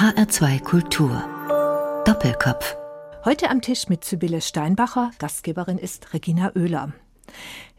HR2 0.00 0.62
Kultur. 0.62 1.22
Doppelkopf. 2.06 2.74
Heute 3.26 3.50
am 3.50 3.60
Tisch 3.60 3.90
mit 3.90 4.02
Sibylle 4.02 4.40
Steinbacher, 4.40 5.10
Gastgeberin 5.18 5.76
ist 5.76 6.14
Regina 6.14 6.52
Oehler. 6.56 6.94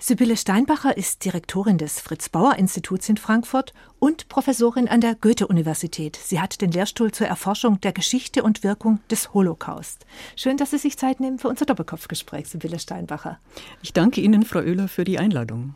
Sibylle 0.04 0.36
Steinbacher 0.36 0.98
ist 0.98 1.24
Direktorin 1.26 1.78
des 1.78 2.02
Fritz-Bauer-Instituts 2.02 3.08
in 3.08 3.18
Frankfurt 3.18 3.72
und 4.00 4.28
Professorin 4.30 4.88
an 4.88 5.00
der 5.00 5.14
Goethe-Universität. 5.14 6.18
Sie 6.24 6.40
hat 6.40 6.60
den 6.60 6.72
Lehrstuhl 6.72 7.12
zur 7.12 7.28
Erforschung 7.28 7.80
der 7.82 7.94
Geschichte 7.94 8.42
und 8.42 8.64
Wirkung 8.64 9.00
des 9.12 9.36
Holocaust. 9.36 10.08
Schön, 10.36 10.58
dass 10.58 10.72
Sie 10.72 10.80
sich 10.80 10.98
Zeit 10.98 11.20
nehmen 11.20 11.38
für 11.38 11.50
unser 11.50 11.66
Doppelkopfgespräch, 11.66 12.48
Sibylle 12.48 12.80
Steinbacher. 12.80 13.40
Ich 13.84 13.94
danke 13.94 14.22
Ihnen, 14.22 14.44
Frau 14.44 14.60
Oehler, 14.60 14.88
für 14.88 15.04
die 15.04 15.20
Einladung. 15.20 15.76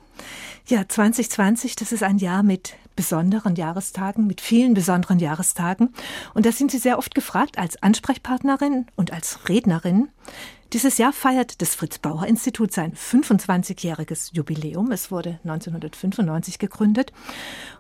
Ja, 0.68 0.88
2020, 0.88 1.76
das 1.76 1.92
ist 1.92 2.02
ein 2.02 2.18
Jahr 2.18 2.42
mit 2.42 2.74
besonderen 2.96 3.56
Jahrestagen, 3.56 4.26
mit 4.26 4.42
vielen 4.42 4.74
besonderen 4.74 5.20
Jahrestagen. 5.20 5.94
Und 6.34 6.48
da 6.48 6.52
sind 6.52 6.72
Sie 6.72 6.80
sehr 6.80 6.98
oft 6.98 7.14
gefragt 7.14 7.60
als 7.60 7.82
Ansprechpartnerin 7.84 8.88
und 8.96 9.14
als 9.14 9.48
Rednerin. 9.48 10.08
Dieses 10.76 10.98
Jahr 10.98 11.14
feiert 11.14 11.62
das 11.62 11.74
Fritz-Bauer-Institut 11.74 12.74
sein 12.74 12.96
25-jähriges 12.96 14.36
Jubiläum. 14.36 14.92
Es 14.92 15.10
wurde 15.10 15.40
1995 15.46 16.60
gegründet 16.60 17.14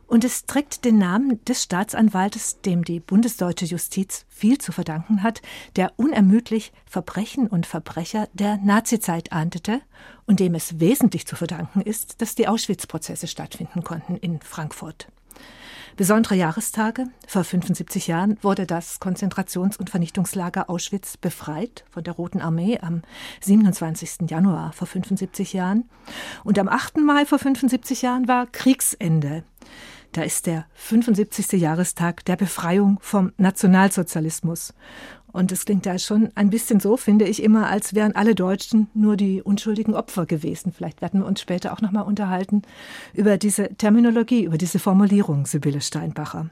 und 0.08 0.23
es 0.23 0.45
trägt 0.45 0.85
den 0.85 0.98
Namen 0.98 1.44
des 1.44 1.62
Staatsanwaltes, 1.62 2.62
dem 2.62 2.85
die 2.85 3.02
bundesdeutsche 3.02 3.66
Justiz 3.66 4.26
viel 4.30 4.59
zu 4.59 4.71
verdanken 4.71 5.23
hat, 5.23 5.41
der 5.76 5.91
unermüdlich 5.98 6.71
Verbrechen 6.85 7.48
und 7.48 7.66
Verbrecher 7.66 8.30
der 8.31 8.55
Nazizeit 8.59 9.34
ahndete 9.34 9.82
und 10.26 10.40
dem 10.40 10.55
es 10.55 10.80
wesentlich 10.80 11.27
zu 11.27 11.35
verdanken 11.35 11.82
ist, 11.82 12.21
dass 12.21 12.35
die 12.35 12.48
Auschwitz-Prozesse 12.48 13.27
stattfinden 13.27 13.84
konnten 13.84 14.16
in 14.16 14.40
Frankfurt. 14.40 15.09
Besondere 15.95 16.35
Jahrestage. 16.35 17.08
Vor 17.26 17.45
75 17.45 18.08
Jahren 18.08 18.38
wurde 18.41 18.66
das 18.66 18.99
Konzentrations- 18.99 19.77
und 19.77 19.90
Vernichtungslager 19.90 20.70
Auschwitz 20.70 21.16
befreit 21.16 21.85
von 21.90 22.04
der 22.04 22.13
Roten 22.13 22.41
Armee 22.41 22.79
am 22.82 23.01
27. 23.40 24.29
Januar 24.29 24.73
vor 24.73 24.88
75 24.88 25.54
Jahren. 25.54 25.90
Und 26.43 26.60
am 26.60 26.68
8. 26.68 26.98
Mai 26.98 27.26
vor 27.26 27.40
75 27.40 28.01
Jahren 28.01 28.27
war 28.27 28.46
Kriegsende. 28.48 29.46
Da 30.12 30.23
ist 30.23 30.48
der 30.48 30.66
75. 30.73 31.54
Jahrestag 31.54 32.26
der 32.26 32.35
Befreiung 32.35 32.98
vom 32.99 33.32
Nationalsozialismus. 33.38 34.73
Und 35.36 35.52
es 35.52 35.66
klingt 35.66 35.86
da 35.86 36.00
schon 36.00 36.30
ein 36.36 36.50
bisschen 36.50 36.80
so, 36.80 36.96
finde 36.96 37.26
ich 37.26 37.44
immer, 37.44 37.68
als 37.68 37.94
wären 37.94 38.16
alle 38.16 38.36
Deutschen 38.36 38.88
nur 38.94 39.18
die 39.18 39.41
unschuldigen 39.41 39.94
Opfer 39.94 40.26
gewesen. 40.26 40.72
Vielleicht 40.72 41.02
werden 41.02 41.20
wir 41.20 41.28
uns 41.28 41.41
später 41.41 41.74
auch 41.74 41.82
nochmal 41.82 42.05
unterhalten 42.05 42.62
über 43.14 43.36
diese 43.38 43.76
Terminologie, 43.76 44.46
über 44.46 44.58
diese 44.58 44.80
Formulierung, 44.80 45.46
Sibylle 45.46 45.82
Steinbacher. 45.82 46.52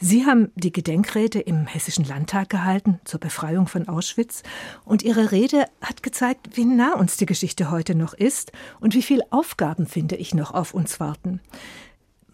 Sie 0.00 0.26
haben 0.26 0.50
die 0.56 0.72
Gedenkrede 0.72 1.38
im 1.38 1.68
Hessischen 1.68 2.04
Landtag 2.04 2.48
gehalten 2.48 2.98
zur 3.04 3.20
Befreiung 3.20 3.68
von 3.68 3.86
Auschwitz 3.86 4.42
und 4.84 5.04
Ihre 5.04 5.30
Rede 5.30 5.66
hat 5.80 6.02
gezeigt, 6.02 6.56
wie 6.56 6.64
nah 6.64 6.94
uns 6.94 7.16
die 7.16 7.26
Geschichte 7.26 7.70
heute 7.70 7.94
noch 7.94 8.14
ist 8.14 8.50
und 8.80 8.94
wie 8.94 9.02
viele 9.02 9.22
Aufgaben, 9.30 9.86
finde 9.86 10.16
ich, 10.16 10.34
noch 10.34 10.52
auf 10.52 10.74
uns 10.74 10.98
warten. 10.98 11.40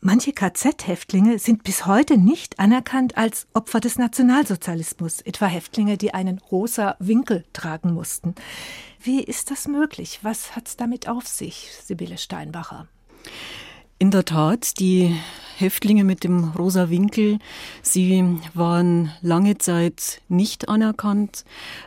Manche 0.01 0.33
KZ-Häftlinge 0.33 1.39
sind 1.39 1.65
bis 1.65 1.87
heute 1.87 2.19
nicht 2.19 2.59
anerkannt 2.59 3.17
als 3.17 3.47
Opfer 3.55 3.81
des 3.81 3.99
Nationalsozialismus, 3.99 5.21
etwa 5.21 5.47
Häftlinge, 5.47 5.97
die 5.97 6.13
einen 6.15 6.39
rosa 6.39 6.97
Winkel 6.99 7.45
tragen 7.53 7.95
mussten. 7.95 8.35
Wie 9.03 9.23
ist 9.23 9.51
das 9.51 9.69
möglich? 9.69 10.21
Was 10.23 10.55
hat 10.55 10.69
es 10.69 10.77
damit 10.77 11.09
auf 11.09 11.27
sich, 11.27 11.71
Sibylle 11.85 12.19
Steinbacher? 12.19 12.89
In 13.99 14.11
der 14.11 14.25
Tat, 14.25 14.79
die 14.79 15.17
Häftlinge 15.57 16.05
mit 16.05 16.23
dem 16.23 16.45
rosa 16.51 16.91
Winkel, 16.91 17.39
sie 17.81 18.39
waren 18.53 19.11
lange 19.23 19.57
Zeit 19.57 20.21
nicht 20.29 20.69
anerkannt. 20.69 21.45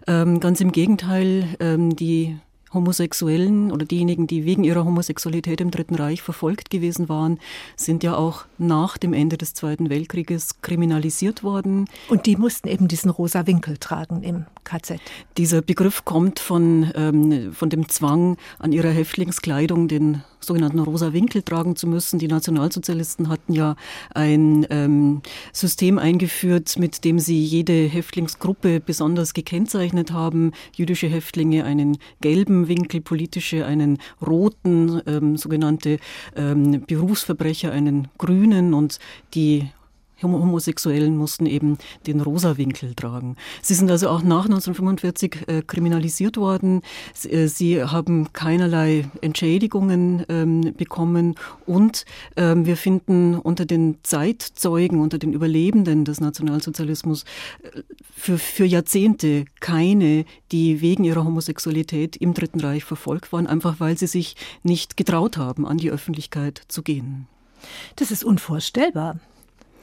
Ähm, 0.07 0.39
ganz 0.39 0.59
im 0.59 0.71
Gegenteil, 0.71 1.55
ähm, 1.59 1.95
die 1.95 2.39
Homosexuellen 2.73 3.71
oder 3.71 3.85
diejenigen, 3.85 4.27
die 4.27 4.45
wegen 4.45 4.63
ihrer 4.63 4.85
Homosexualität 4.85 5.61
im 5.61 5.71
Dritten 5.71 5.95
Reich 5.95 6.21
verfolgt 6.21 6.69
gewesen 6.69 7.09
waren, 7.09 7.39
sind 7.75 8.03
ja 8.03 8.15
auch 8.15 8.45
nach 8.57 8.97
dem 8.97 9.13
Ende 9.13 9.37
des 9.37 9.53
Zweiten 9.53 9.89
Weltkrieges 9.89 10.61
kriminalisiert 10.61 11.43
worden. 11.43 11.85
Und 12.09 12.25
die 12.25 12.35
mussten 12.35 12.67
eben 12.67 12.87
diesen 12.87 13.09
rosa 13.09 13.47
Winkel 13.47 13.77
tragen 13.77 14.23
im 14.23 14.45
KZ. 14.63 14.99
Dieser 15.37 15.61
Begriff 15.61 16.05
kommt 16.05 16.39
von, 16.39 16.91
ähm, 16.95 17.53
von 17.53 17.69
dem 17.69 17.89
Zwang, 17.89 18.37
an 18.59 18.71
ihrer 18.71 18.89
Häftlingskleidung 18.89 19.87
den 19.87 20.23
sogenannten 20.39 20.79
rosa 20.79 21.13
Winkel 21.13 21.41
tragen 21.41 21.75
zu 21.75 21.87
müssen. 21.87 22.19
Die 22.19 22.27
Nationalsozialisten 22.27 23.29
hatten 23.29 23.53
ja 23.53 23.75
ein 24.13 24.65
ähm, 24.69 25.21
System 25.53 25.97
eingeführt, 25.97 26.77
mit 26.77 27.03
dem 27.03 27.19
sie 27.19 27.43
jede 27.43 27.73
Häftlingsgruppe 27.73 28.79
besonders 28.79 29.33
gekennzeichnet 29.33 30.11
haben. 30.11 30.51
Jüdische 30.75 31.07
Häftlinge 31.07 31.65
einen 31.65 31.97
gelben 32.21 32.67
Winkel, 32.67 33.01
politische 33.01 33.65
einen 33.65 33.97
roten, 34.25 35.01
ähm, 35.05 35.37
sogenannte 35.37 35.99
ähm, 36.35 36.83
Berufsverbrecher 36.85 37.71
einen 37.71 38.07
grünen 38.17 38.73
und 38.73 38.99
die 39.33 39.69
Homosexuellen 40.21 41.17
mussten 41.17 41.45
eben 41.45 41.77
den 42.07 42.21
Rosa-Winkel 42.21 42.95
tragen. 42.95 43.35
Sie 43.61 43.73
sind 43.73 43.89
also 43.91 44.09
auch 44.09 44.21
nach 44.21 44.45
1945 44.45 45.47
äh, 45.47 45.61
kriminalisiert 45.61 46.37
worden. 46.37 46.81
Sie, 47.13 47.31
äh, 47.31 47.47
sie, 47.47 47.83
haben 47.83 48.33
keinerlei 48.33 49.05
Entschädigungen 49.21 50.25
ähm, 50.29 50.73
bekommen 50.75 51.35
und 51.65 52.05
ähm, 52.35 52.65
wir 52.65 52.77
finden 52.77 53.35
unter 53.35 53.65
den 53.65 53.97
Zeitzeugen, 54.03 54.99
unter 55.01 55.17
den 55.17 55.33
Überlebenden 55.33 56.05
des 56.05 56.19
Nationalsozialismus 56.19 57.23
äh, 57.63 57.81
für, 58.15 58.37
für 58.37 58.65
Jahrzehnte 58.65 59.45
keine, 59.59 60.25
die 60.51 60.81
wegen 60.81 61.03
ihrer 61.03 61.23
Homosexualität 61.23 62.17
im 62.17 62.33
Dritten 62.33 62.59
Reich 62.59 62.83
verfolgt 62.83 63.31
waren, 63.31 63.47
einfach 63.47 63.79
weil 63.79 63.97
sie 63.97 64.07
sich 64.07 64.35
nicht 64.63 64.97
getraut 64.97 65.37
haben, 65.37 65.65
an 65.65 65.77
die 65.77 65.91
Öffentlichkeit 65.91 66.61
zu 66.67 66.83
gehen. 66.83 67.27
Das 67.95 68.11
ist 68.11 68.23
unvorstellbar. 68.23 69.19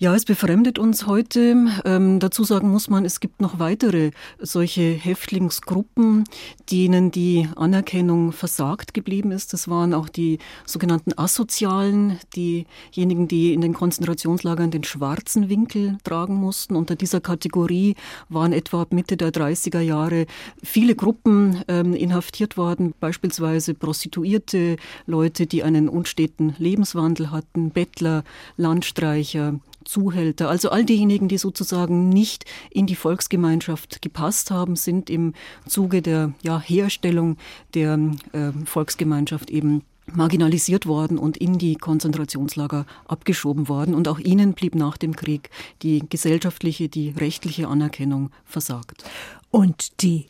Ja, 0.00 0.14
es 0.14 0.24
befremdet 0.24 0.78
uns 0.78 1.08
heute. 1.08 1.66
Ähm, 1.84 2.20
dazu 2.20 2.44
sagen 2.44 2.70
muss 2.70 2.88
man, 2.88 3.04
es 3.04 3.18
gibt 3.18 3.40
noch 3.40 3.58
weitere 3.58 4.12
solche 4.38 4.92
Häftlingsgruppen, 4.92 6.22
denen 6.70 7.10
die 7.10 7.48
Anerkennung 7.56 8.30
versagt 8.30 8.94
geblieben 8.94 9.32
ist. 9.32 9.52
Das 9.52 9.66
waren 9.66 9.94
auch 9.94 10.08
die 10.08 10.38
sogenannten 10.64 11.18
Asozialen, 11.18 12.20
diejenigen, 12.36 13.26
die 13.26 13.52
in 13.52 13.60
den 13.60 13.74
Konzentrationslagern 13.74 14.70
den 14.70 14.84
schwarzen 14.84 15.48
Winkel 15.48 15.98
tragen 16.04 16.36
mussten. 16.36 16.76
Unter 16.76 16.94
dieser 16.94 17.20
Kategorie 17.20 17.96
waren 18.28 18.52
etwa 18.52 18.82
ab 18.82 18.92
Mitte 18.92 19.16
der 19.16 19.32
30er 19.32 19.80
Jahre 19.80 20.26
viele 20.62 20.94
Gruppen 20.94 21.64
ähm, 21.66 21.92
inhaftiert 21.92 22.56
worden, 22.56 22.94
beispielsweise 23.00 23.74
Prostituierte, 23.74 24.76
Leute, 25.06 25.48
die 25.48 25.64
einen 25.64 25.88
unsteten 25.88 26.54
Lebenswandel 26.58 27.32
hatten, 27.32 27.70
Bettler, 27.70 28.22
Landstreicher, 28.56 29.58
Zuhälter, 29.88 30.50
also 30.50 30.68
all 30.68 30.84
diejenigen, 30.84 31.28
die 31.28 31.38
sozusagen 31.38 32.10
nicht 32.10 32.44
in 32.70 32.86
die 32.86 32.94
Volksgemeinschaft 32.94 34.02
gepasst 34.02 34.50
haben, 34.50 34.76
sind 34.76 35.08
im 35.08 35.32
Zuge 35.66 36.02
der 36.02 36.34
ja, 36.42 36.60
Herstellung 36.60 37.38
der 37.72 37.98
äh, 38.32 38.52
Volksgemeinschaft 38.66 39.50
eben 39.50 39.82
marginalisiert 40.12 40.86
worden 40.86 41.18
und 41.18 41.38
in 41.38 41.56
die 41.58 41.76
Konzentrationslager 41.76 42.84
abgeschoben 43.06 43.68
worden. 43.68 43.94
Und 43.94 44.08
auch 44.08 44.18
ihnen 44.18 44.52
blieb 44.52 44.74
nach 44.74 44.98
dem 44.98 45.16
Krieg 45.16 45.48
die 45.82 46.02
gesellschaftliche, 46.06 46.88
die 46.88 47.10
rechtliche 47.10 47.68
Anerkennung 47.68 48.30
versagt. 48.44 49.04
Und 49.50 50.02
die 50.02 50.26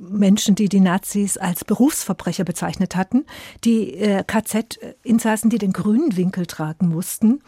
Menschen, 0.00 0.54
die 0.54 0.68
die 0.68 0.80
Nazis 0.80 1.36
als 1.36 1.64
Berufsverbrecher 1.64 2.44
bezeichnet 2.44 2.96
hatten, 2.96 3.26
die 3.64 3.94
äh, 3.94 4.24
KZ-Insassen, 4.24 5.50
die 5.50 5.58
den 5.58 5.72
grünen 5.72 6.16
Winkel 6.16 6.46
tragen 6.46 6.88
mussten, 6.88 7.42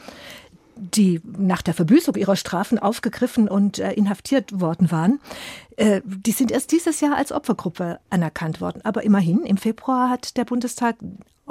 die 0.76 1.20
nach 1.24 1.62
der 1.62 1.74
Verbüßung 1.74 2.16
ihrer 2.16 2.36
Strafen 2.36 2.78
aufgegriffen 2.78 3.48
und 3.48 3.78
äh, 3.78 3.92
inhaftiert 3.92 4.60
worden 4.60 4.90
waren, 4.90 5.20
äh, 5.76 6.00
die 6.04 6.32
sind 6.32 6.50
erst 6.50 6.72
dieses 6.72 7.00
Jahr 7.00 7.16
als 7.16 7.32
Opfergruppe 7.32 7.98
anerkannt 8.10 8.60
worden. 8.60 8.80
Aber 8.84 9.02
immerhin, 9.02 9.44
im 9.44 9.56
Februar 9.56 10.10
hat 10.10 10.36
der 10.36 10.44
Bundestag 10.44 10.96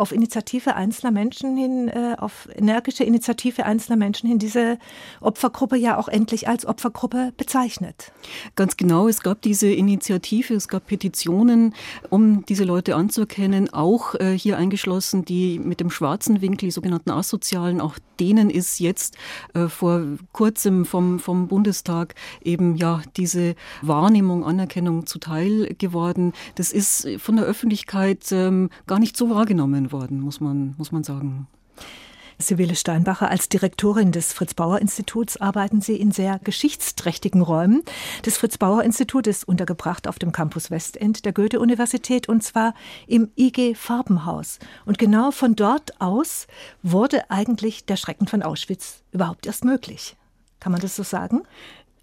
auf 0.01 0.11
Initiative 0.11 0.75
einzelner 0.75 1.11
Menschen 1.11 1.55
hin, 1.55 1.87
äh, 1.87 2.15
auf 2.17 2.49
energische 2.55 3.03
Initiative 3.03 3.65
einzelner 3.65 3.97
Menschen 3.97 4.27
hin, 4.27 4.39
diese 4.39 4.79
Opfergruppe 5.21 5.77
ja 5.77 5.97
auch 5.97 6.07
endlich 6.07 6.47
als 6.47 6.65
Opfergruppe 6.65 7.33
bezeichnet. 7.37 8.11
Ganz 8.55 8.77
genau, 8.77 9.07
es 9.07 9.21
gab 9.21 9.41
diese 9.43 9.71
Initiative, 9.71 10.55
es 10.55 10.67
gab 10.67 10.87
Petitionen, 10.87 11.75
um 12.09 12.43
diese 12.47 12.63
Leute 12.63 12.95
anzuerkennen, 12.95 13.71
auch 13.71 14.15
äh, 14.15 14.35
hier 14.35 14.57
eingeschlossen, 14.57 15.23
die 15.23 15.59
mit 15.59 15.79
dem 15.79 15.91
schwarzen 15.91 16.41
Winkel, 16.41 16.67
die 16.67 16.71
sogenannten 16.71 17.11
Asozialen, 17.11 17.79
auch 17.79 17.97
denen 18.19 18.49
ist 18.49 18.79
jetzt 18.79 19.17
äh, 19.53 19.67
vor 19.67 20.03
kurzem 20.31 20.85
vom, 20.85 21.19
vom 21.19 21.47
Bundestag 21.47 22.15
eben 22.43 22.75
ja 22.75 23.01
diese 23.17 23.55
Wahrnehmung, 23.81 24.45
Anerkennung 24.45 25.05
zuteil 25.05 25.75
geworden. 25.77 26.33
Das 26.55 26.71
ist 26.71 27.07
von 27.17 27.35
der 27.35 27.45
Öffentlichkeit 27.45 28.31
ähm, 28.31 28.69
gar 28.87 28.99
nicht 28.99 29.15
so 29.15 29.29
wahrgenommen 29.29 29.90
worden, 29.91 30.19
muss 30.19 30.39
man, 30.39 30.75
muss 30.77 30.91
man 30.91 31.03
sagen. 31.03 31.47
Sibylle 32.41 32.75
Steinbacher, 32.75 33.29
als 33.29 33.49
Direktorin 33.49 34.11
des 34.11 34.33
Fritz-Bauer-Instituts 34.33 35.37
arbeiten 35.37 35.81
Sie 35.81 35.95
in 35.95 36.11
sehr 36.11 36.39
geschichtsträchtigen 36.39 37.41
Räumen. 37.41 37.83
Das 38.23 38.37
Fritz-Bauer-Institut 38.37 39.27
ist 39.27 39.47
untergebracht 39.47 40.07
auf 40.07 40.19
dem 40.19 40.31
Campus 40.31 40.71
Westend 40.71 41.25
der 41.25 41.33
Goethe-Universität 41.33 42.27
und 42.27 42.41
zwar 42.43 42.73
im 43.07 43.29
IG 43.37 43.75
Farbenhaus. 43.75 44.59
Und 44.85 44.97
genau 44.97 45.31
von 45.31 45.55
dort 45.55 46.01
aus 46.01 46.47
wurde 46.81 47.29
eigentlich 47.29 47.85
der 47.85 47.95
Schrecken 47.95 48.27
von 48.27 48.41
Auschwitz 48.41 49.03
überhaupt 49.11 49.45
erst 49.45 49.63
möglich. 49.63 50.15
Kann 50.59 50.71
man 50.71 50.81
das 50.81 50.95
so 50.95 51.03
sagen? 51.03 51.41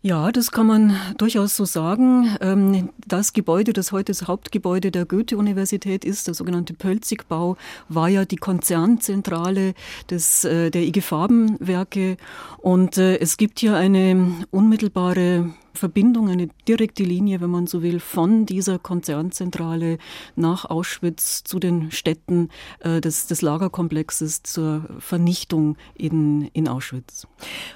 Ja, 0.08 0.32
das 0.32 0.52
kann 0.52 0.66
man 0.66 0.96
durchaus 1.18 1.54
so 1.54 1.66
sagen. 1.66 2.34
Ähm, 2.40 2.88
das 3.06 3.34
Gebäude, 3.34 3.74
das 3.74 3.92
heute 3.92 4.10
das 4.10 4.26
Hauptgebäude 4.26 4.90
der 4.90 5.04
Goethe-Universität 5.04 6.02
ist, 6.02 6.26
der 6.26 6.32
sogenannte 6.32 6.72
Pölzigbau, 6.72 7.58
war 7.90 8.08
ja 8.08 8.24
die 8.24 8.36
Konzernzentrale 8.36 9.74
des, 10.08 10.44
äh, 10.44 10.70
der 10.70 10.80
IG 10.84 11.02
Farbenwerke. 11.02 12.16
Und 12.56 12.96
äh, 12.96 13.18
es 13.18 13.36
gibt 13.36 13.58
hier 13.58 13.76
eine 13.76 14.32
unmittelbare 14.50 15.50
Verbindung, 15.78 16.28
eine 16.28 16.48
direkte 16.66 17.02
Linie, 17.02 17.40
wenn 17.40 17.50
man 17.50 17.66
so 17.66 17.82
will, 17.82 18.00
von 18.00 18.46
dieser 18.46 18.78
Konzernzentrale 18.78 19.98
nach 20.36 20.64
Auschwitz 20.64 21.44
zu 21.44 21.58
den 21.58 21.90
Städten 21.90 22.50
äh, 22.80 23.00
des, 23.00 23.26
des 23.26 23.42
Lagerkomplexes 23.42 24.42
zur 24.42 24.84
Vernichtung 24.98 25.76
in, 25.94 26.50
in 26.52 26.68
Auschwitz. 26.68 27.26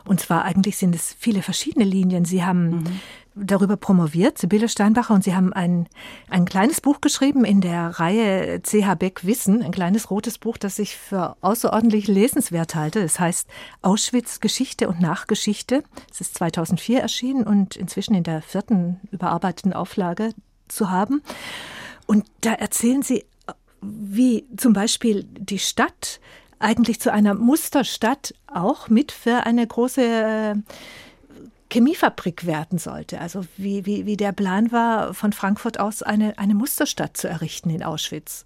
Und 0.04 0.20
zwar 0.20 0.44
eigentlich 0.44 0.76
sind 0.76 0.94
es 0.94 1.16
viele 1.18 1.42
verschiedene 1.42 1.84
Linien. 1.84 2.24
Sie 2.24 2.44
haben 2.44 2.70
mhm 2.70 2.86
darüber 3.34 3.76
promoviert, 3.76 4.38
Sibylle 4.38 4.68
Steinbacher, 4.68 5.14
und 5.14 5.24
Sie 5.24 5.34
haben 5.34 5.52
ein, 5.52 5.88
ein 6.28 6.44
kleines 6.44 6.80
Buch 6.80 7.00
geschrieben 7.00 7.44
in 7.44 7.60
der 7.60 7.98
Reihe 7.98 8.60
CH 8.62 8.94
Beck 8.96 9.24
Wissen, 9.24 9.62
ein 9.62 9.72
kleines 9.72 10.10
rotes 10.10 10.38
Buch, 10.38 10.58
das 10.58 10.78
ich 10.78 10.96
für 10.96 11.36
außerordentlich 11.40 12.08
lesenswert 12.08 12.74
halte. 12.74 13.00
Es 13.00 13.18
heißt 13.18 13.48
Auschwitz 13.80 14.40
Geschichte 14.40 14.88
und 14.88 15.00
Nachgeschichte. 15.00 15.82
Es 16.10 16.20
ist 16.20 16.36
2004 16.36 17.00
erschienen 17.00 17.44
und 17.44 17.76
inzwischen 17.76 18.14
in 18.14 18.24
der 18.24 18.42
vierten 18.42 19.00
überarbeiteten 19.10 19.72
Auflage 19.72 20.34
zu 20.68 20.90
haben. 20.90 21.22
Und 22.06 22.26
da 22.42 22.52
erzählen 22.52 23.02
Sie, 23.02 23.24
wie 23.80 24.46
zum 24.56 24.72
Beispiel 24.72 25.24
die 25.24 25.58
Stadt 25.58 26.20
eigentlich 26.58 27.00
zu 27.00 27.12
einer 27.12 27.34
Musterstadt 27.34 28.34
auch 28.46 28.88
mit 28.88 29.10
für 29.10 29.44
eine 29.44 29.66
große 29.66 30.02
äh, 30.02 30.54
Chemiefabrik 31.72 32.46
werden 32.46 32.78
sollte. 32.78 33.20
Also 33.20 33.44
wie, 33.56 33.86
wie, 33.86 34.06
wie 34.06 34.16
der 34.16 34.32
Plan 34.32 34.72
war, 34.72 35.14
von 35.14 35.32
Frankfurt 35.32 35.80
aus 35.80 36.02
eine, 36.02 36.38
eine 36.38 36.54
Musterstadt 36.54 37.16
zu 37.16 37.28
errichten 37.28 37.70
in 37.70 37.82
Auschwitz. 37.82 38.44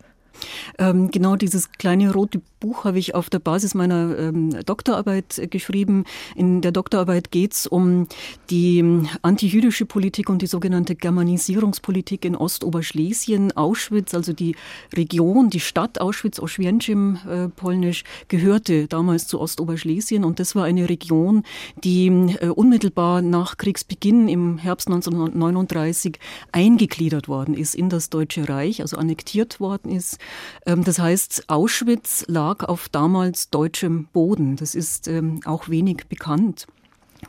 Ähm, 0.78 1.10
genau 1.10 1.36
dieses 1.36 1.72
kleine 1.72 2.12
rote 2.12 2.40
Buch 2.66 2.84
habe 2.84 2.98
ich 2.98 3.14
auf 3.14 3.30
der 3.30 3.38
Basis 3.38 3.74
meiner 3.74 4.18
ähm, 4.18 4.50
Doktorarbeit 4.64 5.38
äh, 5.38 5.46
geschrieben. 5.46 6.02
In 6.34 6.62
der 6.62 6.72
Doktorarbeit 6.72 7.30
geht 7.30 7.52
es 7.52 7.68
um 7.68 8.08
die 8.50 8.78
ähm, 8.78 9.08
antijüdische 9.22 9.86
Politik 9.86 10.28
und 10.28 10.42
die 10.42 10.48
sogenannte 10.48 10.96
Germanisierungspolitik 10.96 12.24
in 12.24 12.34
Ostoberschlesien. 12.34 13.56
Auschwitz, 13.56 14.14
also 14.14 14.32
die 14.32 14.56
Region, 14.96 15.48
die 15.48 15.60
Stadt 15.60 16.00
Auschwitz, 16.00 16.40
Oświęcim 16.40 17.18
äh, 17.28 17.48
polnisch, 17.50 18.02
gehörte 18.26 18.88
damals 18.88 19.28
zu 19.28 19.40
Ostoberschlesien 19.40 20.24
und 20.24 20.40
das 20.40 20.56
war 20.56 20.64
eine 20.64 20.88
Region, 20.88 21.44
die 21.84 22.08
äh, 22.08 22.48
unmittelbar 22.48 23.22
nach 23.22 23.58
Kriegsbeginn 23.58 24.26
im 24.26 24.58
Herbst 24.58 24.88
1939 24.88 26.18
eingegliedert 26.50 27.28
worden 27.28 27.54
ist 27.54 27.76
in 27.76 27.90
das 27.90 28.10
Deutsche 28.10 28.48
Reich, 28.48 28.80
also 28.80 28.96
annektiert 28.96 29.60
worden 29.60 29.92
ist. 29.92 30.18
Ähm, 30.66 30.82
das 30.82 30.98
heißt, 30.98 31.44
Auschwitz 31.46 32.24
lag 32.26 32.55
auf 32.64 32.88
damals 32.88 33.50
deutschem 33.50 34.08
Boden. 34.12 34.56
Das 34.56 34.74
ist 34.74 35.08
ähm, 35.08 35.40
auch 35.44 35.68
wenig 35.68 36.06
bekannt. 36.08 36.66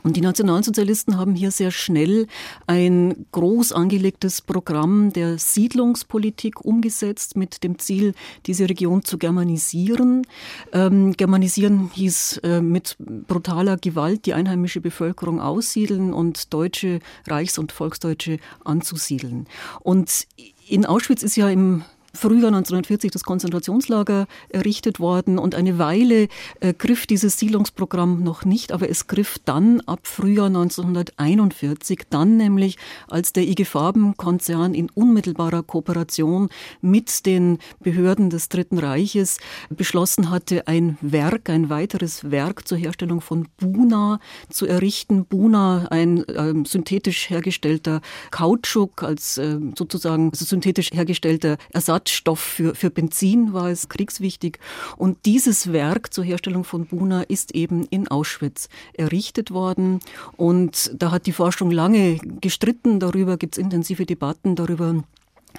Und 0.02 0.16
die 0.16 0.20
Nationalsozialisten 0.20 1.16
haben 1.16 1.34
hier 1.34 1.50
sehr 1.50 1.70
schnell 1.70 2.26
ein 2.66 3.26
groß 3.32 3.72
angelegtes 3.72 4.42
Programm 4.42 5.12
der 5.12 5.38
Siedlungspolitik 5.38 6.64
umgesetzt 6.64 7.36
mit 7.36 7.64
dem 7.64 7.78
Ziel, 7.78 8.14
diese 8.46 8.68
Region 8.68 9.02
zu 9.02 9.18
germanisieren. 9.18 10.26
Ähm, 10.72 11.12
germanisieren 11.12 11.90
hieß 11.92 12.38
äh, 12.44 12.60
mit 12.60 12.96
brutaler 12.98 13.76
Gewalt 13.76 14.26
die 14.26 14.34
einheimische 14.34 14.80
Bevölkerung 14.80 15.40
aussiedeln 15.40 16.12
und 16.12 16.52
deutsche 16.52 17.00
Reichs- 17.26 17.58
und 17.58 17.72
Volksdeutsche 17.72 18.38
anzusiedeln. 18.64 19.46
Und 19.80 20.26
in 20.68 20.86
Auschwitz 20.86 21.22
ist 21.22 21.36
ja 21.36 21.48
im 21.48 21.82
Frühjahr 22.18 22.48
1940 22.48 23.12
das 23.12 23.22
Konzentrationslager 23.22 24.26
errichtet 24.48 24.98
worden 24.98 25.38
und 25.38 25.54
eine 25.54 25.78
Weile 25.78 26.26
äh, 26.58 26.74
griff 26.74 27.06
dieses 27.06 27.38
Siedlungsprogramm 27.38 28.24
noch 28.24 28.44
nicht, 28.44 28.72
aber 28.72 28.90
es 28.90 29.06
griff 29.06 29.38
dann 29.44 29.80
ab 29.82 30.00
Frühjahr 30.02 30.46
1941, 30.46 32.06
dann 32.10 32.36
nämlich 32.36 32.76
als 33.06 33.32
der 33.32 33.44
IG 33.44 33.64
Farben-Konzern 33.64 34.74
in 34.74 34.90
unmittelbarer 34.90 35.62
Kooperation 35.62 36.48
mit 36.80 37.24
den 37.24 37.58
Behörden 37.80 38.30
des 38.30 38.48
Dritten 38.48 38.78
Reiches 38.78 39.38
beschlossen 39.70 40.30
hatte, 40.30 40.66
ein 40.66 40.98
Werk, 41.00 41.48
ein 41.50 41.70
weiteres 41.70 42.32
Werk 42.32 42.66
zur 42.66 42.78
Herstellung 42.78 43.20
von 43.20 43.46
Buna 43.58 44.18
zu 44.50 44.66
errichten. 44.66 45.24
Buna, 45.24 45.86
ein 45.90 46.24
äh, 46.24 46.52
synthetisch 46.66 47.30
hergestellter 47.30 48.00
Kautschuk 48.32 49.04
als 49.04 49.38
äh, 49.38 49.58
sozusagen 49.76 50.30
also 50.30 50.44
synthetisch 50.44 50.90
hergestellter 50.92 51.58
Ersatz 51.72 52.07
Ersatzstoff 52.08 52.40
für, 52.40 52.74
für 52.74 52.90
Benzin 52.90 53.52
war 53.52 53.68
es 53.68 53.88
kriegswichtig. 53.88 54.58
Und 54.96 55.26
dieses 55.26 55.72
Werk 55.72 56.12
zur 56.12 56.24
Herstellung 56.24 56.64
von 56.64 56.86
Buna 56.86 57.22
ist 57.22 57.54
eben 57.54 57.84
in 57.90 58.08
Auschwitz 58.08 58.68
errichtet 58.94 59.50
worden. 59.50 60.00
Und 60.36 60.90
da 60.94 61.10
hat 61.10 61.26
die 61.26 61.32
Forschung 61.32 61.70
lange 61.70 62.18
gestritten 62.40 62.98
darüber, 62.98 63.36
gibt 63.36 63.56
es 63.56 63.62
intensive 63.62 64.06
Debatten 64.06 64.56
darüber, 64.56 65.04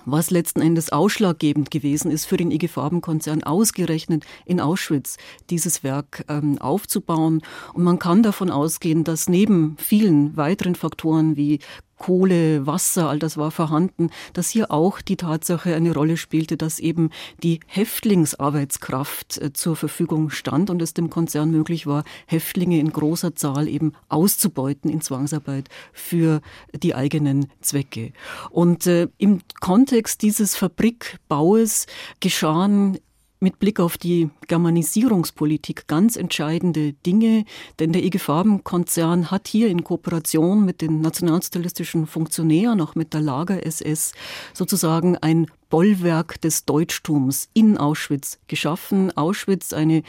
was 0.06 0.32
letzten 0.32 0.62
Endes 0.62 0.92
ausschlaggebend 0.92 1.72
gewesen 1.72 2.10
ist 2.10 2.26
für 2.26 2.38
den 2.38 2.52
IG 2.52 2.68
Farben-Konzern, 2.68 3.44
ausgerechnet 3.44 4.24
in 4.46 4.60
Auschwitz 4.60 5.18
dieses 5.50 5.84
Werk 5.84 6.26
ähm, 6.30 6.58
aufzubauen. 6.60 7.42
Und 7.74 7.84
man 7.84 8.00
kann 8.00 8.24
davon 8.24 8.50
ausgehen, 8.50 9.04
dass 9.04 9.30
neben 9.30 9.76
vielen 9.78 10.36
weiteren 10.36 10.76
Faktoren 10.76 11.36
wie 11.36 11.60
Kohle, 12.00 12.66
Wasser, 12.66 13.10
all 13.10 13.20
das 13.20 13.38
war 13.38 13.52
vorhanden, 13.52 14.10
dass 14.34 14.50
hier 14.50 14.72
auch 14.72 15.02
die 15.02 15.18
Tatsache 15.18 15.76
eine 15.76 15.94
Rolle 15.94 16.18
spielte, 16.18 16.58
dass 16.58 16.80
eben 16.80 17.12
die 17.44 17.60
Häftlingsarbeitskraft 17.68 19.38
äh, 19.38 19.54
zur 19.54 19.76
Verfügung 19.76 20.32
stand 20.32 20.72
und 20.72 20.82
es 20.82 20.96
dem 20.96 21.12
Konzern 21.12 21.52
möglich 21.52 21.86
war, 21.86 22.04
Häftlinge 22.26 22.80
in 22.80 22.92
großer 22.92 23.36
Zahl 23.36 23.68
eben 23.68 23.94
auszubeuten 24.08 24.90
in 24.90 25.02
Zwangsarbeit 25.02 25.70
für 25.94 26.42
die 26.74 26.96
eigenen 26.96 27.48
Zwecke. 27.62 28.14
Und 28.50 28.88
äh, 28.88 29.10
im 29.18 29.42
Kontext 29.60 30.24
dieses 30.24 30.56
Fabrikbaues 30.56 31.86
geschahen 32.20 32.98
mit 33.40 33.60
Blick 33.60 33.80
auf 33.80 33.98
die 33.98 34.30
Germanisierungspolitik 34.48 35.88
ganz 35.88 36.18
entscheidende 36.18 36.94
Dinge, 36.94 37.46
denn 37.80 37.94
der 37.94 38.04
IG 38.04 38.20
Farben-Konzern 38.20 39.32
hat 39.32 39.48
hier 39.48 39.70
in 39.70 39.84
Kooperation 39.84 40.66
mit 40.66 40.82
den 40.82 41.02
nationalsozialistischen 41.02 42.06
Funktionären, 42.06 42.82
auch 42.82 42.96
mit 42.96 43.14
der 43.14 43.22
Lager-SS, 43.22 44.14
sozusagen 44.54 45.18
ein 45.18 45.48
Bollwerk 45.70 46.42
des 46.42 46.66
Deutschtums 46.66 47.50
in 47.54 47.78
Auschwitz 47.78 48.40
geschaffen. 48.48 49.16
Auschwitz, 49.16 49.72
eine 49.72 50.04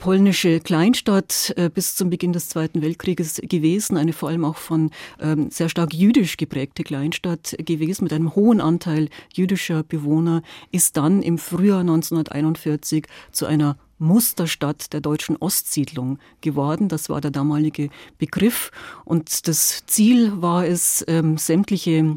polnische 0.00 0.58
Kleinstadt 0.58 1.52
äh, 1.56 1.70
bis 1.72 1.94
zum 1.94 2.10
Beginn 2.10 2.32
des 2.32 2.48
Zweiten 2.48 2.82
Weltkrieges 2.82 3.40
gewesen, 3.44 3.96
eine 3.96 4.12
vor 4.12 4.30
allem 4.30 4.44
auch 4.44 4.56
von 4.56 4.90
ähm, 5.20 5.50
sehr 5.50 5.68
stark 5.68 5.94
jüdisch 5.94 6.36
geprägte 6.38 6.82
Kleinstadt 6.82 7.54
gewesen 7.58 8.04
mit 8.04 8.12
einem 8.12 8.34
hohen 8.34 8.60
Anteil 8.60 9.08
jüdischer 9.32 9.84
Bewohner, 9.84 10.42
ist 10.72 10.96
dann 10.96 11.22
im 11.22 11.38
Frühjahr 11.38 11.80
1941 11.80 13.06
zu 13.30 13.46
einer 13.46 13.76
Musterstadt 13.98 14.92
der 14.94 15.02
deutschen 15.02 15.36
Ostsiedlung 15.36 16.18
geworden. 16.40 16.88
Das 16.88 17.10
war 17.10 17.20
der 17.20 17.30
damalige 17.30 17.90
Begriff. 18.18 18.72
Und 19.04 19.46
das 19.46 19.84
Ziel 19.86 20.40
war 20.40 20.66
es, 20.66 21.04
ähm, 21.06 21.36
sämtliche 21.36 22.16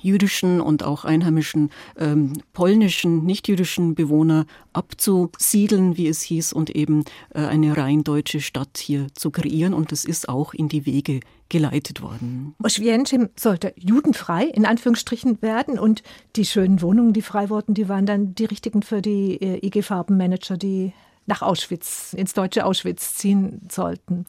jüdischen 0.00 0.60
und 0.60 0.82
auch 0.82 1.04
einheimischen 1.04 1.70
ähm, 1.98 2.34
polnischen, 2.52 3.24
nichtjüdischen 3.24 3.94
Bewohner 3.94 4.46
abzusiedeln, 4.72 5.96
wie 5.96 6.08
es 6.08 6.22
hieß, 6.22 6.52
und 6.52 6.70
eben 6.70 7.04
äh, 7.34 7.40
eine 7.40 7.76
rein 7.76 8.04
deutsche 8.04 8.40
Stadt 8.40 8.78
hier 8.78 9.08
zu 9.14 9.30
kreieren. 9.30 9.74
Und 9.74 9.92
das 9.92 10.04
ist 10.04 10.28
auch 10.28 10.54
in 10.54 10.68
die 10.68 10.86
Wege 10.86 11.20
geleitet 11.48 12.00
worden. 12.00 12.54
Oświęcim 12.62 13.28
sollte 13.36 13.74
judenfrei 13.76 14.44
in 14.44 14.64
Anführungsstrichen 14.64 15.42
werden 15.42 15.78
und 15.78 16.02
die 16.36 16.46
schönen 16.46 16.80
Wohnungen, 16.80 17.12
die 17.12 17.22
frei 17.22 17.50
wurden, 17.50 17.74
die 17.74 17.88
waren 17.88 18.06
dann 18.06 18.34
die 18.34 18.44
richtigen 18.44 18.82
für 18.82 19.02
die 19.02 19.34
äh, 19.42 19.66
IG 19.66 19.82
Farbenmanager, 19.82 20.56
die 20.56 20.92
nach 21.26 21.42
Auschwitz, 21.42 22.12
ins 22.12 22.34
deutsche 22.34 22.64
Auschwitz 22.64 23.14
ziehen 23.14 23.60
sollten. 23.70 24.26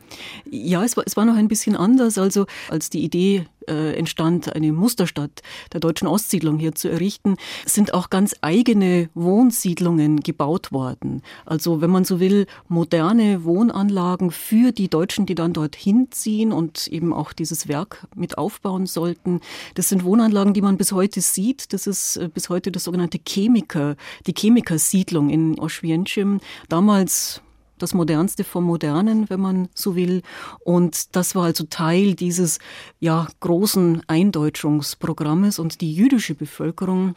Ja, 0.49 0.83
es 0.83 0.95
war, 0.95 1.03
es 1.05 1.17
war 1.17 1.25
noch 1.25 1.35
ein 1.35 1.47
bisschen 1.47 1.75
anders. 1.75 2.17
Also 2.17 2.45
als 2.69 2.89
die 2.89 3.03
Idee 3.03 3.47
äh, 3.71 3.93
entstand, 3.93 4.53
eine 4.53 4.71
Musterstadt 4.73 5.41
der 5.73 5.79
deutschen 5.79 6.07
Ostsiedlung 6.07 6.59
hier 6.59 6.75
zu 6.75 6.89
errichten, 6.89 7.37
sind 7.65 7.93
auch 7.93 8.09
ganz 8.09 8.35
eigene 8.41 9.09
Wohnsiedlungen 9.13 10.19
gebaut 10.19 10.71
worden. 10.71 11.21
Also 11.45 11.81
wenn 11.81 11.89
man 11.89 12.03
so 12.03 12.19
will, 12.19 12.45
moderne 12.67 13.45
Wohnanlagen 13.45 14.31
für 14.31 14.71
die 14.71 14.89
Deutschen, 14.89 15.25
die 15.25 15.35
dann 15.35 15.53
dorthin 15.53 16.07
ziehen 16.11 16.51
und 16.51 16.87
eben 16.87 17.13
auch 17.13 17.33
dieses 17.33 17.67
Werk 17.67 18.07
mit 18.15 18.37
aufbauen 18.37 18.85
sollten. 18.85 19.39
Das 19.75 19.89
sind 19.89 20.03
Wohnanlagen, 20.03 20.53
die 20.53 20.61
man 20.61 20.77
bis 20.77 20.91
heute 20.91 21.21
sieht. 21.21 21.73
Das 21.73 21.87
ist 21.87 22.17
äh, 22.17 22.27
bis 22.27 22.49
heute 22.49 22.71
das 22.71 22.83
sogenannte 22.83 23.19
Chemiker, 23.25 23.95
die 24.27 24.33
Chemikersiedlung 24.37 25.29
in 25.29 25.57
Oświęcim. 25.59 26.39
Damals 26.69 27.41
das 27.81 27.93
Modernste 27.93 28.43
vom 28.43 28.63
Modernen, 28.63 29.29
wenn 29.29 29.39
man 29.39 29.69
so 29.73 29.95
will. 29.95 30.21
Und 30.63 31.15
das 31.15 31.35
war 31.35 31.45
also 31.45 31.65
Teil 31.65 32.15
dieses 32.15 32.59
ja, 32.99 33.27
großen 33.39 34.03
Eindeutschungsprogrammes 34.07 35.59
und 35.59 35.81
die 35.81 35.93
jüdische 35.93 36.35
Bevölkerung 36.35 37.15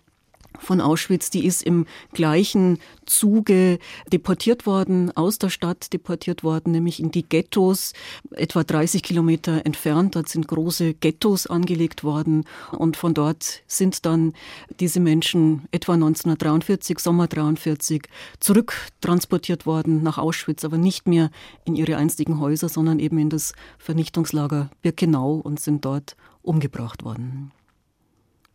von 0.58 0.80
Auschwitz, 0.80 1.30
die 1.30 1.44
ist 1.44 1.62
im 1.62 1.87
gleichen 2.12 2.78
Zuge 3.06 3.78
deportiert 4.12 4.66
worden, 4.66 5.11
aus 5.16 5.38
der 5.38 5.50
Stadt 5.50 5.92
deportiert 5.92 6.44
worden, 6.44 6.73
nämlich 6.73 7.00
in 7.00 7.11
die 7.11 7.28
Ghettos, 7.28 7.92
etwa 8.30 8.64
30 8.64 9.02
Kilometer 9.02 9.64
entfernt. 9.66 10.16
Dort 10.16 10.28
sind 10.28 10.49
große 10.49 10.94
Ghettos 10.94 11.46
angelegt 11.46 12.04
worden 12.04 12.44
und 12.73 12.96
von 12.96 13.14
dort 13.14 13.62
sind 13.66 14.06
dann 14.06 14.32
diese 14.80 15.00
Menschen 15.00 15.68
etwa 15.70 15.94
1943, 15.94 16.99
Sommer 16.99 17.26
43, 17.26 18.02
zurücktransportiert 18.40 19.66
worden 19.66 20.02
nach 20.02 20.18
Auschwitz, 20.18 20.64
aber 20.64 20.78
nicht 20.78 21.06
mehr 21.06 21.30
in 21.64 21.76
ihre 21.76 21.96
einstigen 21.96 22.40
Häuser, 22.40 22.68
sondern 22.68 22.99
eben 22.99 23.18
in 23.18 23.30
das 23.30 23.52
Vernichtungslager 23.78 24.70
Birkenau 24.82 25.34
und 25.34 25.61
sind 25.61 25.84
dort 25.84 26.16
umgebracht 26.42 27.04
worden 27.04 27.52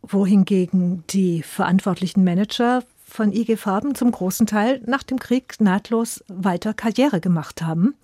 wohingegen 0.02 1.04
die 1.10 1.42
verantwortlichen 1.42 2.24
Manager 2.24 2.82
von 3.04 3.32
IG 3.32 3.56
Farben 3.56 3.94
zum 3.94 4.12
großen 4.12 4.46
Teil 4.46 4.80
nach 4.86 5.02
dem 5.02 5.18
Krieg 5.18 5.60
nahtlos 5.60 6.24
weiter 6.28 6.74
Karriere 6.74 7.20
gemacht 7.20 7.62
haben. 7.62 7.94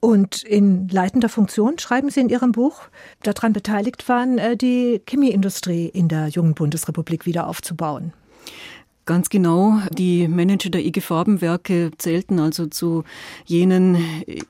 Und 0.00 0.44
in 0.44 0.88
leitender 0.88 1.28
Funktion 1.28 1.78
schreiben 1.78 2.10
Sie 2.10 2.20
in 2.20 2.28
Ihrem 2.28 2.52
Buch, 2.52 2.82
daran 3.22 3.52
beteiligt 3.52 4.08
waren, 4.08 4.38
äh, 4.38 4.56
die 4.56 5.02
Chemieindustrie 5.08 5.86
in 5.86 6.08
der 6.08 6.28
jungen 6.28 6.54
Bundesrepublik 6.54 7.26
wieder 7.26 7.48
aufzubauen. 7.48 8.12
Ganz 9.08 9.30
genau. 9.30 9.80
Die 9.90 10.28
Manager 10.28 10.68
der 10.68 10.84
IG 10.84 11.00
Farbenwerke 11.00 11.92
zählten 11.96 12.38
also 12.38 12.66
zu 12.66 13.04
jenen 13.46 13.96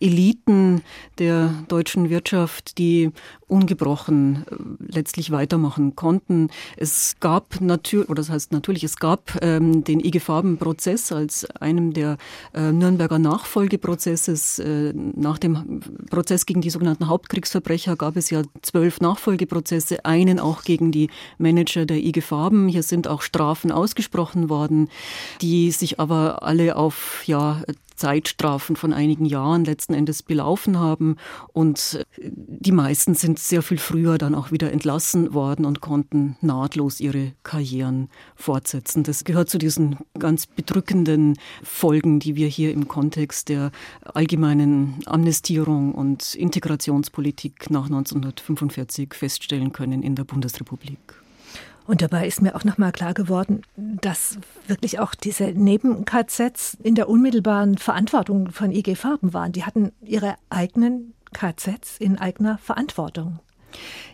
Eliten 0.01 0.83
der 1.21 1.55
deutschen 1.69 2.11
Wirtschaft, 2.11 2.77
die 2.77 3.13
ungebrochen 3.49 4.45
äh, 4.51 4.93
letztlich 4.93 5.31
weitermachen 5.31 5.97
konnten. 5.97 6.51
Es 6.77 7.17
gab 7.21 7.61
natürlich, 7.61 8.09
oder 8.09 8.23
das 8.23 8.31
heißt 8.31 8.53
natürlich, 8.53 8.85
es 8.85 8.97
gab 8.97 9.39
ähm, 9.43 9.85
den 9.85 10.01
IG 10.01 10.21
Farben-Prozess 10.21 11.11
als 11.13 11.45
einem 11.61 11.93
der 11.93 12.19
äh, 12.55 12.73
Nürnberger 12.73 13.19
Nachfolgeprozesses. 13.19 14.59
Äh, 14.59 14.93
nach 14.95 15.39
dem 15.39 15.81
Prozess 16.11 16.47
gegen 16.47 16.61
die 16.61 16.71
sogenannten 16.71 17.09
Hauptkriegsverbrecher 17.09 17.97
gab 17.97 18.17
es 18.17 18.31
ja 18.31 18.43
zwölf 18.63 19.01
Nachfolgeprozesse, 19.01 20.05
einen 20.05 20.39
auch 20.39 20.63
gegen 20.63 20.93
die 20.93 21.11
Manager 21.39 21.87
der 21.87 21.99
IG 21.99 22.21
Farben. 22.21 22.69
Hier 22.69 22.83
sind 22.83 23.09
auch 23.09 23.23
Strafen 23.23 23.73
ausgesprochen 23.73 24.49
worden, 24.49 24.89
die 25.41 25.71
sich 25.71 25.99
aber 25.99 26.43
alle 26.43 26.77
auf 26.77 27.23
ja 27.27 27.63
Zeitstrafen 27.99 28.77
von 28.77 28.93
einigen 28.93 29.27
Jahren 29.27 29.65
letzten 29.65 29.93
Endes 29.93 30.23
belaufen 30.23 30.79
haben. 30.79 31.17
Und 31.53 32.07
die 32.23 32.73
meisten 32.73 33.15
sind 33.15 33.39
sehr 33.39 33.63
viel 33.63 33.79
früher 33.79 34.19
dann 34.19 34.35
auch 34.35 34.53
wieder 34.53 34.73
entlassen 34.73 35.35
worden 35.35 35.65
und 35.65 35.81
konnten 35.81 36.37
nahtlos 36.41 37.01
ihre 37.01 37.33
Karrieren 37.43 38.09
fortsetzen. 38.37 39.03
Das 39.03 39.25
gehört 39.25 39.51
zu 39.51 39.59
diesen 39.59 39.97
ganz 40.19 40.47
bedrückenden 40.47 41.37
Folgen, 41.63 42.21
die 42.21 42.37
wir 42.37 42.47
hier 42.47 42.73
im 42.73 42.89
Kontext 42.89 43.49
der 43.49 43.73
allgemeinen 44.03 45.01
Amnestierung 45.07 45.93
und 45.95 46.35
Integrationspolitik 46.35 47.71
nach 47.71 47.87
1945 47.87 49.13
feststellen 49.15 49.73
können 49.73 50.03
in 50.03 50.15
der 50.15 50.25
Bundesrepublik. 50.25 50.99
Und 51.89 52.03
dabei 52.03 52.27
ist 52.27 52.43
mir 52.43 52.55
auch 52.55 52.65
nochmal 52.65 52.93
klar 52.93 53.15
geworden, 53.15 53.63
dass 53.77 54.39
wirklich 54.67 54.99
auch 54.99 55.15
diese 55.15 55.45
Neben-KZs 55.45 56.77
in 56.83 56.95
der 56.95 57.09
unmittelbaren 57.09 57.79
Verantwortung 57.79 58.51
von 58.51 58.73
IG 58.73 58.95
Farben 58.95 59.33
waren. 59.33 59.53
Die 59.53 59.65
hatten 59.65 59.93
ihre 60.03 60.35
eigenen 60.51 61.15
KZs 61.33 61.97
in 61.99 62.19
eigener 62.19 62.59
Verantwortung. 62.59 63.39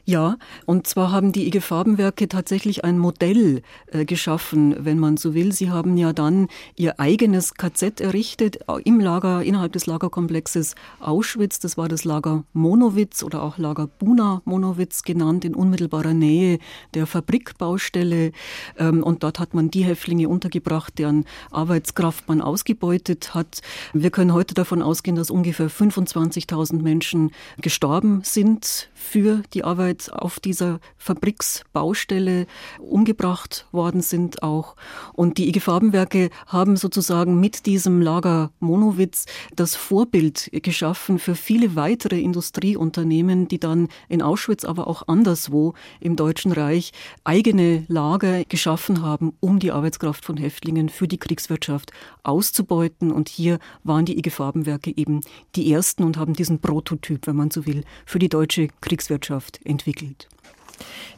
Ja, 0.06 0.36
und 0.66 0.86
zwar 0.86 1.12
haben 1.12 1.32
die 1.32 1.46
IG 1.46 1.62
Farbenwerke 1.62 2.28
tatsächlich 2.28 2.84
ein 2.84 2.98
Modell 2.98 3.62
äh, 3.86 4.04
geschaffen, 4.04 4.76
wenn 4.78 4.98
man 4.98 5.16
so 5.16 5.32
will. 5.32 5.52
Sie 5.52 5.70
haben 5.70 5.96
ja 5.96 6.12
dann 6.12 6.48
ihr 6.76 7.00
eigenes 7.00 7.54
KZ 7.54 8.02
errichtet 8.02 8.58
im 8.84 9.00
Lager, 9.00 9.42
innerhalb 9.42 9.72
des 9.72 9.86
Lagerkomplexes 9.86 10.74
Auschwitz. 11.00 11.58
Das 11.58 11.78
war 11.78 11.88
das 11.88 12.04
Lager 12.04 12.44
Monowitz 12.52 13.22
oder 13.22 13.42
auch 13.42 13.56
Lager 13.56 13.86
Buna 13.86 14.42
Monowitz 14.44 15.04
genannt, 15.04 15.46
in 15.46 15.54
unmittelbarer 15.54 16.12
Nähe 16.12 16.58
der 16.92 17.06
Fabrikbaustelle. 17.06 18.32
Ähm, 18.78 19.02
und 19.02 19.22
dort 19.22 19.38
hat 19.38 19.54
man 19.54 19.70
die 19.70 19.84
Häftlinge 19.84 20.28
untergebracht, 20.28 20.98
deren 20.98 21.24
Arbeitskraft 21.50 22.28
man 22.28 22.42
ausgebeutet 22.42 23.32
hat. 23.32 23.62
Wir 23.94 24.10
können 24.10 24.34
heute 24.34 24.52
davon 24.52 24.82
ausgehen, 24.82 25.16
dass 25.16 25.30
ungefähr 25.30 25.70
25.000 25.70 26.82
Menschen 26.82 27.30
gestorben 27.62 28.20
sind 28.22 28.90
für 28.92 29.42
die 29.54 29.64
Arbeit 29.64 29.93
auf 30.10 30.40
dieser 30.40 30.80
Fabriksbaustelle 30.96 32.46
umgebracht 32.78 33.66
worden 33.72 34.00
sind 34.00 34.42
auch. 34.42 34.76
Und 35.12 35.38
die 35.38 35.48
IG 35.48 35.60
Farbenwerke 35.60 36.30
haben 36.46 36.76
sozusagen 36.76 37.40
mit 37.40 37.66
diesem 37.66 38.02
Lager 38.02 38.50
Monowitz 38.60 39.26
das 39.56 39.74
Vorbild 39.76 40.50
geschaffen 40.52 41.18
für 41.18 41.34
viele 41.34 41.76
weitere 41.76 42.20
Industrieunternehmen, 42.20 43.48
die 43.48 43.58
dann 43.58 43.88
in 44.08 44.22
Auschwitz, 44.22 44.64
aber 44.64 44.86
auch 44.86 45.08
anderswo 45.08 45.74
im 46.00 46.16
Deutschen 46.16 46.52
Reich 46.52 46.92
eigene 47.24 47.84
Lager 47.88 48.44
geschaffen 48.44 49.02
haben, 49.02 49.32
um 49.40 49.58
die 49.58 49.72
Arbeitskraft 49.72 50.24
von 50.24 50.36
Häftlingen 50.36 50.88
für 50.88 51.08
die 51.08 51.18
Kriegswirtschaft 51.18 51.92
auszubeuten. 52.22 53.12
Und 53.12 53.28
hier 53.28 53.58
waren 53.82 54.04
die 54.04 54.18
IG 54.18 54.30
Farbenwerke 54.30 54.92
eben 54.96 55.20
die 55.54 55.72
ersten 55.72 56.02
und 56.02 56.16
haben 56.16 56.34
diesen 56.34 56.60
Prototyp, 56.60 57.26
wenn 57.26 57.36
man 57.36 57.50
so 57.50 57.66
will, 57.66 57.84
für 58.06 58.18
die 58.18 58.28
deutsche 58.28 58.68
Kriegswirtschaft 58.80 59.60
entwickelt. 59.64 59.83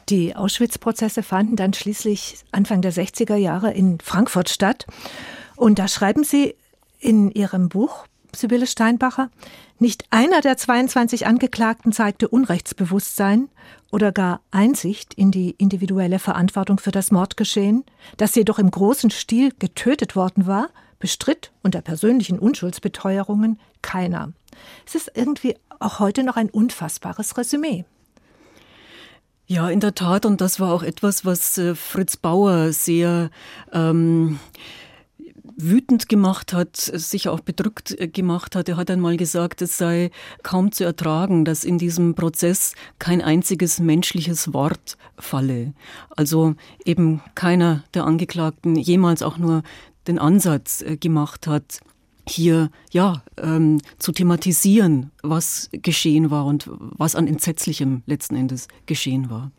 Die 0.09 0.35
Auschwitz-Prozesse 0.35 1.21
fanden 1.23 1.55
dann 1.55 1.73
schließlich 1.73 2.37
Anfang 2.51 2.81
der 2.81 2.93
60er 2.93 3.35
Jahre 3.35 3.73
in 3.73 3.99
Frankfurt 3.99 4.49
statt. 4.49 4.85
Und 5.55 5.79
da 5.79 5.87
schreiben 5.87 6.23
Sie 6.23 6.55
in 6.99 7.31
Ihrem 7.31 7.69
Buch, 7.69 8.05
Sibylle 8.35 8.67
Steinbacher, 8.67 9.29
nicht 9.79 10.05
einer 10.11 10.41
der 10.41 10.57
22 10.57 11.27
Angeklagten 11.27 11.91
zeigte 11.91 12.27
Unrechtsbewusstsein 12.27 13.49
oder 13.91 14.11
gar 14.11 14.41
Einsicht 14.51 15.13
in 15.13 15.31
die 15.31 15.51
individuelle 15.51 16.19
Verantwortung 16.19 16.79
für 16.79 16.91
das 16.91 17.11
Mordgeschehen, 17.11 17.83
das 18.17 18.35
jedoch 18.35 18.59
im 18.59 18.71
großen 18.71 19.11
Stil 19.11 19.53
getötet 19.59 20.15
worden 20.15 20.47
war, 20.47 20.69
bestritt 20.99 21.51
unter 21.63 21.81
persönlichen 21.81 22.39
Unschuldsbeteuerungen 22.39 23.59
keiner. 23.81 24.33
Es 24.85 24.95
ist 24.95 25.11
irgendwie 25.13 25.55
auch 25.79 25.99
heute 25.99 26.23
noch 26.23 26.37
ein 26.37 26.49
unfassbares 26.49 27.37
Resümee. 27.37 27.85
Ja, 29.49 29.69
in 29.69 29.79
der 29.79 29.95
Tat. 29.95 30.25
Und 30.25 30.41
das 30.41 30.59
war 30.59 30.73
auch 30.73 30.83
etwas, 30.83 31.23
was 31.23 31.57
äh, 31.57 31.73
Fritz 31.73 32.17
Bauer 32.17 32.73
sehr 32.73 33.29
ähm, 33.71 34.39
wütend 35.55 36.09
gemacht 36.09 36.51
hat, 36.51 36.75
sich 36.75 37.29
auch 37.29 37.39
bedrückt 37.39 37.97
äh, 37.97 38.09
gemacht 38.09 38.57
hat. 38.57 38.67
Er 38.67 38.75
hat 38.75 38.91
einmal 38.91 39.15
gesagt, 39.15 39.61
es 39.61 39.77
sei 39.77 40.11
kaum 40.43 40.73
zu 40.73 40.83
ertragen, 40.83 41.45
dass 41.45 41.63
in 41.63 41.77
diesem 41.77 42.13
Prozess 42.13 42.75
kein 42.99 43.21
einziges 43.21 43.79
menschliches 43.79 44.53
Wort 44.53 44.97
falle. 45.17 45.73
Also 46.09 46.55
eben 46.83 47.21
keiner 47.33 47.85
der 47.93 48.03
Angeklagten 48.03 48.75
jemals 48.75 49.23
auch 49.23 49.37
nur 49.37 49.63
den 50.07 50.19
Ansatz 50.19 50.81
äh, 50.81 50.97
gemacht 50.97 51.47
hat, 51.47 51.79
hier 52.27 52.69
ja 52.91 53.23
ähm, 53.37 53.81
zu 53.99 54.11
thematisieren, 54.11 55.11
was 55.23 55.69
geschehen 55.71 56.31
war 56.31 56.45
und 56.45 56.69
was 56.69 57.15
an 57.15 57.27
entsetzlichem 57.27 58.03
letzten 58.05 58.35
Endes 58.35 58.67
geschehen 58.85 59.29
war. 59.29 59.51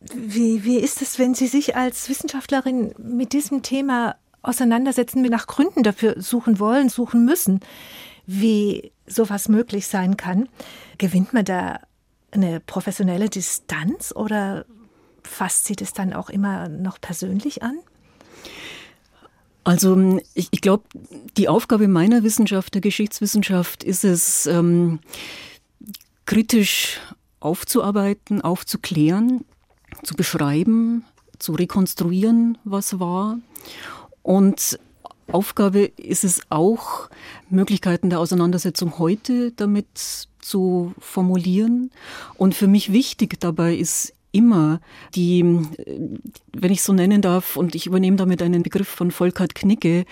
Wie, 0.00 0.64
wie 0.64 0.76
ist 0.76 1.02
es, 1.02 1.18
wenn 1.18 1.34
Sie 1.34 1.48
sich 1.48 1.76
als 1.76 2.08
Wissenschaftlerin 2.08 2.94
mit 2.98 3.32
diesem 3.32 3.62
Thema 3.62 4.16
auseinandersetzen, 4.42 5.22
nach 5.22 5.46
Gründen 5.46 5.82
dafür 5.82 6.20
suchen 6.20 6.60
wollen, 6.60 6.88
suchen 6.88 7.24
müssen, 7.24 7.60
wie 8.26 8.92
sowas 9.06 9.48
möglich 9.48 9.88
sein 9.88 10.16
kann? 10.16 10.48
Gewinnt 10.98 11.32
man 11.32 11.44
da 11.44 11.80
eine 12.30 12.60
professionelle 12.60 13.28
Distanz 13.28 14.12
oder 14.14 14.66
fasst 15.22 15.64
Sie 15.64 15.74
das 15.74 15.92
dann 15.92 16.12
auch 16.12 16.30
immer 16.30 16.68
noch 16.68 17.00
persönlich 17.00 17.62
an? 17.62 17.78
Also 19.68 20.18
ich, 20.32 20.48
ich 20.50 20.62
glaube, 20.62 20.84
die 21.36 21.46
Aufgabe 21.46 21.88
meiner 21.88 22.22
Wissenschaft, 22.22 22.72
der 22.72 22.80
Geschichtswissenschaft, 22.80 23.84
ist 23.84 24.02
es, 24.02 24.46
ähm, 24.46 25.00
kritisch 26.24 27.00
aufzuarbeiten, 27.38 28.40
aufzuklären, 28.40 29.44
zu 30.02 30.14
beschreiben, 30.14 31.04
zu 31.38 31.52
rekonstruieren, 31.52 32.56
was 32.64 32.98
war. 32.98 33.40
Und 34.22 34.78
Aufgabe 35.30 35.80
ist 35.80 36.24
es 36.24 36.40
auch, 36.48 37.10
Möglichkeiten 37.50 38.08
der 38.08 38.20
Auseinandersetzung 38.20 38.98
heute 38.98 39.52
damit 39.52 39.86
zu 40.40 40.94
formulieren. 40.98 41.90
Und 42.36 42.54
für 42.54 42.68
mich 42.68 42.90
wichtig 42.94 43.38
dabei 43.38 43.74
ist 43.74 44.14
immer 44.32 44.80
die, 45.14 45.44
wenn 46.52 46.72
ich 46.72 46.82
so 46.82 46.92
nennen 46.92 47.22
darf, 47.22 47.56
und 47.56 47.74
ich 47.74 47.86
übernehme 47.86 48.16
damit 48.16 48.42
einen 48.42 48.62
Begriff 48.62 48.88
von 48.88 49.10
Volkert 49.10 49.54
Knicke, 49.54 50.04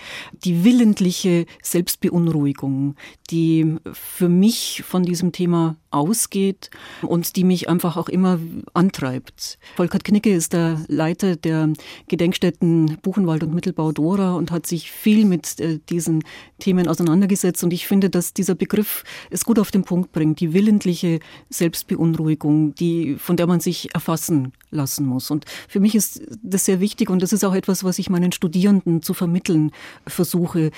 die 0.43 0.63
willentliche 0.63 1.45
Selbstbeunruhigung, 1.61 2.95
die 3.29 3.77
für 3.93 4.29
mich 4.29 4.83
von 4.85 5.03
diesem 5.03 5.31
Thema 5.31 5.77
ausgeht 5.91 6.69
und 7.01 7.35
die 7.35 7.43
mich 7.43 7.69
einfach 7.69 7.97
auch 7.97 8.09
immer 8.09 8.39
antreibt. 8.73 9.57
Volkert 9.75 10.03
Knicke 10.03 10.33
ist 10.33 10.53
der 10.53 10.83
Leiter 10.87 11.35
der 11.35 11.73
Gedenkstätten 12.07 12.97
Buchenwald 13.01 13.43
und 13.43 13.53
Mittelbau 13.53 13.91
Dora 13.91 14.33
und 14.33 14.51
hat 14.51 14.67
sich 14.67 14.91
viel 14.91 15.25
mit 15.25 15.59
äh, 15.59 15.79
diesen 15.89 16.23
Themen 16.59 16.87
auseinandergesetzt. 16.87 17.63
Und 17.63 17.73
ich 17.73 17.87
finde, 17.87 18.09
dass 18.09 18.33
dieser 18.33 18.55
Begriff 18.55 19.03
es 19.29 19.45
gut 19.45 19.59
auf 19.59 19.71
den 19.71 19.83
Punkt 19.83 20.11
bringt, 20.11 20.39
die 20.39 20.53
willentliche 20.53 21.19
Selbstbeunruhigung, 21.49 22.75
die, 22.75 23.15
von 23.15 23.37
der 23.37 23.47
man 23.47 23.59
sich 23.59 23.93
erfassen 23.93 24.53
lassen 24.71 25.05
muss. 25.05 25.31
Und 25.31 25.45
für 25.67 25.79
mich 25.79 25.95
ist 25.95 26.21
das 26.43 26.65
sehr 26.65 26.79
wichtig 26.79 27.09
und 27.09 27.21
das 27.21 27.33
ist 27.33 27.43
auch 27.43 27.55
etwas, 27.55 27.83
was 27.83 27.99
ich 27.99 28.09
meinen 28.09 28.31
Studierenden 28.31 29.01
zu 29.01 29.13
vermitteln 29.13 29.71
versuche 30.05 30.71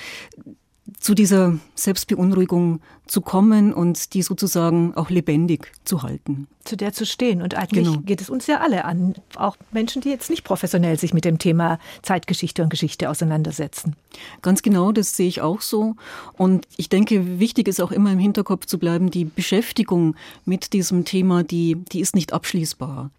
zu 0.98 1.14
dieser 1.14 1.58
Selbstbeunruhigung 1.74 2.80
zu 3.06 3.20
kommen 3.20 3.72
und 3.72 4.14
die 4.14 4.22
sozusagen 4.22 4.94
auch 4.94 5.10
lebendig 5.10 5.72
zu 5.84 6.02
halten. 6.02 6.46
Zu 6.64 6.76
der 6.76 6.92
zu 6.92 7.06
stehen. 7.06 7.42
Und 7.42 7.54
eigentlich 7.54 7.86
genau. 7.86 8.00
geht 8.00 8.20
es 8.20 8.30
uns 8.30 8.46
ja 8.46 8.60
alle 8.60 8.84
an, 8.84 9.14
auch 9.36 9.56
Menschen, 9.72 10.02
die 10.02 10.10
jetzt 10.10 10.30
nicht 10.30 10.44
professionell 10.44 10.98
sich 10.98 11.14
mit 11.14 11.24
dem 11.24 11.38
Thema 11.38 11.78
Zeitgeschichte 12.02 12.62
und 12.62 12.70
Geschichte 12.70 13.10
auseinandersetzen. 13.10 13.96
Ganz 14.42 14.62
genau, 14.62 14.92
das 14.92 15.16
sehe 15.16 15.28
ich 15.28 15.40
auch 15.40 15.60
so. 15.60 15.96
Und 16.34 16.66
ich 16.76 16.88
denke, 16.88 17.38
wichtig 17.38 17.68
ist 17.68 17.80
auch 17.80 17.92
immer 17.92 18.12
im 18.12 18.18
Hinterkopf 18.18 18.66
zu 18.66 18.78
bleiben, 18.78 19.10
die 19.10 19.24
Beschäftigung 19.24 20.16
mit 20.44 20.72
diesem 20.72 21.04
Thema, 21.04 21.42
die, 21.42 21.76
die 21.92 22.00
ist 22.00 22.14
nicht 22.14 22.32
abschließbar. 22.32 23.10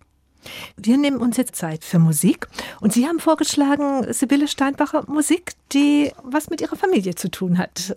Wir 0.78 0.98
nehmen 0.98 1.18
uns 1.18 1.38
jetzt 1.38 1.56
Zeit 1.56 1.84
für 1.84 2.00
Musik 2.00 2.48
und 2.80 2.94
Sie 2.94 3.08
haben 3.08 3.20
vorgeschlagen, 3.20 4.12
Sibylle 4.14 4.48
Steinbacher, 4.48 5.04
Musik, 5.08 5.54
die 5.72 6.12
was 6.24 6.50
mit 6.50 6.62
Ihrer 6.62 6.76
Familie 6.76 7.16
zu 7.16 7.30
tun 7.30 7.58
hat. 7.58 7.96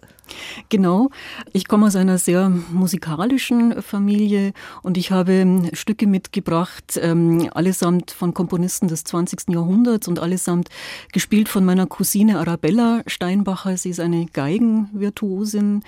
Genau. 0.68 1.10
Ich 1.52 1.68
komme 1.68 1.86
aus 1.86 1.96
einer 1.96 2.18
sehr 2.18 2.48
musikalischen 2.48 3.82
Familie 3.82 4.52
und 4.82 4.96
ich 4.96 5.10
habe 5.10 5.70
Stücke 5.72 6.06
mitgebracht, 6.06 6.98
ähm, 7.00 7.48
allesamt 7.52 8.10
von 8.10 8.34
Komponisten 8.34 8.88
des 8.88 9.04
20. 9.04 9.50
Jahrhunderts 9.50 10.08
und 10.08 10.18
allesamt 10.18 10.68
gespielt 11.12 11.48
von 11.48 11.64
meiner 11.64 11.86
Cousine 11.86 12.38
Arabella 12.38 13.02
Steinbacher. 13.06 13.76
Sie 13.76 13.90
ist 13.90 14.00
eine 14.00 14.26
Geigenvirtuosin 14.26 15.82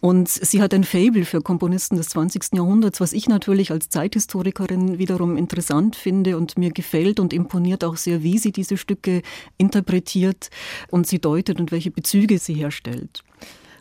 und 0.00 0.28
sie 0.28 0.62
hat 0.62 0.74
ein 0.74 0.84
Fable 0.84 1.24
für 1.24 1.42
Komponisten 1.42 1.96
des 1.96 2.08
20. 2.10 2.54
Jahrhunderts, 2.54 3.00
was 3.00 3.12
ich 3.12 3.28
natürlich 3.28 3.70
als 3.70 3.88
Zeithistorikerin 3.88 4.98
wiederum 4.98 5.36
interessant 5.36 5.96
finde 5.96 6.36
und 6.36 6.58
mir 6.58 6.70
gefällt 6.70 7.20
und 7.20 7.32
imponiert 7.32 7.84
auch 7.84 7.96
sehr, 7.96 8.22
wie 8.22 8.38
sie 8.38 8.52
diese 8.52 8.76
Stücke 8.76 9.22
interpretiert 9.58 10.50
und 10.90 11.06
sie 11.06 11.18
deutet 11.18 11.60
und 11.60 11.72
welche 11.72 11.90
Bezüge 11.90 12.38
sie 12.38 12.54
herstellt. 12.54 13.22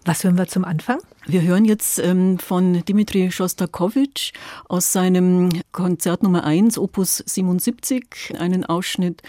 Was 0.04 0.24
hören 0.24 0.36
wir 0.36 0.48
zum 0.48 0.66
Anfang? 0.66 0.98
Wir 1.28 1.44
hören 1.44 1.66
jetzt 1.66 2.00
ähm, 2.00 2.40
von 2.40 2.84
Dimitri 2.86 3.32
Schostakowitsch 3.32 4.32
aus 4.68 4.92
seinem 4.92 5.50
Konzert 5.72 6.24
Nummer 6.24 6.44
1, 6.44 6.80
Opus 6.80 7.24
77, 7.28 8.34
einen 8.40 8.66
Ausschnitt. 8.66 9.22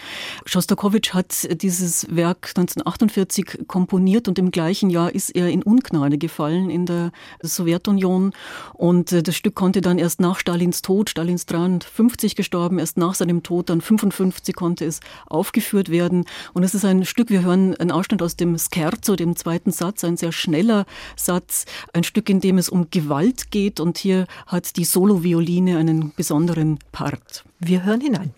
Schostakowitsch 0.47 1.13
hat 1.13 1.61
dieses 1.61 2.07
Werk 2.15 2.47
1948 2.55 3.67
komponiert 3.67 4.27
und 4.27 4.39
im 4.39 4.49
gleichen 4.49 4.89
Jahr 4.89 5.13
ist 5.13 5.29
er 5.29 5.49
in 5.49 5.61
Ungnade 5.61 6.17
gefallen 6.17 6.71
in 6.71 6.87
der 6.87 7.11
Sowjetunion. 7.43 8.33
Und 8.73 9.11
äh, 9.11 9.21
das 9.21 9.35
Stück 9.35 9.53
konnte 9.53 9.81
dann 9.81 9.99
erst 9.99 10.19
nach 10.19 10.39
Stalins 10.39 10.81
Tod, 10.81 11.11
Stalins 11.11 11.45
53 11.45 12.35
gestorben, 12.35 12.79
erst 12.79 12.97
nach 12.97 13.13
seinem 13.13 13.43
Tod, 13.43 13.69
dann 13.69 13.81
55 13.81 14.55
konnte 14.55 14.85
es 14.85 14.99
aufgeführt 15.27 15.89
werden. 15.89 16.25
Und 16.53 16.63
es 16.63 16.73
ist 16.73 16.85
ein 16.85 17.05
Stück, 17.05 17.29
wir 17.29 17.43
hören 17.43 17.75
einen 17.75 17.91
Ausschnitt 17.91 18.23
aus 18.23 18.35
dem 18.35 18.57
Scherzo, 18.57 19.15
dem 19.15 19.35
zweiten 19.35 19.71
Satz, 19.71 20.03
ein 20.03 20.17
sehr 20.17 20.31
schneller 20.31 20.62
Satz 21.15 21.65
ein 21.93 22.03
Stück, 22.03 22.29
in 22.29 22.39
dem 22.39 22.57
es 22.57 22.69
um 22.69 22.89
Gewalt 22.89 23.51
geht 23.51 23.79
und 23.79 23.97
hier 23.97 24.25
hat 24.47 24.77
die 24.77 24.85
Solovioline 24.85 25.77
einen 25.77 26.13
besonderen 26.15 26.79
Part. 26.91 27.43
Wir 27.59 27.83
hören 27.83 28.01
hinein. 28.01 28.33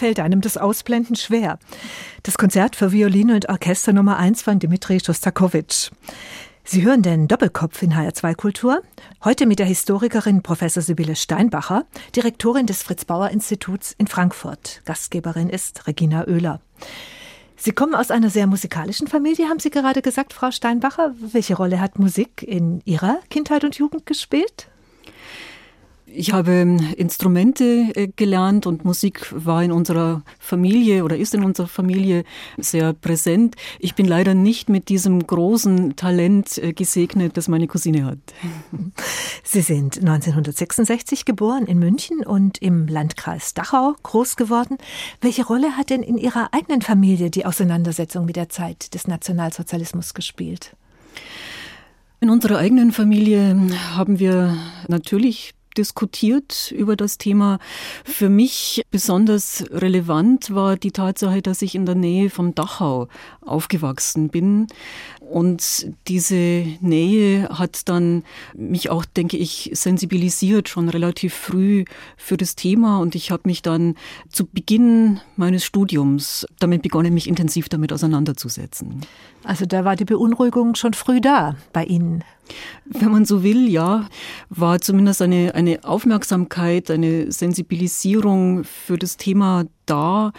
Fällt 0.00 0.18
einem 0.18 0.40
das 0.40 0.56
Ausblenden 0.56 1.14
schwer. 1.14 1.58
Das 2.22 2.38
Konzert 2.38 2.74
für 2.74 2.90
Violine 2.90 3.34
und 3.34 3.50
Orchester 3.50 3.92
Nummer 3.92 4.16
1 4.16 4.40
von 4.40 4.58
Dmitri 4.58 4.98
Schostakowitsch. 4.98 5.90
Sie 6.64 6.82
hören 6.82 7.02
den 7.02 7.28
Doppelkopf 7.28 7.82
in 7.82 7.92
HR2 7.92 8.34
Kultur. 8.34 8.80
Heute 9.22 9.44
mit 9.44 9.58
der 9.58 9.66
Historikerin 9.66 10.42
Professor 10.42 10.82
Sibylle 10.82 11.16
Steinbacher, 11.16 11.84
Direktorin 12.16 12.64
des 12.64 12.82
Fritz 12.82 13.04
Bauer 13.04 13.28
Instituts 13.28 13.94
in 13.98 14.06
Frankfurt. 14.06 14.80
Gastgeberin 14.86 15.50
ist 15.50 15.86
Regina 15.86 16.26
Oehler. 16.26 16.62
Sie 17.56 17.72
kommen 17.72 17.94
aus 17.94 18.10
einer 18.10 18.30
sehr 18.30 18.46
musikalischen 18.46 19.06
Familie, 19.06 19.50
haben 19.50 19.60
Sie 19.60 19.68
gerade 19.68 20.00
gesagt, 20.00 20.32
Frau 20.32 20.50
Steinbacher. 20.50 21.14
Welche 21.20 21.56
Rolle 21.56 21.78
hat 21.78 21.98
Musik 21.98 22.42
in 22.42 22.80
Ihrer 22.86 23.18
Kindheit 23.28 23.64
und 23.64 23.76
Jugend 23.76 24.06
gespielt? 24.06 24.68
Ich 26.12 26.32
habe 26.32 26.50
ähm, 26.52 26.78
Instrumente 26.96 27.92
äh, 27.94 28.08
gelernt 28.08 28.66
und 28.66 28.84
Musik 28.84 29.32
war 29.32 29.62
in 29.62 29.70
unserer 29.70 30.22
Familie 30.38 31.04
oder 31.04 31.16
ist 31.16 31.34
in 31.34 31.44
unserer 31.44 31.68
Familie 31.68 32.24
sehr 32.58 32.92
präsent. 32.92 33.54
Ich 33.78 33.94
bin 33.94 34.06
leider 34.06 34.34
nicht 34.34 34.68
mit 34.68 34.88
diesem 34.88 35.24
großen 35.24 35.94
Talent 35.96 36.58
äh, 36.58 36.72
gesegnet, 36.72 37.36
das 37.36 37.46
meine 37.46 37.68
Cousine 37.68 38.04
hat. 38.04 38.18
Sie 39.44 39.60
sind 39.60 39.98
1966 39.98 41.24
geboren 41.24 41.66
in 41.66 41.78
München 41.78 42.24
und 42.24 42.58
im 42.58 42.88
Landkreis 42.88 43.54
Dachau 43.54 43.94
groß 44.02 44.36
geworden. 44.36 44.78
Welche 45.20 45.46
Rolle 45.46 45.76
hat 45.76 45.90
denn 45.90 46.02
in 46.02 46.18
Ihrer 46.18 46.48
eigenen 46.52 46.82
Familie 46.82 47.30
die 47.30 47.46
Auseinandersetzung 47.46 48.24
mit 48.24 48.36
der 48.36 48.48
Zeit 48.48 48.94
des 48.94 49.06
Nationalsozialismus 49.06 50.14
gespielt? 50.14 50.74
In 52.20 52.30
unserer 52.30 52.58
eigenen 52.58 52.92
Familie 52.92 53.56
haben 53.94 54.18
wir 54.18 54.56
natürlich 54.88 55.54
diskutiert 55.76 56.72
über 56.76 56.96
das 56.96 57.18
Thema. 57.18 57.58
Für 58.04 58.28
mich 58.28 58.82
besonders 58.90 59.64
relevant 59.70 60.54
war 60.54 60.76
die 60.76 60.92
Tatsache, 60.92 61.42
dass 61.42 61.62
ich 61.62 61.74
in 61.74 61.86
der 61.86 61.94
Nähe 61.94 62.30
von 62.30 62.54
Dachau 62.54 63.08
aufgewachsen 63.40 64.28
bin. 64.28 64.66
Und 65.20 65.86
diese 66.08 66.66
Nähe 66.80 67.48
hat 67.50 67.88
dann 67.88 68.24
mich 68.54 68.90
auch, 68.90 69.04
denke 69.04 69.36
ich, 69.36 69.70
sensibilisiert 69.74 70.68
schon 70.68 70.88
relativ 70.88 71.34
früh 71.34 71.84
für 72.16 72.36
das 72.36 72.56
Thema. 72.56 72.98
Und 72.98 73.14
ich 73.14 73.30
habe 73.30 73.42
mich 73.44 73.62
dann 73.62 73.94
zu 74.28 74.46
Beginn 74.46 75.20
meines 75.36 75.64
Studiums 75.64 76.46
damit 76.58 76.82
begonnen, 76.82 77.14
mich 77.14 77.28
intensiv 77.28 77.68
damit 77.68 77.92
auseinanderzusetzen. 77.92 79.02
Also 79.44 79.66
da 79.66 79.84
war 79.84 79.94
die 79.94 80.04
Beunruhigung 80.04 80.74
schon 80.74 80.94
früh 80.94 81.20
da 81.20 81.54
bei 81.72 81.84
Ihnen. 81.84 82.24
Wenn 82.84 83.10
man 83.10 83.24
so 83.24 83.42
will, 83.42 83.68
ja, 83.68 84.08
war 84.48 84.80
zumindest 84.80 85.22
eine, 85.22 85.54
eine 85.54 85.84
Aufmerksamkeit, 85.84 86.90
eine 86.90 87.30
Sensibilisierung 87.30 88.64
für 88.64 88.98
das 88.98 89.16
Thema 89.16 89.64
da. 89.86 90.32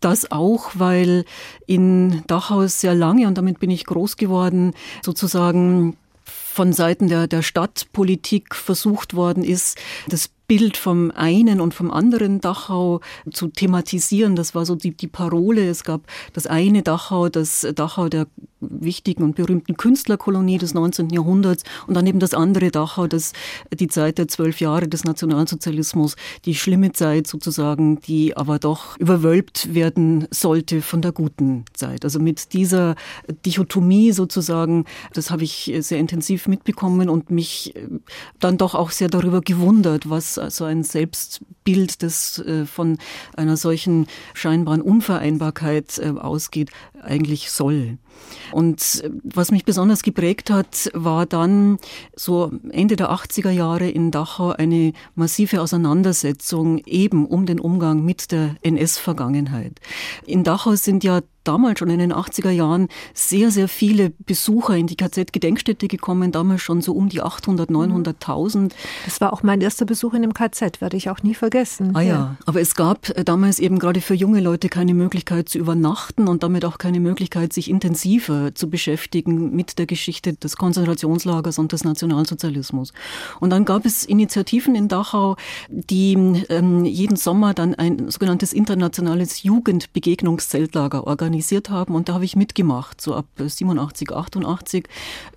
Das 0.00 0.30
auch, 0.30 0.72
weil 0.74 1.24
in 1.66 2.22
Dachau 2.26 2.66
sehr 2.66 2.94
lange, 2.94 3.26
und 3.26 3.38
damit 3.38 3.58
bin 3.60 3.70
ich 3.70 3.86
groß 3.86 4.16
geworden, 4.16 4.72
sozusagen 5.02 5.96
von 6.24 6.72
Seiten 6.72 7.08
der, 7.08 7.26
der 7.26 7.42
Stadtpolitik 7.42 8.54
versucht 8.54 9.14
worden 9.14 9.42
ist, 9.42 9.78
das 10.08 10.30
Bild 10.46 10.76
vom 10.76 11.10
einen 11.10 11.60
und 11.60 11.74
vom 11.74 11.90
anderen 11.90 12.40
Dachau 12.40 13.00
zu 13.32 13.48
thematisieren. 13.48 14.36
Das 14.36 14.54
war 14.54 14.66
so 14.66 14.74
die, 14.74 14.94
die 14.94 15.06
Parole. 15.06 15.68
Es 15.68 15.84
gab 15.84 16.02
das 16.32 16.46
eine 16.46 16.82
Dachau, 16.82 17.28
das 17.28 17.66
Dachau 17.74 18.08
der 18.08 18.26
wichtigen 18.60 19.22
und 19.22 19.36
berühmten 19.36 19.76
Künstlerkolonie 19.76 20.58
des 20.58 20.74
19. 20.74 21.10
Jahrhunderts 21.10 21.64
und 21.86 21.94
dann 21.94 22.06
eben 22.06 22.18
das 22.18 22.34
andere 22.34 22.70
Dachau, 22.70 23.06
das 23.06 23.32
die 23.72 23.88
Zeit 23.88 24.18
der 24.18 24.28
zwölf 24.28 24.60
Jahre 24.60 24.88
des 24.88 25.04
Nationalsozialismus, 25.04 26.16
die 26.44 26.54
schlimme 26.54 26.92
Zeit 26.92 27.26
sozusagen, 27.26 28.00
die 28.00 28.36
aber 28.36 28.58
doch 28.58 28.98
überwölbt 28.98 29.74
werden 29.74 30.26
sollte 30.30 30.82
von 30.82 31.02
der 31.02 31.12
guten 31.12 31.64
Zeit. 31.72 32.04
Also 32.04 32.18
mit 32.20 32.52
dieser 32.52 32.94
Dichotomie 33.44 34.12
sozusagen, 34.12 34.84
das 35.12 35.30
habe 35.30 35.44
ich 35.44 35.72
sehr 35.80 35.98
intensiv 35.98 36.48
mitbekommen 36.48 37.08
und 37.08 37.30
mich 37.30 37.74
dann 38.40 38.58
doch 38.58 38.74
auch 38.74 38.90
sehr 38.90 39.08
darüber 39.08 39.40
gewundert, 39.40 40.08
was 40.08 40.33
so 40.34 40.64
ein 40.64 40.82
Selbstbild, 40.82 42.02
das 42.02 42.38
äh, 42.38 42.66
von 42.66 42.98
einer 43.36 43.56
solchen 43.56 44.06
scheinbaren 44.34 44.80
Unvereinbarkeit 44.80 45.98
äh, 45.98 46.10
ausgeht, 46.10 46.70
eigentlich 47.02 47.50
soll. 47.50 47.98
Und 48.52 49.02
äh, 49.02 49.10
was 49.22 49.50
mich 49.50 49.64
besonders 49.64 50.02
geprägt 50.02 50.50
hat, 50.50 50.90
war 50.94 51.26
dann 51.26 51.78
so 52.14 52.52
Ende 52.70 52.96
der 52.96 53.10
80er 53.10 53.50
Jahre 53.50 53.88
in 53.88 54.10
Dachau 54.10 54.50
eine 54.50 54.92
massive 55.14 55.60
Auseinandersetzung 55.60 56.78
eben 56.86 57.26
um 57.26 57.46
den 57.46 57.60
Umgang 57.60 58.04
mit 58.04 58.32
der 58.32 58.56
NS-Vergangenheit. 58.62 59.80
In 60.26 60.44
Dachau 60.44 60.76
sind 60.76 61.04
ja 61.04 61.20
damals 61.44 61.78
schon 61.78 61.90
in 61.90 61.98
den 61.98 62.12
80er 62.12 62.50
Jahren 62.50 62.88
sehr, 63.12 63.50
sehr 63.50 63.68
viele 63.68 64.10
Besucher 64.10 64.76
in 64.76 64.86
die 64.86 64.96
KZ-Gedenkstätte 64.96 65.88
gekommen, 65.88 66.32
damals 66.32 66.62
schon 66.62 66.80
so 66.80 66.92
um 66.92 67.08
die 67.08 67.20
800, 67.20 67.70
900.000. 67.70 68.72
Das 69.04 69.20
war 69.20 69.32
auch 69.32 69.42
mein 69.42 69.60
erster 69.60 69.84
Besuch 69.84 70.14
in 70.14 70.22
dem 70.22 70.34
KZ, 70.34 70.80
werde 70.80 70.96
ich 70.96 71.10
auch 71.10 71.22
nie 71.22 71.34
vergessen. 71.34 71.94
Ah 71.94 72.00
ja, 72.00 72.08
ja. 72.08 72.36
aber 72.46 72.60
es 72.60 72.74
gab 72.74 73.10
äh, 73.10 73.24
damals 73.24 73.58
eben 73.58 73.78
gerade 73.78 74.00
für 74.00 74.14
junge 74.14 74.40
Leute 74.40 74.68
keine 74.68 74.94
Möglichkeit 74.94 75.48
zu 75.48 75.58
übernachten 75.58 76.28
und 76.28 76.42
damit 76.42 76.64
auch 76.64 76.78
keine 76.78 77.00
Möglichkeit, 77.00 77.52
sich 77.52 77.68
intensiver 77.68 78.54
zu 78.54 78.70
beschäftigen 78.70 79.54
mit 79.54 79.78
der 79.78 79.86
Geschichte 79.86 80.34
des 80.34 80.56
Konzentrationslagers 80.56 81.58
und 81.58 81.72
des 81.72 81.84
Nationalsozialismus. 81.84 82.92
Und 83.40 83.50
dann 83.50 83.64
gab 83.64 83.84
es 83.84 84.04
Initiativen 84.04 84.74
in 84.74 84.88
Dachau, 84.88 85.36
die 85.68 86.14
ähm, 86.48 86.84
jeden 86.84 87.16
Sommer 87.16 87.54
dann 87.54 87.74
ein 87.74 88.10
sogenanntes 88.10 88.52
internationales 88.52 89.42
Jugendbegegnungszeltlager 89.42 91.06
organisieren 91.06 91.33
organisiert 91.34 91.68
haben 91.68 91.96
und 91.96 92.08
da 92.08 92.14
habe 92.14 92.24
ich 92.24 92.36
mitgemacht. 92.36 93.00
So 93.00 93.14
ab 93.14 93.26
87, 93.36 94.12
88 94.12 94.86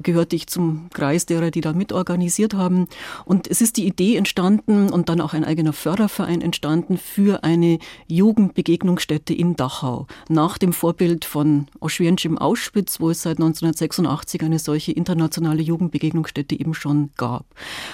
gehörte 0.02 0.36
ich 0.36 0.46
zum 0.46 0.90
Kreis 0.94 1.26
derer, 1.26 1.50
die 1.50 1.62
da 1.62 1.74
mitorganisiert 1.74 2.54
haben. 2.54 2.88
Und 3.26 3.48
es 3.48 3.62
ist 3.62 3.78
die 3.78 3.88
Idee 3.88 4.16
entstanden 4.16 4.90
und 4.92 5.10
dann 5.10 5.22
auch 5.22 5.34
ein 5.34 5.44
eigener 5.44 5.74
Förderverein 5.74 6.42
entstanden 6.42 7.00
für 7.00 7.44
eine 7.44 7.80
Jugendbegegnungsstätte 8.08 9.34
in 9.34 9.56
Dachau. 9.56 10.06
Nach 10.30 10.60
dem 10.60 10.72
Vorbild 10.72 11.26
von 11.26 11.68
Auschwitz 11.80 12.26
im 12.26 12.38
Auschwitz, 12.38 13.00
wo 13.00 13.10
es 13.10 13.24
seit 13.24 13.40
1986 13.40 14.44
eine 14.44 14.60
solche 14.60 14.92
internationale 14.92 15.64
Jugendbegegnungsstätte 15.64 16.60
eben 16.60 16.76
schon 16.76 17.10
gab. 17.18 17.46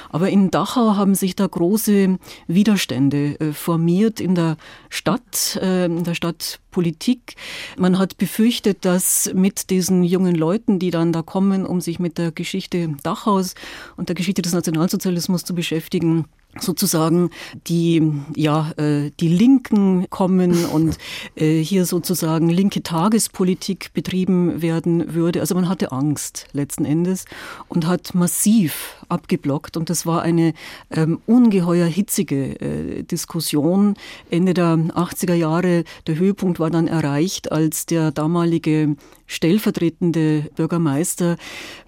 Aber 0.09 0.29
in 0.29 0.51
Dachau 0.51 0.97
haben 0.97 1.15
sich 1.15 1.37
da 1.37 1.47
große 1.47 2.17
Widerstände 2.47 3.39
äh, 3.39 3.53
formiert 3.53 4.19
in 4.19 4.35
der 4.35 4.57
Stadt, 4.89 5.57
äh, 5.61 5.85
in 5.85 6.03
der 6.03 6.15
Stadtpolitik. 6.73 7.35
Man 7.77 7.99
hat 7.99 8.17
befürchtet, 8.17 8.85
dass 8.85 9.31
mit 9.33 9.69
diesen 9.69 10.03
jungen 10.03 10.35
Leuten, 10.35 10.79
die 10.79 10.89
dann 10.89 11.13
da 11.13 11.21
kommen, 11.21 11.65
um 11.65 11.79
sich 11.81 11.99
mit 11.99 12.17
der 12.17 12.31
Geschichte 12.31 12.95
Dachhaus 13.03 13.53
und 13.95 14.09
der 14.09 14.15
Geschichte 14.15 14.41
des 14.41 14.53
Nationalsozialismus 14.53 15.43
zu 15.43 15.53
beschäftigen, 15.53 16.25
sozusagen 16.59 17.29
die 17.67 18.11
ja 18.35 18.71
äh, 18.77 19.11
die 19.19 19.27
Linken 19.27 20.05
kommen 20.09 20.65
und 20.65 20.97
äh, 21.35 21.61
hier 21.61 21.85
sozusagen 21.85 22.49
linke 22.49 22.83
Tagespolitik 22.83 23.93
betrieben 23.93 24.61
werden 24.61 25.13
würde. 25.13 25.39
Also 25.39 25.55
man 25.55 25.69
hatte 25.69 25.91
Angst 25.91 26.47
letzten 26.53 26.85
Endes 26.85 27.25
und 27.67 27.87
hat 27.87 28.13
massiv 28.13 29.03
abgeblockt 29.09 29.77
und 29.77 29.89
das 29.89 30.05
war 30.05 30.21
eine 30.21 30.53
ähm, 30.91 31.19
ungeheuer 31.25 31.87
hitzige 31.87 32.59
äh, 32.61 33.03
Diskussion. 33.03 33.95
Ende 34.29 34.53
der 34.53 34.75
80er 34.75 35.33
Jahre 35.33 35.83
der 36.07 36.17
Höhepunkt 36.17 36.59
war 36.59 36.69
dann 36.69 36.87
erreicht, 36.87 37.51
als 37.51 37.85
der 37.85 38.11
damalige 38.11 38.95
stellvertretende 39.25 40.49
Bürgermeister 40.55 41.37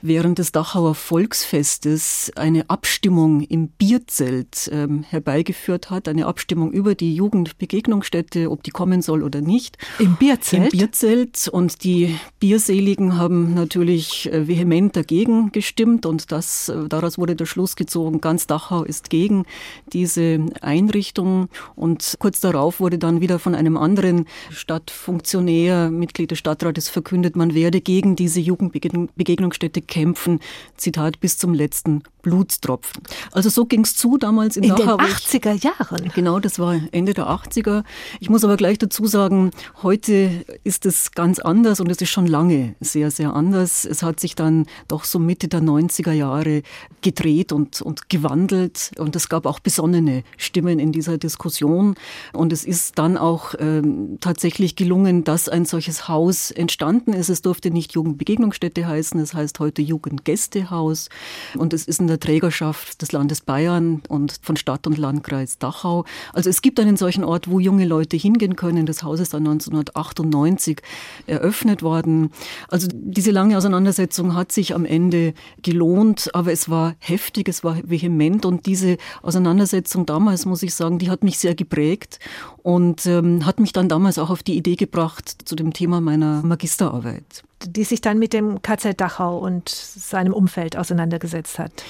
während 0.02 0.39
des 0.39 0.52
Dachauer 0.52 0.95
Volksfestes 0.95 2.32
eine 2.36 2.69
Abstimmung 2.69 3.41
im 3.41 3.69
Bierzelt 3.69 4.69
ähm, 4.71 5.04
herbeigeführt 5.04 5.89
hat, 5.89 6.08
eine 6.08 6.26
Abstimmung 6.26 6.71
über 6.71 6.95
die 6.95 7.15
Jugendbegegnungsstätte, 7.15 8.50
ob 8.50 8.63
die 8.63 8.71
kommen 8.71 9.02
soll 9.02 9.24
oder 9.24 9.41
nicht. 9.41 9.78
Im 10.00 10.15
Bierzelt? 10.15 10.74
Im 10.74 10.80
Bierzelt. 10.80 11.48
Und 11.48 11.84
die 11.84 12.15
Bierseligen 12.39 13.17
haben 13.17 13.54
natürlich 13.54 14.32
äh, 14.32 14.48
vehement 14.48 14.95
dagegen 14.95 15.52
gestimmt 15.52 16.06
und 16.06 16.32
das, 16.32 16.69
äh, 16.69 16.88
daraus 16.88 17.17
wurde 17.17 17.36
der 17.36 17.45
Schluss 17.45 17.76
gezogen, 17.76 18.21
ganz 18.21 18.48
Dachau 18.48 18.84
ist 18.84 19.10
gegen 19.10 19.45
diese 19.93 20.45
Einrichtung. 20.62 21.50
Und 21.76 22.15
kurz 22.19 22.39
darauf 22.39 22.80
wurde 22.80 22.98
dann 22.98 23.21
wieder 23.21 23.39
von 23.39 23.56
einem 23.56 23.78
anderen 23.78 24.26
Stadtfunktionär, 24.52 25.89
Mitglied 25.89 26.32
des 26.32 26.39
Stadtrates, 26.39 26.89
verkündet, 27.25 27.35
man 27.35 27.53
werde 27.55 27.81
gegen 27.81 28.15
diese 28.15 28.39
Jugendbegegnungsstätte 28.39 29.81
kämpfen, 29.81 30.39
Zitat, 30.77 31.19
bis 31.19 31.38
zum 31.38 31.53
letzten 31.53 32.03
Blutstropfen. 32.25 33.03
Also 33.31 33.49
so 33.49 33.65
ging 33.65 33.81
es 33.81 33.95
zu 33.95 34.17
damals 34.17 34.57
in, 34.57 34.63
in 34.63 34.69
Dachau. 34.69 34.97
In 34.97 34.97
den 34.97 35.05
80er 35.05 35.63
Jahren? 35.63 36.11
Genau, 36.15 36.39
das 36.39 36.57
war 36.57 36.75
Ende 36.91 37.13
der 37.13 37.27
80er. 37.27 37.83
Ich 38.19 38.31
muss 38.31 38.43
aber 38.43 38.57
gleich 38.57 38.79
dazu 38.79 39.05
sagen, 39.05 39.51
heute 39.83 40.43
ist 40.63 40.88
es 40.88 41.11
ganz 41.11 41.38
anders 41.38 41.79
und 41.79 41.91
es 41.91 42.01
ist 42.01 42.09
schon 42.09 42.25
lange 42.25 42.73
sehr, 42.79 43.11
sehr 43.11 43.35
anders. 43.35 43.85
Es 43.85 44.01
hat 44.01 44.19
sich 44.19 44.33
dann 44.33 44.65
doch 44.88 45.03
so 45.03 45.19
Mitte 45.19 45.47
der 45.47 45.61
90er 45.61 46.13
Jahre 46.13 46.63
gedreht 47.03 47.51
und, 47.51 47.83
und 47.83 48.09
gewandelt 48.09 48.89
und 48.97 49.15
es 49.15 49.29
gab 49.29 49.45
auch 49.45 49.59
besonnene 49.59 50.23
Stimmen 50.38 50.79
in 50.79 50.91
dieser 50.91 51.19
Diskussion 51.19 51.93
und 52.33 52.51
es 52.51 52.65
ist 52.65 52.97
dann 52.97 53.17
auch 53.17 53.53
ähm, 53.59 54.17
tatsächlich 54.19 54.75
gelungen, 54.75 55.23
dass 55.23 55.47
ein 55.47 55.65
solches 55.65 56.07
Haus 56.07 56.49
entstanden 56.49 57.13
ist. 57.13 57.29
Es 57.29 57.43
durfte 57.43 57.69
nicht 57.69 57.93
Jugendbegegnungsstätte 57.93 58.88
heißen, 58.88 59.19
es 59.19 59.35
heißt 59.35 59.59
heute 59.59 59.83
Jugendgästehaus 59.83 61.09
und 61.55 61.71
es 61.71 61.85
ist 61.85 61.99
in 61.99 62.07
der 62.07 62.14
der 62.15 62.19
Trägerschaft 62.21 63.01
des 63.01 63.12
Landes 63.12 63.41
Bayern 63.41 64.01
und 64.08 64.39
von 64.41 64.56
Stadt 64.56 64.88
und 64.88 64.97
Landkreis 64.97 65.58
Dachau. 65.58 66.06
Also 66.32 66.49
es 66.49 66.62
gibt 66.62 66.80
einen 66.80 66.95
solchen 66.95 67.25
Ort, 67.25 67.49
wo 67.49 67.60
junge 67.60 67.86
Leute 67.86 68.15
hingehen 68.15 68.56
können. 68.56 68.86
Das 68.86 69.04
Haus 69.04 69.19
ist 69.19 69.34
dann 69.34 69.45
1998 69.45 70.82
eröffnet 71.28 71.84
worden. 71.84 72.32
Also 72.69 72.88
diese 72.93 73.32
lange 73.32 73.58
Auseinandersetzung 73.58 74.34
hat 74.34 74.54
sich 74.54 74.73
am 74.73 74.86
Ende 74.86 75.34
gelohnt, 75.62 76.34
aber 76.34 76.54
es 76.54 76.69
war 76.69 76.95
heftig, 76.99 77.49
es 77.49 77.65
war 77.65 77.78
vehement 77.84 78.45
und 78.45 78.65
diese 78.65 78.95
Auseinandersetzung 79.21 80.06
damals, 80.06 80.45
muss 80.45 80.63
ich 80.63 80.73
sagen, 80.73 80.99
die 80.99 81.10
hat 81.10 81.23
mich 81.23 81.38
sehr 81.38 81.54
geprägt 81.54 82.19
und 82.63 83.06
ähm, 83.08 83.45
hat 83.45 83.60
mich 83.60 83.73
dann 83.73 83.89
damals 83.89 84.17
auch 84.17 84.30
auf 84.30 84.41
die 84.41 84.56
Idee 84.56 84.75
gebracht 84.75 85.36
zu 85.43 85.56
dem 85.56 85.73
Thema 85.73 85.99
meiner 85.99 86.41
Magisterarbeit 86.43 87.43
die 87.67 87.84
sich 87.84 88.01
dann 88.01 88.19
mit 88.19 88.34
dem 88.34 88.62
KZ 88.62 88.99
Dachau 88.99 89.38
und 89.38 89.69
seinem 89.69 90.34
Umfeld 90.34 90.78
auseinandergesetzt 90.78 91.60
hat. 91.60 91.84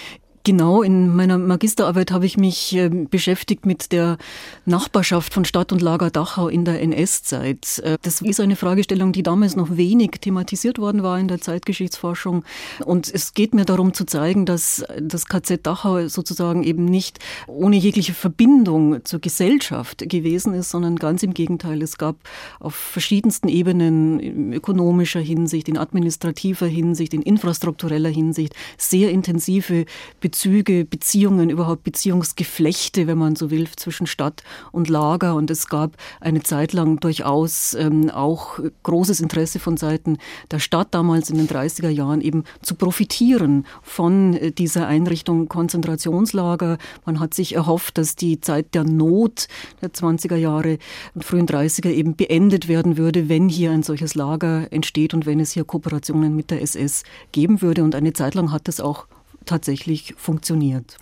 Genau, 0.46 0.84
in 0.84 1.16
meiner 1.16 1.40
Magisterarbeit 1.40 2.12
habe 2.12 2.28
ich 2.28 2.38
mich 2.38 2.76
äh, 2.76 2.88
beschäftigt 2.90 3.66
mit 3.66 3.92
der 3.92 4.20
Nachbarschaft 4.66 5.34
von 5.34 5.44
Stadt 5.44 5.72
und 5.72 5.82
Lager 5.82 6.12
Dachau 6.12 6.50
in 6.50 6.66
der 6.66 6.84
NS-Zeit. 6.84 7.80
Äh, 7.80 7.98
das 8.04 8.22
ist 8.22 8.40
eine 8.40 8.56
Fragestellung, 8.56 9.12
die 9.12 9.24
damals 9.24 9.56
noch 9.56 9.76
wenig 9.76 10.12
thematisiert 10.22 10.78
worden 10.78 11.02
war 11.02 11.18
in 11.18 11.28
der 11.28 11.42
Zeitgeschichtsforschung. 11.42 12.44
Und 12.86 13.12
es 13.12 13.34
geht 13.34 13.56
mir 13.56 13.66
darum 13.66 13.96
zu 13.96 14.06
zeigen, 14.06 14.46
dass 14.46 14.86
das 15.02 15.26
KZ 15.26 15.66
Dachau 15.66 16.08
sozusagen 16.10 16.62
eben 16.62 16.86
nicht 16.86 17.18
ohne 17.48 17.78
jegliche 17.78 18.14
Verbindung 18.14 19.04
zur 19.04 19.22
Gesellschaft 19.22 20.08
gewesen 20.08 20.54
ist, 20.54 20.70
sondern 20.70 20.98
ganz 20.98 21.24
im 21.24 21.34
Gegenteil. 21.34 21.82
Es 21.82 21.98
gab 21.98 22.18
auf 22.60 22.76
verschiedensten 22.76 23.48
Ebenen, 23.48 24.20
in 24.20 24.54
ökonomischer 24.54 25.22
Hinsicht, 25.22 25.68
in 25.70 25.80
administrativer 25.80 26.68
Hinsicht, 26.68 27.16
in 27.16 27.24
infrastruktureller 27.24 28.10
Hinsicht, 28.10 28.54
sehr 28.78 29.10
intensive 29.10 29.86
Beziehungen 30.20 30.35
Bezüge, 30.36 30.84
Beziehungen, 30.84 31.50
überhaupt 31.50 31.86
Beziehungsgeflechte, 31.86 33.08
wenn 33.08 33.17
man 33.17 33.38
so 33.38 33.52
will, 33.52 33.69
zwischen 33.78 34.06
Stadt 34.06 34.43
und 34.74 34.89
Lager. 34.89 35.34
Und 35.34 35.50
es 35.50 35.69
gab 35.69 35.95
eine 36.19 36.43
Zeit 36.43 36.74
lang 36.74 37.00
durchaus 37.00 37.74
ähm, 37.74 38.10
auch 38.10 38.60
großes 38.84 39.21
Interesse 39.21 39.60
von 39.60 39.78
Seiten 39.78 40.17
der 40.52 40.60
Stadt 40.60 40.89
damals 40.91 41.30
in 41.30 41.38
den 41.38 41.48
30er 41.48 41.88
Jahren 41.88 42.19
eben 42.19 42.43
zu 42.62 42.76
profitieren 42.76 43.65
von 43.82 44.34
äh, 44.34 44.52
dieser 44.52 44.88
Einrichtung 44.88 45.48
Konzentrationslager. 45.48 46.80
Man 47.06 47.21
hat 47.21 47.34
sich 47.34 47.56
erhofft, 47.56 47.98
dass 47.98 48.17
die 48.17 48.41
Zeit 48.41 48.76
der 48.76 48.84
Not 48.84 49.48
der 49.82 49.93
20er 49.93 50.36
Jahre 50.36 50.80
und 51.13 51.24
frühen 51.24 51.48
30er 51.48 51.91
eben 51.91 52.17
beendet 52.17 52.67
werden 52.67 52.98
würde, 52.98 53.30
wenn 53.30 53.48
hier 53.48 53.71
ein 53.71 53.84
solches 53.84 54.15
Lager 54.15 54.67
entsteht 54.74 55.13
und 55.13 55.26
wenn 55.26 55.39
es 55.39 55.54
hier 55.54 55.63
Kooperationen 55.63 56.36
mit 56.36 56.52
der 56.52 56.62
SS 56.62 57.04
geben 57.32 57.62
würde. 57.62 57.86
Und 57.86 57.95
eine 57.95 58.12
Zeit 58.12 58.36
lang 58.36 58.52
hat 58.52 58.67
das 58.67 58.82
auch 58.82 59.08
tatsächlich 59.46 60.14
funktioniert. 60.18 60.98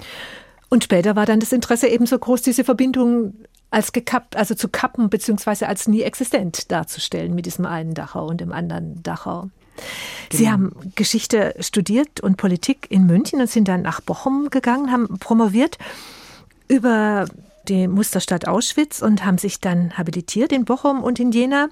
Und 0.70 0.84
später 0.84 1.16
war 1.16 1.26
dann 1.26 1.40
das 1.40 1.52
Interesse 1.52 1.88
ebenso 1.88 2.18
groß, 2.18 2.42
diese 2.42 2.64
Verbindung 2.64 3.34
als 3.70 3.92
gekappt, 3.92 4.36
also 4.36 4.56
zu 4.56 4.70
kappen, 4.70 5.10
beziehungsweise 5.10 5.68
als 5.68 5.88
nie 5.88 6.02
existent 6.04 6.72
darzustellen 6.72 7.34
mit 7.34 7.46
diesem 7.46 7.66
einen 7.66 7.94
Dachau 7.94 8.28
und 8.28 8.40
dem 8.40 8.52
anderen 8.52 9.02
Dachau. 9.04 9.42
Genau. 9.42 9.52
Sie 10.32 10.50
haben 10.50 10.72
Geschichte 10.96 11.56
studiert 11.60 12.22
und 12.22 12.38
Politik 12.38 12.88
in 12.90 13.06
München 13.06 13.42
und 13.42 13.50
sind 13.50 13.68
dann 13.68 13.82
nach 13.82 14.02
Bochum 14.02 14.50
gegangen, 14.50 14.92
haben 14.92 15.18
promoviert 15.20 15.78
über 16.68 17.26
die 17.68 17.88
Musterstadt 17.88 18.48
Auschwitz 18.48 19.02
und 19.02 19.26
haben 19.26 19.38
sich 19.38 19.60
dann 19.60 19.98
habilitiert 19.98 20.52
in 20.52 20.66
Bochum 20.66 21.04
und 21.04 21.20
in 21.20 21.32
Jena 21.32 21.70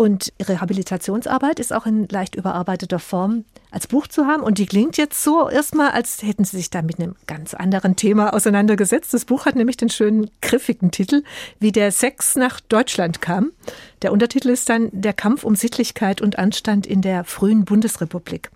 und 0.00 0.32
Rehabilitationsarbeit 0.40 1.60
ist 1.60 1.74
auch 1.74 1.84
in 1.84 2.08
leicht 2.08 2.34
überarbeiteter 2.34 2.98
Form 2.98 3.44
als 3.70 3.86
Buch 3.86 4.06
zu 4.06 4.24
haben. 4.24 4.42
Und 4.42 4.56
die 4.56 4.64
klingt 4.64 4.96
jetzt 4.96 5.22
so 5.22 5.50
erstmal, 5.50 5.90
als 5.90 6.22
hätten 6.22 6.46
Sie 6.46 6.56
sich 6.56 6.70
da 6.70 6.80
mit 6.80 6.98
einem 6.98 7.16
ganz 7.26 7.52
anderen 7.52 7.96
Thema 7.96 8.32
auseinandergesetzt. 8.32 9.12
Das 9.12 9.26
Buch 9.26 9.44
hat 9.44 9.56
nämlich 9.56 9.76
den 9.76 9.90
schönen, 9.90 10.30
griffigen 10.40 10.90
Titel, 10.90 11.22
wie 11.58 11.70
der 11.70 11.92
Sex 11.92 12.34
nach 12.34 12.60
Deutschland 12.60 13.20
kam. 13.20 13.52
Der 14.00 14.10
Untertitel 14.10 14.48
ist 14.48 14.70
dann 14.70 14.88
Der 14.90 15.12
Kampf 15.12 15.44
um 15.44 15.54
Sittlichkeit 15.54 16.22
und 16.22 16.38
Anstand 16.38 16.86
in 16.86 17.02
der 17.02 17.24
frühen 17.24 17.66
Bundesrepublik. 17.66 18.50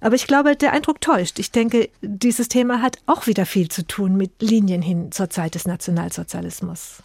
Aber 0.00 0.14
ich 0.14 0.28
glaube, 0.28 0.54
der 0.54 0.72
Eindruck 0.72 1.00
täuscht. 1.00 1.40
Ich 1.40 1.50
denke, 1.50 1.88
dieses 2.02 2.46
Thema 2.46 2.82
hat 2.82 2.98
auch 3.06 3.26
wieder 3.26 3.46
viel 3.46 3.68
zu 3.68 3.84
tun 3.84 4.16
mit 4.16 4.30
Linien 4.40 4.80
hin 4.80 5.10
zur 5.10 5.28
Zeit 5.28 5.56
des 5.56 5.66
Nationalsozialismus. 5.66 7.02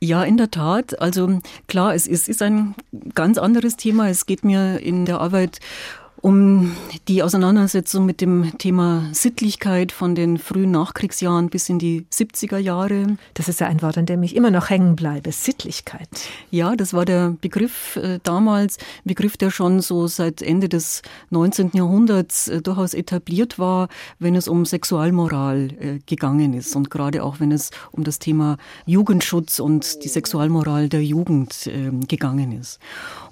Ja, 0.00 0.22
in 0.22 0.36
der 0.36 0.50
Tat. 0.50 1.00
Also 1.00 1.40
klar, 1.66 1.94
es 1.94 2.06
ist, 2.06 2.28
ist 2.28 2.40
ein 2.40 2.74
ganz 3.14 3.36
anderes 3.36 3.76
Thema. 3.76 4.08
Es 4.08 4.26
geht 4.26 4.44
mir 4.44 4.78
in 4.78 5.06
der 5.06 5.20
Arbeit 5.20 5.58
um 6.20 6.76
die 7.06 7.22
Auseinandersetzung 7.22 8.06
mit 8.06 8.20
dem 8.20 8.58
Thema 8.58 9.08
Sittlichkeit 9.12 9.92
von 9.92 10.14
den 10.14 10.38
frühen 10.38 10.70
Nachkriegsjahren 10.70 11.48
bis 11.48 11.68
in 11.68 11.78
die 11.78 12.06
70er 12.12 12.58
Jahre. 12.58 13.16
Das 13.34 13.48
ist 13.48 13.60
ja 13.60 13.68
ein 13.68 13.82
Wort, 13.82 13.98
an 13.98 14.06
dem 14.06 14.22
ich 14.22 14.34
immer 14.34 14.50
noch 14.50 14.70
hängen 14.70 14.96
bleibe, 14.96 15.32
Sittlichkeit. 15.32 16.08
Ja, 16.50 16.74
das 16.76 16.92
war 16.92 17.04
der 17.04 17.36
Begriff 17.40 17.96
äh, 17.96 18.18
damals, 18.22 18.78
Begriff, 19.04 19.36
der 19.36 19.50
schon 19.50 19.80
so 19.80 20.06
seit 20.06 20.42
Ende 20.42 20.68
des 20.68 21.02
19. 21.30 21.70
Jahrhunderts 21.74 22.48
äh, 22.48 22.62
durchaus 22.62 22.94
etabliert 22.94 23.58
war, 23.58 23.88
wenn 24.18 24.34
es 24.34 24.48
um 24.48 24.64
Sexualmoral 24.64 25.68
äh, 25.80 25.98
gegangen 26.06 26.54
ist 26.54 26.74
und 26.74 26.90
gerade 26.90 27.22
auch 27.22 27.40
wenn 27.40 27.52
es 27.52 27.70
um 27.92 28.04
das 28.04 28.18
Thema 28.18 28.56
Jugendschutz 28.86 29.60
und 29.60 30.02
die 30.04 30.08
Sexualmoral 30.08 30.88
der 30.88 31.04
Jugend 31.04 31.68
ähm, 31.72 32.06
gegangen 32.06 32.52
ist. 32.52 32.78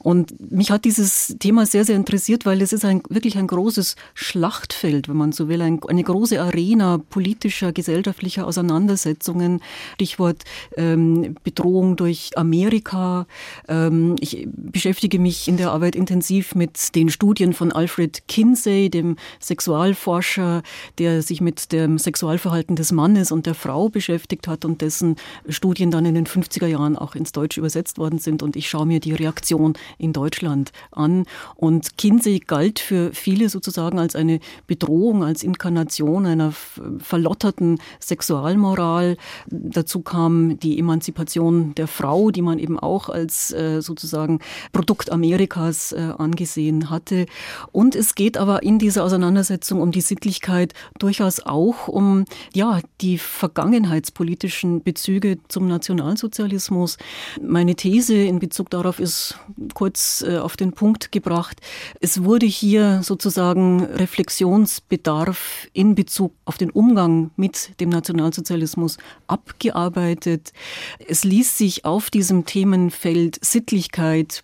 Und 0.07 0.53
mich 0.53 0.71
hat 0.71 0.85
dieses 0.85 1.35
Thema 1.40 1.66
sehr, 1.66 1.85
sehr 1.85 1.97
interessiert, 1.97 2.47
weil 2.47 2.62
es 2.62 2.73
ist 2.73 2.85
ein, 2.85 3.03
wirklich 3.09 3.37
ein 3.37 3.49
großes 3.49 3.97
Schlachtfeld, 4.14 5.09
wenn 5.09 5.16
man 5.16 5.33
so 5.33 5.49
will, 5.49 5.61
ein, 5.61 5.81
eine 5.88 6.05
große 6.05 6.40
Arena 6.40 6.99
politischer, 7.11 7.73
gesellschaftlicher 7.73 8.47
Auseinandersetzungen. 8.47 9.61
Stichwort 9.95 10.45
ähm, 10.77 11.35
Bedrohung 11.42 11.97
durch 11.97 12.38
Amerika. 12.38 13.27
Ähm, 13.66 14.14
ich 14.21 14.47
beschäftige 14.47 15.19
mich 15.19 15.49
in 15.49 15.57
der 15.57 15.73
Arbeit 15.73 15.97
intensiv 15.97 16.55
mit 16.55 16.95
den 16.95 17.09
Studien 17.09 17.53
von 17.53 17.73
Alfred 17.73 18.29
Kinsey, 18.29 18.90
dem 18.90 19.16
Sexualforscher, 19.40 20.62
der 20.99 21.21
sich 21.21 21.40
mit 21.40 21.73
dem 21.73 21.99
Sexualverhalten 21.99 22.77
des 22.77 22.92
Mannes 22.92 23.33
und 23.33 23.45
der 23.47 23.57
Frau 23.57 23.88
beschäftigt 23.88 24.47
hat 24.47 24.64
und 24.64 24.83
dessen 24.83 25.16
Studien 25.49 25.90
dann 25.90 26.07
in 26.07 26.14
den 26.14 26.29
50er 26.29 26.69
Jahren 26.69 26.95
auch 26.95 27.16
ins 27.16 27.33
Deutsche 27.33 27.59
übersetzt 27.59 27.99
worden 27.99 28.21
sind. 28.21 28.45
Und 28.45 28.55
ich 28.55 28.69
schaue 28.69 28.87
mir 28.87 29.01
die 29.01 29.12
Reaktion 29.12 29.75
in 29.98 30.12
Deutschland 30.12 30.72
an. 30.90 31.24
Und 31.54 31.96
Kinsey 31.98 32.40
galt 32.40 32.78
für 32.78 33.12
viele 33.12 33.48
sozusagen 33.48 33.98
als 33.98 34.16
eine 34.16 34.40
Bedrohung, 34.66 35.24
als 35.24 35.42
Inkarnation 35.42 36.26
einer 36.26 36.52
verlotterten 36.98 37.78
Sexualmoral. 38.00 39.16
Dazu 39.48 40.00
kam 40.00 40.59
die 40.61 40.78
Emanzipation 40.78 41.74
der 41.74 41.87
Frau, 41.87 42.30
die 42.30 42.42
man 42.42 42.59
eben 42.59 42.78
auch 42.78 43.09
als 43.09 43.52
äh, 43.52 43.80
sozusagen 43.80 44.40
Produkt 44.72 45.11
Amerikas 45.11 45.92
äh, 45.92 46.12
angesehen 46.18 46.90
hatte. 46.90 47.26
Und 47.72 47.94
es 47.94 48.14
geht 48.14 48.37
aber 48.37 48.62
in 48.62 48.78
dieser 48.78 49.04
Auseinandersetzung 49.04 49.80
um 49.80 49.92
die 49.92 50.00
Sittlichkeit 50.00 50.74
durchaus 50.98 51.40
auch 51.40 51.88
um 51.88 52.24
ja, 52.54 52.80
die 53.00 53.18
vergangenheitspolitischen 53.18 54.82
Bezüge 54.82 55.38
zum 55.48 55.68
Nationalsozialismus. 55.68 56.98
Meine 57.40 57.74
These 57.74 58.14
in 58.14 58.38
Bezug 58.38 58.70
darauf 58.70 58.98
ist 58.98 59.38
kurz 59.77 60.25
äh, 60.27 60.39
auf 60.39 60.57
den 60.57 60.73
Punkt 60.73 61.12
gebracht. 61.12 61.61
Es 62.01 62.25
wurde 62.25 62.47
hier 62.47 63.03
sozusagen 63.03 63.85
Reflexionsbedarf 63.85 65.69
in 65.75 65.95
Bezug 65.95 66.33
auf 66.47 66.57
den 66.57 66.71
Umgang 66.71 67.31
mit 67.37 67.79
dem 67.79 67.91
Nationalsozialismus 67.91 68.97
abgearbeitet. 69.27 70.55
Es 71.07 71.25
ließ 71.25 71.59
sich 71.59 71.85
auf 71.85 72.09
diesem 72.09 72.47
Themenfeld 72.47 73.39
Sittlichkeit, 73.45 74.43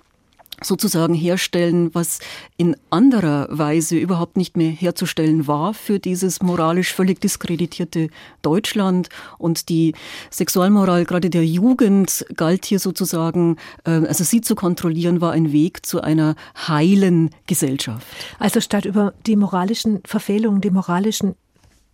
sozusagen 0.62 1.14
herstellen, 1.14 1.94
was 1.94 2.20
in 2.56 2.76
anderer 2.90 3.46
Weise 3.50 3.96
überhaupt 3.96 4.36
nicht 4.36 4.56
mehr 4.56 4.70
herzustellen 4.70 5.46
war 5.46 5.74
für 5.74 5.98
dieses 5.98 6.42
moralisch 6.42 6.92
völlig 6.92 7.20
diskreditierte 7.20 8.08
Deutschland. 8.42 9.08
Und 9.38 9.68
die 9.68 9.94
Sexualmoral 10.30 11.04
gerade 11.04 11.30
der 11.30 11.44
Jugend 11.44 12.24
galt 12.36 12.64
hier 12.64 12.78
sozusagen, 12.78 13.56
äh, 13.84 13.90
also 13.90 14.24
sie 14.24 14.40
zu 14.40 14.54
kontrollieren, 14.54 15.20
war 15.20 15.32
ein 15.32 15.52
Weg 15.52 15.84
zu 15.86 16.00
einer 16.00 16.34
heilen 16.68 17.30
Gesellschaft. 17.46 18.06
Also 18.38 18.60
statt 18.60 18.84
über 18.84 19.14
die 19.26 19.36
moralischen 19.36 20.00
Verfehlungen, 20.04 20.60
die 20.60 20.70
moralischen 20.70 21.34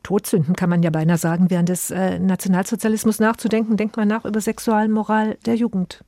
Todsünden, 0.02 0.54
kann 0.54 0.70
man 0.70 0.82
ja 0.82 0.90
beinahe 0.90 1.18
sagen, 1.18 1.50
während 1.50 1.68
des 1.68 1.90
äh, 1.90 2.18
Nationalsozialismus 2.18 3.18
nachzudenken, 3.18 3.76
denkt 3.76 3.96
man 3.96 4.08
nach 4.08 4.24
über 4.24 4.40
Sexualmoral 4.40 5.36
der 5.44 5.54
Jugend. 5.54 6.00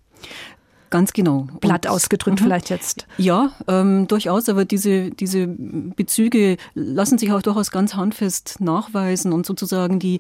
Ganz 0.91 1.13
genau. 1.13 1.47
Blatt 1.61 1.87
ausgedrückt 1.87 2.41
mhm. 2.41 2.45
vielleicht 2.45 2.69
jetzt. 2.69 3.07
Ja, 3.17 3.53
ähm, 3.69 4.09
durchaus, 4.09 4.49
aber 4.49 4.65
diese, 4.65 5.11
diese 5.11 5.47
Bezüge 5.47 6.57
lassen 6.75 7.17
sich 7.17 7.33
auch 7.33 7.43
durchaus 7.43 7.71
ganz 7.71 7.95
handfest 7.95 8.61
nachweisen 8.61 9.33
und 9.33 9.47
sozusagen 9.47 10.01
die 10.01 10.19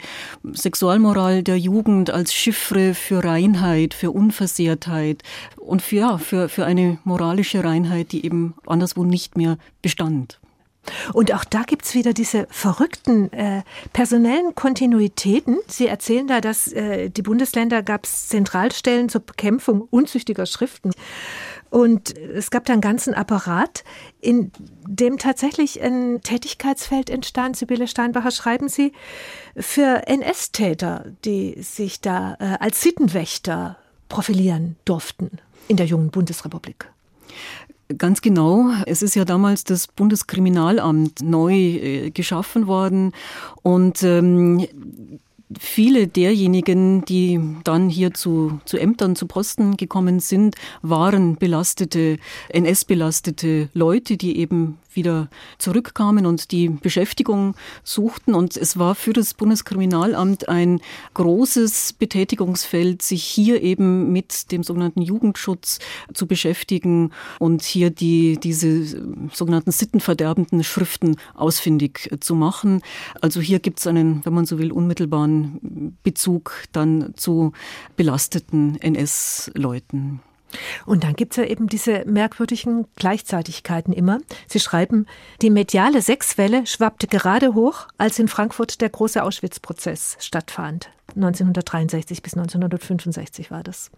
Sexualmoral 0.53 1.43
der 1.43 1.59
Jugend 1.59 2.11
als 2.11 2.33
Chiffre 2.33 2.95
für 2.95 3.25
Reinheit, 3.25 3.95
für 3.95 4.13
Unversehrtheit 4.13 5.25
und 5.57 5.83
für, 5.83 5.97
ja, 5.97 6.19
für, 6.19 6.49
für 6.49 6.65
eine 6.65 6.99
moralische 7.03 7.65
Reinheit, 7.65 8.13
die 8.13 8.25
eben 8.25 8.55
anderswo 8.65 9.05
nicht 9.05 9.37
mehr 9.37 9.59
bestand. 9.83 10.39
Und 11.13 11.33
auch 11.35 11.45
da 11.45 11.63
gibt 11.63 11.85
es 11.85 11.95
wieder 11.95 12.13
diese 12.13 12.47
verrückten 12.51 13.33
äh, 13.33 13.63
personellen 13.93 14.55
Kontinuitäten. 14.55 15.59
Sie 15.67 15.87
erzählen 15.87 16.27
da, 16.27 16.41
dass 16.41 16.73
äh, 16.73 17.11
die 17.11 17.23
Bundesländer 17.23 17.83
gab 17.83 18.05
es 18.05 18.29
Zentralstellen 18.29 19.09
zur 19.09 19.21
Bekämpfung 19.21 19.83
unzüchtiger 19.91 20.47
Schriften. 20.47 20.91
Und 21.71 22.19
es 22.19 22.51
gab 22.51 22.65
da 22.65 22.73
einen 22.73 22.83
ganzen 22.83 23.15
Apparat, 23.15 23.85
in 24.21 24.51
dem 24.89 25.19
tatsächlich 25.19 25.81
ein 25.81 26.21
Tätigkeitsfeld 26.23 27.11
entstand. 27.11 27.57
Sibylle 27.57 27.87
Steinbacher, 27.87 28.33
schreiben 28.33 28.69
Sie, 28.69 28.93
für 29.57 30.09
NS-Täter, 30.09 31.05
die 31.25 31.63
sich 31.63 32.01
da 32.01 32.37
äh, 32.41 32.57
als 32.59 32.81
Sittenwächter 32.83 33.77
profilieren 34.09 34.77
durften 34.85 35.39
in 35.69 35.77
der 35.77 35.87
jungen 35.87 36.11
Bundesrepublik. 36.11 36.91
Ganz 37.99 38.23
genau. 38.23 38.71
Es 38.87 39.03
ist 39.03 39.17
ja 39.17 39.25
damals 39.25 39.65
das 39.65 39.89
Bundeskriminalamt 39.89 41.23
neu 41.23 41.55
äh, 41.55 42.11
geschaffen 42.11 42.67
worden 42.67 43.13
und 43.63 44.03
ähm, 44.05 44.67
viele 45.59 46.07
derjenigen, 46.07 47.05
die 47.05 47.41
dann 47.65 47.89
hier 47.89 48.15
zu, 48.15 48.61
zu 48.65 48.79
Ämtern, 48.79 49.17
zu 49.17 49.27
Posten 49.27 49.77
gekommen 49.77 50.21
sind, 50.21 50.55
waren 50.83 51.37
belastete, 51.37 52.19
NS-belastete 52.51 53.69
Leute, 53.75 54.17
die 54.17 54.39
eben 54.39 54.79
wieder 54.97 55.29
zurückkamen 55.59 56.27
und 56.27 56.51
die 56.53 56.69
Beschäftigung 56.69 57.55
suchten. 57.85 58.35
Und 58.35 58.57
es 58.57 58.79
war 58.79 58.95
für 58.95 59.13
das 59.13 59.35
Bundeskriminalamt 59.35 60.49
ein 60.49 60.81
großes 61.15 61.95
Betätigungsfeld, 61.95 63.03
sich 63.03 63.25
hier 63.25 63.63
eben 63.63 64.13
mit 64.13 64.53
dem 64.53 64.63
sogenannten 64.63 65.03
Jugendschutz 65.03 65.79
zu 66.15 66.27
beschäftigen 66.27 67.13
und 67.39 67.63
hier 67.63 67.91
die, 67.91 68.39
diese 68.39 68.85
sogenannten 69.33 69.71
sittenverderbenden 69.71 70.65
Schriften 70.65 71.17
ausfindig 71.35 72.11
zu 72.21 72.35
machen. 72.35 72.83
Also 73.21 73.41
hier 73.41 73.61
gibt 73.61 73.81
es 73.81 73.87
einen, 73.87 74.25
wenn 74.25 74.35
man 74.35 74.47
so 74.47 74.59
will, 74.59 74.73
unmittelbaren 74.73 75.97
Bezug 76.03 76.65
dann 76.73 77.15
zu 77.17 77.53
belasteten 77.97 78.77
NS-Leuten. 78.81 80.21
Und 80.87 81.05
dann 81.05 81.15
gibt 81.15 81.33
es 81.33 81.37
ja 81.37 81.45
eben 81.45 81.69
diese 81.69 82.05
merkwürdigen 82.07 82.87
Gleichzeitigkeiten 82.97 83.93
immer. 83.93 84.19
Sie 84.47 84.61
schreiben, 84.61 85.07
die 85.43 85.51
mediale 85.51 86.03
Sexwelle 86.03 86.67
schwappte 86.67 87.07
gerade 87.07 87.55
hoch, 87.55 87.87
als 87.99 88.19
in 88.19 88.29
Frankfurt 88.29 88.81
der 88.81 88.91
große 88.91 89.23
Auschwitz-Prozess 89.23 90.17
stattfand. 90.21 90.91
1963 91.17 92.23
bis 92.23 92.35
1965 92.35 93.51
war 93.51 93.63
das. 93.63 93.91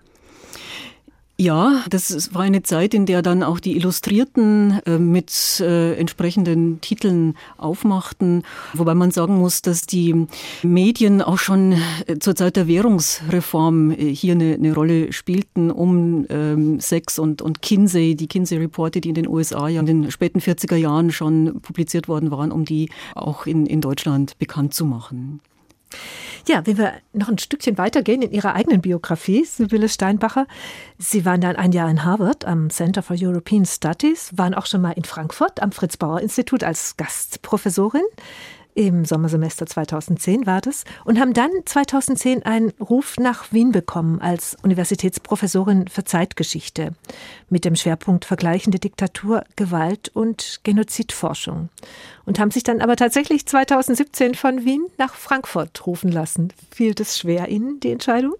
Ja, 1.42 1.82
das 1.90 2.32
war 2.34 2.42
eine 2.42 2.62
Zeit, 2.62 2.94
in 2.94 3.04
der 3.04 3.20
dann 3.20 3.42
auch 3.42 3.58
die 3.58 3.74
Illustrierten 3.74 4.78
äh, 4.86 4.98
mit 4.98 5.58
äh, 5.58 5.94
entsprechenden 5.94 6.80
Titeln 6.80 7.34
aufmachten, 7.58 8.44
wobei 8.74 8.94
man 8.94 9.10
sagen 9.10 9.38
muss, 9.38 9.60
dass 9.60 9.84
die 9.84 10.28
Medien 10.62 11.20
auch 11.20 11.38
schon 11.38 11.72
äh, 12.06 12.20
zur 12.20 12.36
Zeit 12.36 12.54
der 12.54 12.68
Währungsreform 12.68 13.90
äh, 13.90 14.14
hier 14.14 14.34
eine, 14.34 14.54
eine, 14.54 14.72
Rolle 14.72 15.12
spielten, 15.12 15.72
um 15.72 16.26
ähm, 16.28 16.78
Sex 16.78 17.18
und, 17.18 17.42
und 17.42 17.60
Kinsey, 17.60 18.14
die 18.14 18.28
Kinsey-Reporte, 18.28 19.00
die 19.00 19.08
in 19.08 19.16
den 19.16 19.26
USA 19.26 19.66
ja 19.66 19.80
in 19.80 19.86
den 19.86 20.10
späten 20.12 20.38
40er 20.38 20.76
Jahren 20.76 21.10
schon 21.10 21.60
publiziert 21.60 22.06
worden 22.06 22.30
waren, 22.30 22.52
um 22.52 22.64
die 22.64 22.88
auch 23.16 23.46
in, 23.46 23.66
in 23.66 23.80
Deutschland 23.80 24.38
bekannt 24.38 24.74
zu 24.74 24.84
machen. 24.84 25.40
Ja, 26.48 26.66
wenn 26.66 26.76
wir 26.76 26.94
noch 27.12 27.28
ein 27.28 27.38
Stückchen 27.38 27.78
weitergehen 27.78 28.22
in 28.22 28.32
Ihrer 28.32 28.54
eigenen 28.54 28.80
Biografie, 28.80 29.44
Sibylle 29.44 29.88
Steinbacher. 29.88 30.46
Sie 30.98 31.24
waren 31.24 31.40
dann 31.40 31.56
ein 31.56 31.72
Jahr 31.72 31.88
in 31.88 32.04
Harvard 32.04 32.44
am 32.44 32.70
Center 32.70 33.02
for 33.02 33.16
European 33.18 33.64
Studies, 33.64 34.32
waren 34.36 34.54
auch 34.54 34.66
schon 34.66 34.80
mal 34.80 34.92
in 34.92 35.04
Frankfurt 35.04 35.62
am 35.62 35.70
Fritz 35.70 35.96
Bauer 35.96 36.20
Institut 36.20 36.64
als 36.64 36.96
Gastprofessorin 36.96 38.02
im 38.74 39.04
Sommersemester 39.04 39.66
2010 39.66 40.46
war 40.46 40.60
das, 40.60 40.84
und 41.04 41.20
haben 41.20 41.34
dann 41.34 41.50
2010 41.64 42.44
einen 42.44 42.70
Ruf 42.80 43.16
nach 43.18 43.52
Wien 43.52 43.72
bekommen 43.72 44.20
als 44.20 44.56
Universitätsprofessorin 44.62 45.88
für 45.88 46.04
Zeitgeschichte 46.04 46.92
mit 47.48 47.64
dem 47.64 47.76
Schwerpunkt 47.76 48.24
vergleichende 48.24 48.78
Diktatur, 48.78 49.44
Gewalt 49.56 50.10
und 50.14 50.60
Genozidforschung. 50.62 51.68
Und 52.24 52.38
haben 52.38 52.50
sich 52.50 52.62
dann 52.62 52.80
aber 52.80 52.96
tatsächlich 52.96 53.46
2017 53.46 54.34
von 54.34 54.64
Wien 54.64 54.86
nach 54.98 55.14
Frankfurt 55.14 55.86
rufen 55.86 56.10
lassen. 56.10 56.52
Fiel 56.70 56.94
das 56.94 57.18
schwer 57.18 57.48
Ihnen, 57.48 57.80
die 57.80 57.90
Entscheidung? 57.90 58.34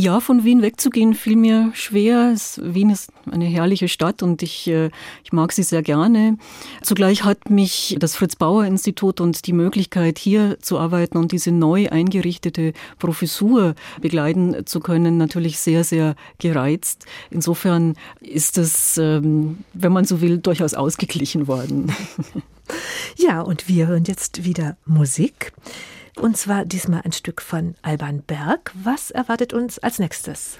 Ja, 0.00 0.20
von 0.20 0.44
Wien 0.44 0.62
wegzugehen 0.62 1.12
fiel 1.12 1.34
mir 1.34 1.72
schwer. 1.74 2.32
Wien 2.58 2.90
ist 2.90 3.10
eine 3.32 3.46
herrliche 3.46 3.88
Stadt 3.88 4.22
und 4.22 4.44
ich, 4.44 4.68
äh, 4.68 4.90
ich 5.24 5.32
mag 5.32 5.50
sie 5.50 5.64
sehr 5.64 5.82
gerne. 5.82 6.38
Zugleich 6.82 7.24
hat 7.24 7.50
mich 7.50 7.96
das 7.98 8.14
Fritz-Bauer-Institut 8.14 9.20
und 9.20 9.44
die 9.48 9.52
Möglichkeit, 9.52 10.20
hier 10.20 10.56
zu 10.60 10.78
arbeiten 10.78 11.18
und 11.18 11.32
diese 11.32 11.50
neu 11.50 11.88
eingerichtete 11.88 12.74
Professur 13.00 13.74
begleiten 14.00 14.64
zu 14.66 14.78
können, 14.78 15.16
natürlich 15.16 15.58
sehr, 15.58 15.82
sehr 15.82 16.14
gereizt. 16.38 17.06
Insofern 17.32 17.96
ist 18.20 18.56
es, 18.56 18.98
ähm, 18.98 19.64
wenn 19.74 19.90
man 19.90 20.04
so 20.04 20.20
will, 20.20 20.38
durchaus 20.38 20.74
ausgeglichen 20.74 21.48
worden. 21.48 21.92
Ja, 23.16 23.40
und 23.40 23.66
wir 23.66 23.86
hören 23.86 24.04
jetzt 24.04 24.44
wieder 24.44 24.76
Musik. 24.84 25.54
Und 26.20 26.36
zwar 26.36 26.64
diesmal 26.64 27.02
ein 27.04 27.12
Stück 27.12 27.40
von 27.40 27.74
Alban 27.82 28.22
Berg. 28.22 28.72
Was 28.74 29.12
erwartet 29.12 29.52
uns 29.52 29.78
als 29.78 30.00
nächstes? 30.00 30.58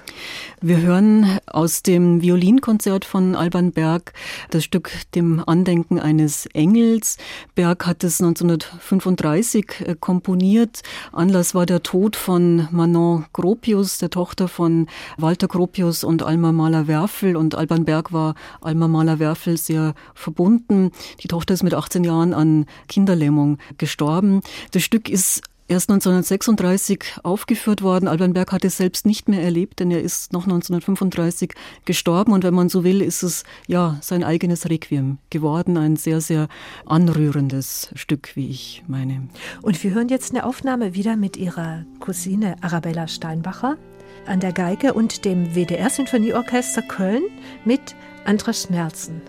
Wir 0.61 0.79
hören 0.79 1.39
aus 1.47 1.83
dem 1.83 2.21
Violinkonzert 2.21 3.03
von 3.03 3.35
Alban 3.35 3.73
Berg 3.73 4.13
das 4.51 4.63
Stück 4.63 4.89
dem 5.15 5.43
Andenken 5.45 5.99
eines 5.99 6.45
Engels. 6.47 7.17
Berg 7.55 7.85
hat 7.85 8.05
es 8.05 8.21
1935 8.21 9.81
äh, 9.81 9.95
komponiert. 9.99 10.81
Anlass 11.11 11.53
war 11.53 11.65
der 11.65 11.83
Tod 11.83 12.15
von 12.15 12.69
Manon 12.71 13.25
Gropius, 13.33 13.97
der 13.97 14.11
Tochter 14.11 14.47
von 14.47 14.87
Walter 15.17 15.49
Gropius 15.49 16.05
und 16.05 16.23
Alma 16.23 16.53
Mahler-Werfel. 16.53 17.35
Und 17.35 17.55
Alban 17.55 17.83
Berg 17.83 18.13
war 18.13 18.35
Alma 18.61 18.87
Mahler-Werfel 18.87 19.57
sehr 19.57 19.93
verbunden. 20.13 20.91
Die 21.21 21.27
Tochter 21.27 21.53
ist 21.53 21.63
mit 21.63 21.73
18 21.73 22.05
Jahren 22.05 22.33
an 22.33 22.65
Kinderlähmung 22.87 23.57
gestorben. 23.77 24.39
Das 24.71 24.83
Stück 24.83 25.09
ist 25.09 25.48
erst 25.69 25.89
1936 25.89 27.03
aufgeführt 27.23 27.81
worden. 27.81 28.07
Alban 28.07 28.33
Berg 28.33 28.51
hat 28.51 28.65
es 28.65 28.77
selbst 28.77 29.05
nicht 29.05 29.29
mehr 29.29 29.41
erlebt, 29.41 29.79
denn 29.79 29.91
er 29.91 30.01
ist 30.01 30.33
noch 30.33 30.43
1935 30.43 31.53
gestorben 31.85 32.33
und 32.33 32.43
wenn 32.43 32.53
man 32.53 32.69
so 32.69 32.83
will, 32.83 33.01
ist 33.01 33.23
es 33.23 33.43
ja 33.67 33.97
sein 34.01 34.23
eigenes 34.23 34.69
Requiem 34.69 35.19
geworden, 35.29 35.77
ein 35.77 35.95
sehr, 35.95 36.21
sehr 36.21 36.47
anrührendes 36.85 37.89
Stück, 37.95 38.35
wie 38.35 38.49
ich 38.49 38.83
meine. 38.87 39.29
Und 39.61 39.81
wir 39.83 39.91
hören 39.91 40.09
jetzt 40.09 40.31
eine 40.31 40.45
Aufnahme 40.45 40.95
wieder 40.95 41.15
mit 41.15 41.37
ihrer 41.37 41.85
Cousine 41.99 42.55
Arabella 42.61 43.07
Steinbacher 43.07 43.77
an 44.25 44.39
der 44.39 44.51
Geige 44.51 44.93
und 44.93 45.23
dem 45.25 45.55
WDR 45.55 45.89
Sinfonieorchester 45.89 46.81
Köln 46.81 47.23
mit 47.63 47.95
Andras 48.25 48.69
Nelson. 48.69 49.21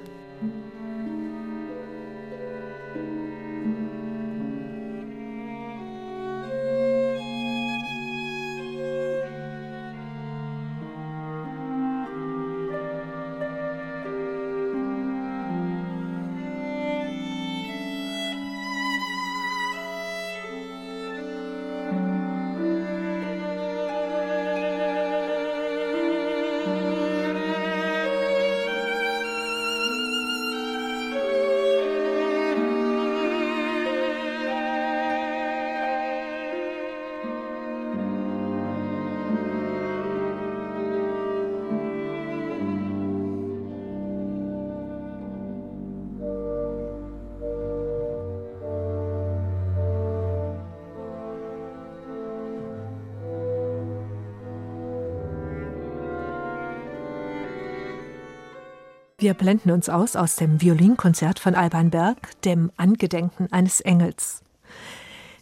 Wir 59.21 59.35
blenden 59.35 59.71
uns 59.71 59.91
aus 59.91 60.17
aus 60.17 60.37
dem 60.37 60.63
Violinkonzert 60.63 61.39
von 61.41 61.55
Alban 61.55 61.91
Berg, 61.91 62.41
dem 62.41 62.73
Angedenken 62.79 63.53
eines 63.53 63.83
Engels. 63.83 64.41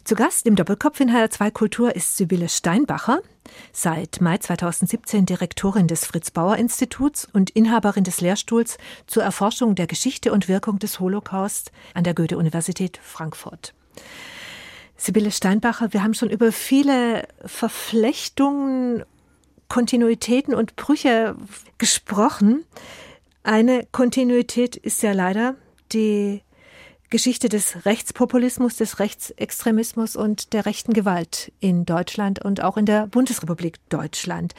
Zu 0.03 0.15
Gast 0.15 0.45
im 0.45 0.57
Doppelkopf 0.57 0.99
in 0.99 1.09
HR2 1.09 1.51
Kultur 1.51 1.95
ist 1.95 2.17
Sibylle 2.17 2.49
Steinbacher, 2.49 3.21
seit 3.71 4.19
Mai 4.19 4.37
2017 4.37 5.25
Direktorin 5.25 5.87
des 5.87 6.05
Fritz-Bauer-Instituts 6.05 7.25
und 7.31 7.51
Inhaberin 7.51 8.03
des 8.03 8.19
Lehrstuhls 8.19 8.77
zur 9.07 9.23
Erforschung 9.23 9.75
der 9.75 9.87
Geschichte 9.87 10.33
und 10.33 10.49
Wirkung 10.49 10.79
des 10.79 10.99
Holocaust 10.99 11.71
an 11.93 12.03
der 12.03 12.13
Goethe-Universität 12.13 12.99
Frankfurt. 13.01 13.73
Sibylle 14.97 15.31
Steinbacher, 15.31 15.93
wir 15.93 16.03
haben 16.03 16.15
schon 16.15 16.29
über 16.29 16.51
viele 16.51 17.29
Verflechtungen, 17.45 19.05
Kontinuitäten 19.69 20.53
und 20.53 20.75
Brüche 20.75 21.37
gesprochen. 21.77 22.65
Eine 23.49 23.87
Kontinuität 23.91 24.75
ist 24.75 25.01
ja 25.01 25.11
leider 25.11 25.55
die 25.91 26.43
Geschichte 27.09 27.49
des 27.49 27.83
Rechtspopulismus, 27.83 28.75
des 28.75 28.99
Rechtsextremismus 28.99 30.15
und 30.15 30.53
der 30.53 30.67
rechten 30.67 30.93
Gewalt 30.93 31.51
in 31.59 31.83
Deutschland 31.83 32.45
und 32.45 32.61
auch 32.61 32.77
in 32.77 32.85
der 32.85 33.07
Bundesrepublik 33.07 33.77
Deutschland. 33.89 34.53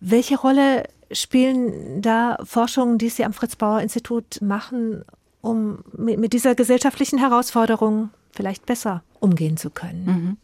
Welche 0.00 0.38
Rolle 0.38 0.82
spielen 1.10 2.02
da 2.02 2.36
Forschungen, 2.44 2.98
die 2.98 3.08
Sie 3.08 3.24
am 3.24 3.32
Fritz-Bauer-Institut 3.32 4.42
machen, 4.42 5.02
um 5.40 5.82
mit 5.96 6.34
dieser 6.34 6.54
gesellschaftlichen 6.54 7.18
Herausforderung 7.18 8.10
vielleicht 8.32 8.66
besser 8.66 9.02
umgehen 9.18 9.56
zu 9.56 9.70
können? 9.70 10.04
Mhm. 10.04 10.36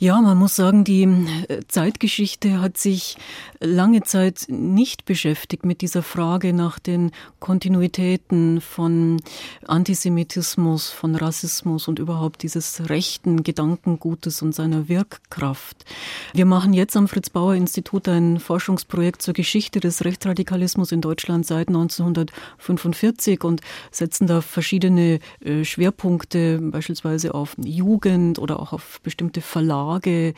Ja, 0.00 0.20
man 0.20 0.38
muss 0.38 0.54
sagen, 0.54 0.84
die 0.84 1.02
äh, 1.02 1.62
Zeitgeschichte 1.66 2.60
hat 2.60 2.78
sich 2.78 3.16
lange 3.58 4.04
Zeit 4.04 4.46
nicht 4.46 5.06
beschäftigt 5.06 5.66
mit 5.66 5.80
dieser 5.80 6.04
Frage 6.04 6.52
nach 6.52 6.78
den 6.78 7.10
Kontinuitäten 7.40 8.60
von 8.60 9.20
Antisemitismus, 9.66 10.88
von 10.90 11.16
Rassismus 11.16 11.88
und 11.88 11.98
überhaupt 11.98 12.44
dieses 12.44 12.88
rechten 12.88 13.42
Gedankengutes 13.42 14.40
und 14.40 14.54
seiner 14.54 14.88
Wirkkraft. 14.88 15.84
Wir 16.32 16.46
machen 16.46 16.74
jetzt 16.74 16.96
am 16.96 17.08
Fritz 17.08 17.28
Bauer 17.28 17.56
Institut 17.56 18.06
ein 18.06 18.38
Forschungsprojekt 18.38 19.20
zur 19.20 19.34
Geschichte 19.34 19.80
des 19.80 20.04
Rechtsradikalismus 20.04 20.92
in 20.92 21.00
Deutschland 21.00 21.44
seit 21.44 21.66
1945 21.66 23.42
und 23.42 23.62
setzen 23.90 24.28
da 24.28 24.42
verschiedene 24.42 25.18
äh, 25.40 25.64
Schwerpunkte, 25.64 26.60
beispielsweise 26.62 27.34
auf 27.34 27.56
Jugend 27.58 28.38
oder 28.38 28.60
auch 28.60 28.72
auf 28.72 29.00
bestimmte 29.02 29.40
Verlage 29.40 29.87
Lage, 29.88 30.34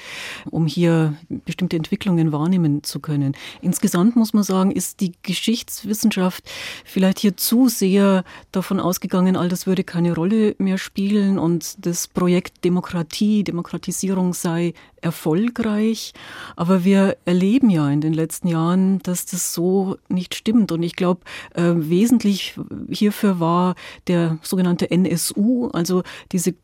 um 0.51 0.67
hier 0.67 1.15
bestimmte 1.29 1.77
Entwicklungen 1.77 2.33
wahrnehmen 2.33 2.83
zu 2.83 3.01
können. 3.01 3.35
Insgesamt 3.61 4.17
muss 4.17 4.33
man 4.33 4.45
sagen, 4.45 4.71
ist 4.71 5.01
die 5.01 5.13
Geschichtswissenschaft 5.23 6.45
vielleicht 6.85 7.19
hier 7.19 7.37
zu 7.37 7.69
sehr 7.69 8.25
davon 8.53 8.81
ausgegangen, 8.81 9.37
all 9.37 9.49
das 9.49 9.67
würde 9.67 9.85
keine 9.85 10.15
Rolle 10.15 10.55
mehr 10.59 10.79
spielen 10.79 11.39
und 11.39 11.85
das 11.85 12.09
Projekt 12.09 12.65
Demokratie, 12.65 13.45
Demokratisierung 13.45 14.35
sei 14.35 14.75
erfolgreich. 15.03 16.13
Aber 16.57 16.85
wir 16.85 17.17
erleben 17.25 17.71
ja 17.71 17.91
in 17.91 18.01
den 18.01 18.13
letzten 18.13 18.49
Jahren, 18.49 18.99
dass 19.01 19.27
das 19.27 19.55
so 19.55 19.97
nicht 20.09 20.35
stimmt. 20.35 20.73
Und 20.73 20.83
ich 20.83 20.97
glaube, 20.97 21.21
äh, 21.55 21.73
wesentlich 21.75 22.59
hierfür 22.91 23.41
war 23.41 23.75
der 24.07 24.39
sogenannte 24.43 24.91
NSU, 24.91 25.69
also 25.73 26.03
diese 26.33 26.51
äh, 26.51 26.55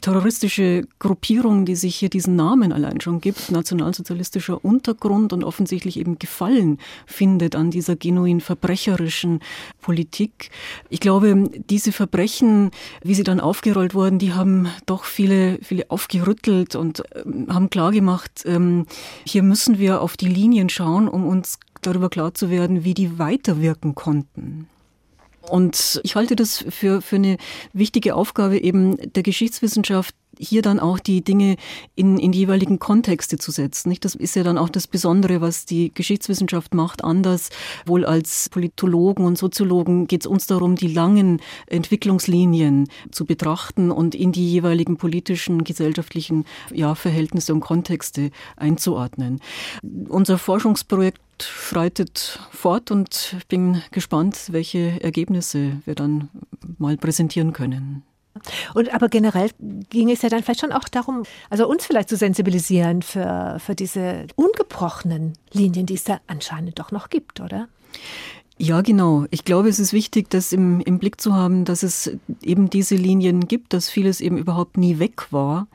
terroristische 0.00 0.86
Gruppierung, 0.98 1.64
die 1.64 1.76
sich 1.76 1.96
hier 1.96 2.10
diesen 2.10 2.33
Namen 2.34 2.72
allein 2.72 3.00
schon 3.00 3.20
gibt, 3.20 3.50
nationalsozialistischer 3.50 4.64
Untergrund 4.64 5.32
und 5.32 5.44
offensichtlich 5.44 5.98
eben 5.98 6.18
Gefallen 6.18 6.78
findet 7.06 7.56
an 7.56 7.70
dieser 7.70 7.96
genuin 7.96 8.40
verbrecherischen 8.40 9.40
Politik. 9.80 10.50
Ich 10.88 11.00
glaube, 11.00 11.50
diese 11.70 11.92
Verbrechen, 11.92 12.70
wie 13.02 13.14
sie 13.14 13.24
dann 13.24 13.40
aufgerollt 13.40 13.94
wurden, 13.94 14.18
die 14.18 14.32
haben 14.32 14.68
doch 14.86 15.04
viele, 15.04 15.58
viele 15.62 15.90
aufgerüttelt 15.90 16.74
und 16.74 17.00
äh, 17.14 17.24
haben 17.48 17.70
klar 17.70 17.92
gemacht, 17.92 18.42
ähm, 18.44 18.86
hier 19.26 19.42
müssen 19.42 19.78
wir 19.78 20.00
auf 20.00 20.16
die 20.16 20.28
Linien 20.28 20.68
schauen, 20.68 21.08
um 21.08 21.26
uns 21.26 21.58
darüber 21.82 22.08
klar 22.08 22.34
zu 22.34 22.50
werden, 22.50 22.84
wie 22.84 22.94
die 22.94 23.18
weiterwirken 23.18 23.94
konnten. 23.94 24.68
Und 25.48 26.00
ich 26.04 26.16
halte 26.16 26.36
das 26.36 26.64
für, 26.70 27.02
für 27.02 27.16
eine 27.16 27.36
wichtige 27.72 28.14
Aufgabe 28.14 28.58
eben 28.58 28.96
der 29.12 29.22
Geschichtswissenschaft, 29.22 30.14
hier 30.38 30.62
dann 30.62 30.80
auch 30.80 30.98
die 30.98 31.22
Dinge 31.22 31.56
in, 31.94 32.18
in 32.18 32.32
die 32.32 32.40
jeweiligen 32.40 32.78
Kontexte 32.78 33.38
zu 33.38 33.50
setzen. 33.50 33.88
Nicht? 33.88 34.04
Das 34.04 34.14
ist 34.14 34.36
ja 34.36 34.42
dann 34.42 34.58
auch 34.58 34.68
das 34.68 34.86
Besondere, 34.86 35.40
was 35.40 35.66
die 35.66 35.92
Geschichtswissenschaft 35.92 36.74
macht, 36.74 37.04
anders. 37.04 37.50
Wohl 37.86 38.04
als 38.04 38.48
Politologen 38.48 39.24
und 39.24 39.38
Soziologen 39.38 40.06
geht 40.06 40.22
es 40.22 40.26
uns 40.26 40.46
darum, 40.46 40.76
die 40.76 40.92
langen 40.92 41.40
Entwicklungslinien 41.66 42.88
zu 43.10 43.24
betrachten 43.24 43.90
und 43.90 44.14
in 44.14 44.32
die 44.32 44.50
jeweiligen 44.50 44.96
politischen, 44.96 45.64
gesellschaftlichen 45.64 46.44
ja, 46.72 46.94
Verhältnisse 46.94 47.52
und 47.52 47.60
Kontexte 47.60 48.30
einzuordnen. 48.56 49.40
Unser 50.08 50.38
Forschungsprojekt 50.38 51.20
schreitet 51.42 52.38
fort 52.50 52.90
und 52.90 53.34
ich 53.38 53.46
bin 53.46 53.82
gespannt, 53.90 54.48
welche 54.50 55.02
Ergebnisse 55.02 55.80
wir 55.84 55.94
dann 55.94 56.28
mal 56.78 56.96
präsentieren 56.96 57.52
können. 57.52 58.02
Und 58.74 58.92
aber 58.92 59.08
generell 59.08 59.50
ging 59.90 60.10
es 60.10 60.22
ja 60.22 60.28
dann 60.28 60.42
vielleicht 60.42 60.60
schon 60.60 60.72
auch 60.72 60.88
darum, 60.88 61.22
also 61.50 61.68
uns 61.68 61.86
vielleicht 61.86 62.08
zu 62.08 62.16
sensibilisieren 62.16 63.02
für, 63.02 63.58
für 63.58 63.74
diese 63.74 64.26
ungebrochenen 64.36 65.34
Linien, 65.52 65.86
die 65.86 65.94
es 65.94 66.04
da 66.04 66.20
anscheinend 66.26 66.78
doch 66.78 66.90
noch 66.90 67.10
gibt, 67.10 67.40
oder? 67.40 67.68
Ja, 68.56 68.82
genau. 68.82 69.24
Ich 69.30 69.44
glaube, 69.44 69.68
es 69.68 69.80
ist 69.80 69.92
wichtig, 69.92 70.30
das 70.30 70.52
im, 70.52 70.80
im 70.82 71.00
Blick 71.00 71.20
zu 71.20 71.34
haben, 71.34 71.64
dass 71.64 71.82
es 71.82 72.12
eben 72.40 72.70
diese 72.70 72.94
Linien 72.94 73.48
gibt, 73.48 73.72
dass 73.72 73.90
vieles 73.90 74.20
eben 74.20 74.38
überhaupt 74.38 74.76
nie 74.76 75.00
weg 75.00 75.32
war. 75.32 75.66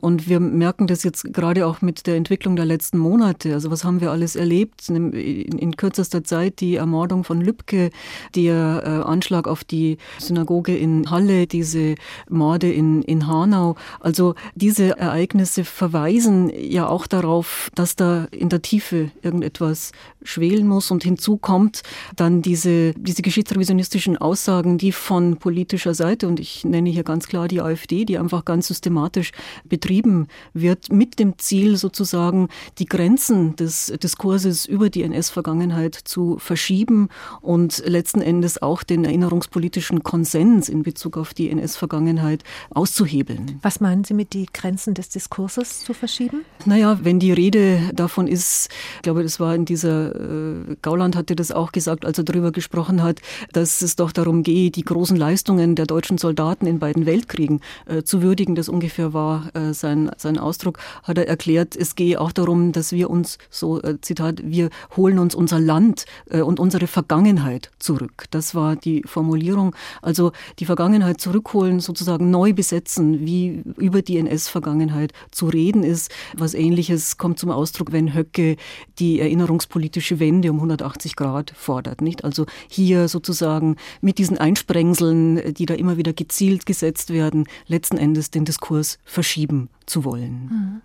Und 0.00 0.28
wir 0.28 0.40
merken 0.40 0.88
das 0.88 1.04
jetzt 1.04 1.32
gerade 1.32 1.64
auch 1.64 1.80
mit 1.80 2.08
der 2.08 2.16
Entwicklung 2.16 2.56
der 2.56 2.64
letzten 2.64 2.98
Monate. 2.98 3.54
Also 3.54 3.70
was 3.70 3.84
haben 3.84 4.00
wir 4.00 4.10
alles 4.10 4.34
erlebt? 4.34 4.88
In, 4.88 5.12
in 5.12 5.76
kürzester 5.76 6.24
Zeit 6.24 6.58
die 6.58 6.74
Ermordung 6.74 7.22
von 7.22 7.40
Lübcke, 7.40 7.90
der 8.34 8.82
äh, 8.84 9.08
Anschlag 9.08 9.46
auf 9.46 9.62
die 9.62 9.98
Synagoge 10.18 10.76
in 10.76 11.12
Halle, 11.12 11.46
diese 11.46 11.94
Morde 12.28 12.72
in, 12.72 13.02
in 13.02 13.28
Hanau. 13.28 13.76
Also 14.00 14.34
diese 14.56 14.98
Ereignisse 14.98 15.64
verweisen 15.64 16.50
ja 16.52 16.88
auch 16.88 17.06
darauf, 17.06 17.70
dass 17.76 17.94
da 17.94 18.24
in 18.32 18.48
der 18.48 18.60
Tiefe 18.60 19.12
irgendetwas 19.22 19.92
schwelen 20.24 20.66
muss. 20.66 20.90
Und 20.90 21.04
hinzu 21.04 21.36
kommt, 21.36 21.82
dann 22.24 22.40
diese, 22.40 22.94
diese 22.94 23.20
geschichtsrevisionistischen 23.20 24.16
Aussagen, 24.16 24.78
die 24.78 24.92
von 24.92 25.36
politischer 25.36 25.92
Seite, 25.92 26.26
und 26.26 26.40
ich 26.40 26.64
nenne 26.64 26.88
hier 26.88 27.04
ganz 27.04 27.28
klar 27.28 27.48
die 27.48 27.60
AfD, 27.60 28.06
die 28.06 28.16
einfach 28.16 28.46
ganz 28.46 28.68
systematisch 28.68 29.32
betrieben 29.64 30.28
wird, 30.54 30.90
mit 30.90 31.18
dem 31.18 31.36
Ziel 31.38 31.76
sozusagen 31.76 32.48
die 32.78 32.86
Grenzen 32.86 33.56
des 33.56 33.92
Diskurses 34.02 34.64
über 34.64 34.88
die 34.88 35.02
NS-Vergangenheit 35.02 35.94
zu 35.94 36.38
verschieben 36.38 37.10
und 37.42 37.82
letzten 37.84 38.22
Endes 38.22 38.62
auch 38.62 38.84
den 38.84 39.04
erinnerungspolitischen 39.04 40.02
Konsens 40.02 40.70
in 40.70 40.82
Bezug 40.82 41.18
auf 41.18 41.34
die 41.34 41.50
NS-Vergangenheit 41.50 42.42
auszuhebeln. 42.70 43.58
Was 43.60 43.80
meinen 43.80 44.04
Sie 44.04 44.14
mit 44.14 44.32
die 44.32 44.46
Grenzen 44.50 44.94
des 44.94 45.10
Diskurses 45.10 45.80
zu 45.80 45.92
verschieben? 45.92 46.46
Naja, 46.64 46.98
wenn 47.02 47.18
die 47.18 47.32
Rede 47.32 47.80
davon 47.92 48.26
ist, 48.26 48.70
ich 48.96 49.02
glaube, 49.02 49.22
das 49.22 49.40
war 49.40 49.54
in 49.54 49.66
dieser, 49.66 50.14
äh, 50.14 50.76
Gauland 50.80 51.16
hatte 51.16 51.36
das 51.36 51.52
auch 51.52 51.70
gesagt, 51.70 52.06
als 52.14 52.18
er 52.20 52.24
darüber 52.24 52.52
gesprochen 52.52 53.02
hat, 53.02 53.20
dass 53.52 53.82
es 53.82 53.96
doch 53.96 54.12
darum 54.12 54.44
gehe, 54.44 54.70
die 54.70 54.84
großen 54.84 55.16
Leistungen 55.16 55.74
der 55.74 55.86
deutschen 55.86 56.16
Soldaten 56.16 56.64
in 56.64 56.78
beiden 56.78 57.06
Weltkriegen 57.06 57.60
äh, 57.86 58.04
zu 58.04 58.22
würdigen. 58.22 58.54
Das 58.54 58.68
ungefähr 58.68 59.12
war 59.12 59.50
äh, 59.54 59.74
sein, 59.74 60.12
sein 60.16 60.38
Ausdruck, 60.38 60.78
hat 61.02 61.18
er 61.18 61.26
erklärt. 61.26 61.74
Es 61.74 61.96
gehe 61.96 62.20
auch 62.20 62.30
darum, 62.30 62.70
dass 62.70 62.92
wir 62.92 63.10
uns, 63.10 63.38
so 63.50 63.82
äh, 63.82 64.00
Zitat, 64.00 64.42
wir 64.44 64.70
holen 64.96 65.18
uns 65.18 65.34
unser 65.34 65.58
Land 65.58 66.04
äh, 66.30 66.40
und 66.40 66.60
unsere 66.60 66.86
Vergangenheit 66.86 67.72
zurück. 67.80 68.26
Das 68.30 68.54
war 68.54 68.76
die 68.76 69.02
Formulierung. 69.04 69.74
Also 70.00 70.30
die 70.60 70.66
Vergangenheit 70.66 71.20
zurückholen, 71.20 71.80
sozusagen 71.80 72.30
neu 72.30 72.52
besetzen, 72.52 73.26
wie 73.26 73.64
über 73.76 74.02
die 74.02 74.18
NS-Vergangenheit 74.18 75.12
zu 75.32 75.46
reden 75.46 75.82
ist. 75.82 76.12
Was 76.36 76.54
ähnliches 76.54 77.18
kommt 77.18 77.40
zum 77.40 77.50
Ausdruck, 77.50 77.90
wenn 77.90 78.14
Höcke 78.14 78.54
die 79.00 79.18
erinnerungspolitische 79.18 80.20
Wende 80.20 80.52
um 80.52 80.58
180 80.58 81.16
Grad 81.16 81.52
fordert 81.56 82.03
nicht? 82.04 82.24
Also 82.24 82.46
hier 82.68 83.08
sozusagen 83.08 83.76
mit 84.00 84.18
diesen 84.18 84.38
Einsprengseln, 84.38 85.54
die 85.54 85.66
da 85.66 85.74
immer 85.74 85.96
wieder 85.96 86.12
gezielt 86.12 86.66
gesetzt 86.66 87.10
werden, 87.10 87.48
letzten 87.66 87.98
Endes 87.98 88.30
den 88.30 88.44
Diskurs 88.44 88.98
verschieben 89.04 89.68
zu 89.86 90.04
wollen. 90.04 90.32
Mhm. 90.32 90.82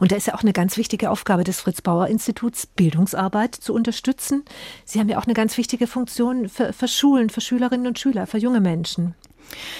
Und 0.00 0.12
da 0.12 0.16
ist 0.16 0.26
ja 0.26 0.34
auch 0.34 0.42
eine 0.42 0.52
ganz 0.52 0.76
wichtige 0.76 1.10
Aufgabe 1.10 1.44
des 1.44 1.60
Fritz-Bauer-Instituts, 1.60 2.66
Bildungsarbeit 2.66 3.54
zu 3.54 3.72
unterstützen. 3.74 4.44
Sie 4.84 4.98
haben 4.98 5.08
ja 5.08 5.18
auch 5.18 5.24
eine 5.24 5.34
ganz 5.34 5.56
wichtige 5.56 5.86
Funktion 5.86 6.48
für, 6.48 6.72
für 6.72 6.88
Schulen, 6.88 7.30
für 7.30 7.40
Schülerinnen 7.40 7.86
und 7.86 7.98
Schüler, 7.98 8.26
für 8.26 8.38
junge 8.38 8.60
Menschen. 8.60 9.14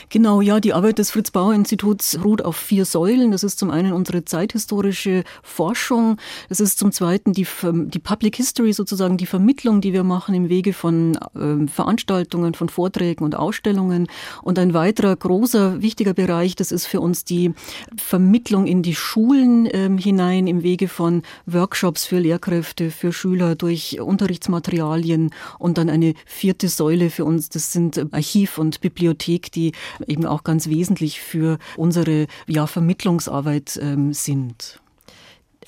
Genau, 0.09 0.41
ja, 0.41 0.61
die 0.61 0.73
Arbeit 0.73 0.99
des 0.99 1.11
Fritz-Bauer-Instituts 1.11 2.19
ruht 2.23 2.43
auf 2.45 2.57
vier 2.57 2.85
Säulen. 2.85 3.31
Das 3.31 3.43
ist 3.43 3.59
zum 3.59 3.71
einen 3.71 3.93
unsere 3.93 4.25
zeithistorische 4.25 5.25
Forschung, 5.43 6.19
das 6.49 6.61
ist 6.61 6.79
zum 6.79 6.93
zweiten 6.93 7.33
die, 7.33 7.47
die 7.63 7.99
Public 7.99 8.37
History, 8.37 8.73
sozusagen 8.73 9.17
die 9.17 9.27
Vermittlung, 9.27 9.81
die 9.81 9.93
wir 9.93 10.05
machen 10.05 10.35
im 10.35 10.49
Wege 10.49 10.73
von 10.73 11.17
äh, 11.35 11.67
Veranstaltungen, 11.67 12.55
von 12.55 12.69
Vorträgen 12.69 13.25
und 13.25 13.35
Ausstellungen. 13.35 14.09
Und 14.43 14.59
ein 14.59 14.75
weiterer 14.75 15.15
großer, 15.17 15.83
wichtiger 15.83 16.15
Bereich, 16.15 16.57
das 16.57 16.73
ist 16.73 16.87
für 16.87 17.01
uns 17.01 17.25
die 17.25 17.53
Vermittlung 17.97 18.67
in 18.67 18.83
die 18.83 18.95
Schulen 18.95 19.67
äh, 19.67 19.91
hinein 19.99 20.47
im 20.47 20.63
Wege 20.63 20.89
von 20.89 21.23
Workshops 21.47 22.05
für 22.05 22.19
Lehrkräfte, 22.19 22.91
für 22.91 23.13
Schüler 23.13 23.55
durch 23.55 24.01
Unterrichtsmaterialien 24.01 25.31
und 25.59 25.79
dann 25.79 25.89
eine 25.89 26.15
vierte 26.27 26.69
Säule 26.69 27.11
für 27.11 27.25
uns, 27.25 27.49
das 27.49 27.73
sind 27.73 28.13
Archiv 28.13 28.59
und 28.59 28.81
Bibliothek, 28.81 29.52
die 29.55 29.73
eben 30.07 30.27
auch 30.27 30.45
ganz 30.45 30.69
wesentlich 30.69 31.21
für 31.21 31.59
unsere 31.77 32.27
ja, 32.47 32.67
Vermittlungsarbeit 32.67 33.79
ähm, 33.83 34.13
sind 34.13 34.82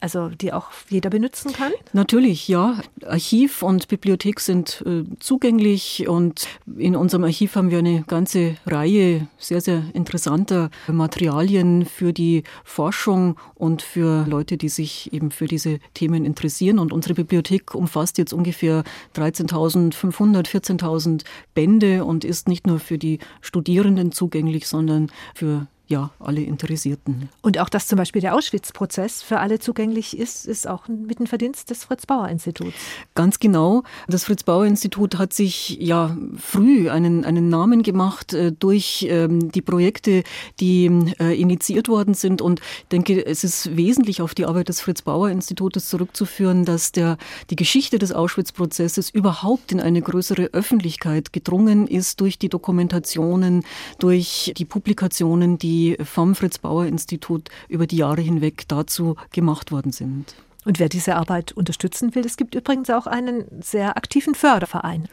also 0.01 0.29
die 0.29 0.53
auch 0.53 0.71
jeder 0.89 1.11
benutzen 1.11 1.53
kann? 1.53 1.73
Natürlich, 1.93 2.49
ja. 2.49 2.81
Archiv 3.05 3.63
und 3.63 3.89
Bibliothek 3.89 4.41
sind 4.41 4.83
äh, 4.87 5.05
zugänglich 5.19 6.09
und 6.09 6.47
in 6.77 6.97
unserem 6.97 7.25
Archiv 7.25 7.57
haben 7.57 7.71
wir 7.71 7.79
eine 7.79 8.03
ganze 8.03 8.57
Reihe 8.67 9.29
sehr, 9.39 9.61
sehr 9.61 9.85
interessanter 9.95 10.71
Materialien 10.89 11.85
für 11.85 12.13
die 12.13 12.43
Forschung 12.65 13.37
und 13.55 13.83
für 13.83 14.27
Leute, 14.27 14.57
die 14.57 14.69
sich 14.69 15.13
eben 15.13 15.31
für 15.31 15.47
diese 15.47 15.79
Themen 15.95 16.25
interessieren. 16.25 16.79
Und 16.79 16.93
unsere 16.93 17.15
Bibliothek 17.15 17.75
umfasst 17.75 18.19
jetzt 18.19 18.33
ungefähr 18.33 18.85
13.500, 19.17 20.47
14.000 20.47 21.25
Bände 21.55 22.05
und 22.05 22.25
ist 22.25 22.49
nicht 22.49 22.67
nur 22.67 22.79
für 22.79 22.99
die 22.99 23.19
Studierenden 23.41 24.13
zugänglich, 24.13 24.67
sondern 24.67 25.11
für 25.35 25.67
ja, 25.87 26.11
alle 26.19 26.41
Interessierten. 26.41 27.29
Und 27.43 27.59
auch, 27.59 27.69
dass 27.69 27.87
zum 27.87 27.99
Beispiel 27.99 28.23
der 28.23 28.35
Auschwitz-Prozess 28.35 29.23
für 29.23 29.39
alle 29.41 29.59
zugänglich 29.59 30.17
ist, 30.17 30.47
ist 30.47 30.67
auch 30.67 30.89
mit 30.89 31.19
dem 31.19 31.27
Verdienst 31.27 31.69
des 31.69 31.85
Fritz-Bauer-Instituts. 31.85 32.75
Ganz 33.15 33.39
genau. 33.39 33.83
Das 34.09 34.25
Fritz-Bauer-Institut 34.25 35.19
hat 35.19 35.35
sich 35.35 35.77
ja 35.81 36.17
früh 36.39 36.89
einen, 36.89 37.27
einen 37.27 37.51
Namen 37.51 37.83
gemacht 37.83 38.33
äh, 38.33 38.53
durch 38.53 39.07
ähm, 39.11 39.53
die 39.53 39.61
Projekte, 39.61 40.23
die 40.59 40.87
äh, 41.21 41.39
initiiert 41.39 41.89
worden 41.89 42.15
sind. 42.15 42.41
Und 42.41 42.61
ich 42.61 42.89
denke, 42.89 43.25
es 43.27 43.45
ist 43.45 43.77
wesentlich 43.77 44.23
auf 44.23 44.35
die 44.35 44.47
Arbeit 44.47 44.71
des 44.71 44.81
Fritz-Bauer-Institutes 44.81 45.91
zurückzuführen, 45.91 46.65
dass 46.65 46.93
der, 46.93 47.19
die 47.51 47.57
Geschichte 47.57 47.99
des 47.99 48.11
Auschwitz-Prozesses 48.11 49.11
überhaupt 49.11 49.71
in 49.71 49.81
eine 49.81 50.01
größere 50.01 50.45
Öffentlichkeit 50.55 51.35
gedrungen 51.35 51.87
ist 51.87 52.23
durch 52.23 52.39
die 52.39 52.49
Dokumentationen, 52.49 53.65
durch 53.99 54.55
die 54.57 54.65
Publikationen, 54.65 55.59
die 55.59 55.74
die 55.75 55.97
vom 56.05 56.37
Fritz-Bauer-Institut 56.37 57.49
über 57.69 57.89
die 57.89 57.97
Jahre 57.97 58.21
hinweg 58.21 58.69
dazu 58.69 59.17
gemacht 59.33 59.73
worden 59.73 59.91
sind. 59.91 60.37
Und 60.65 60.79
wer 60.79 60.89
diese 60.89 61.17
Arbeit 61.17 61.53
unterstützen 61.53 62.15
will, 62.15 62.25
es 62.25 62.37
gibt 62.37 62.55
übrigens 62.55 62.89
auch 62.91 63.07
einen 63.07 63.45
sehr 63.61 63.97
aktiven 63.97 64.35
Förderverein. 64.35 65.09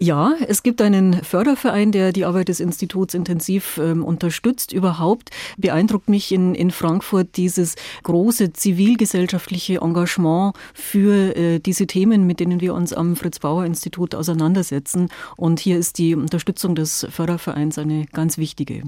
Ja, 0.00 0.34
es 0.48 0.64
gibt 0.64 0.82
einen 0.82 1.22
Förderverein, 1.22 1.92
der 1.92 2.12
die 2.12 2.24
Arbeit 2.24 2.48
des 2.48 2.58
Instituts 2.58 3.14
intensiv 3.14 3.78
ähm, 3.78 4.04
unterstützt. 4.04 4.72
Überhaupt 4.72 5.30
beeindruckt 5.56 6.08
mich 6.08 6.32
in, 6.32 6.56
in 6.56 6.72
Frankfurt 6.72 7.36
dieses 7.36 7.76
große 8.02 8.52
zivilgesellschaftliche 8.52 9.78
Engagement 9.80 10.56
für 10.74 11.36
äh, 11.36 11.60
diese 11.60 11.86
Themen, 11.86 12.26
mit 12.26 12.40
denen 12.40 12.60
wir 12.60 12.74
uns 12.74 12.92
am 12.92 13.14
Fritz-Bauer-Institut 13.14 14.16
auseinandersetzen. 14.16 15.08
Und 15.36 15.60
hier 15.60 15.78
ist 15.78 15.98
die 15.98 16.16
Unterstützung 16.16 16.74
des 16.74 17.06
Fördervereins 17.08 17.78
eine 17.78 18.06
ganz 18.06 18.36
wichtige. 18.36 18.82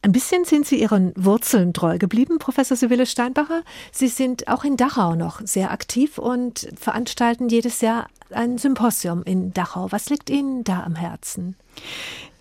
Ein 0.00 0.12
bisschen 0.12 0.44
sind 0.44 0.64
Sie 0.64 0.80
Ihren 0.80 1.12
Wurzeln 1.16 1.74
treu 1.74 1.98
geblieben, 1.98 2.38
Professor 2.38 2.76
Sibylle 2.76 3.04
Steinbacher. 3.04 3.62
Sie 3.90 4.06
sind 4.06 4.46
auch 4.46 4.62
in 4.62 4.76
Dachau 4.76 5.16
noch 5.16 5.40
sehr 5.44 5.72
aktiv 5.72 6.18
und 6.18 6.68
veranstalten 6.78 7.48
jedes 7.48 7.80
Jahr 7.80 8.06
ein 8.30 8.58
Symposium 8.58 9.24
in 9.24 9.52
Dachau. 9.52 9.90
Was 9.90 10.08
liegt 10.08 10.30
Ihnen 10.30 10.62
da 10.62 10.84
am 10.84 10.94
Herzen? 10.94 11.56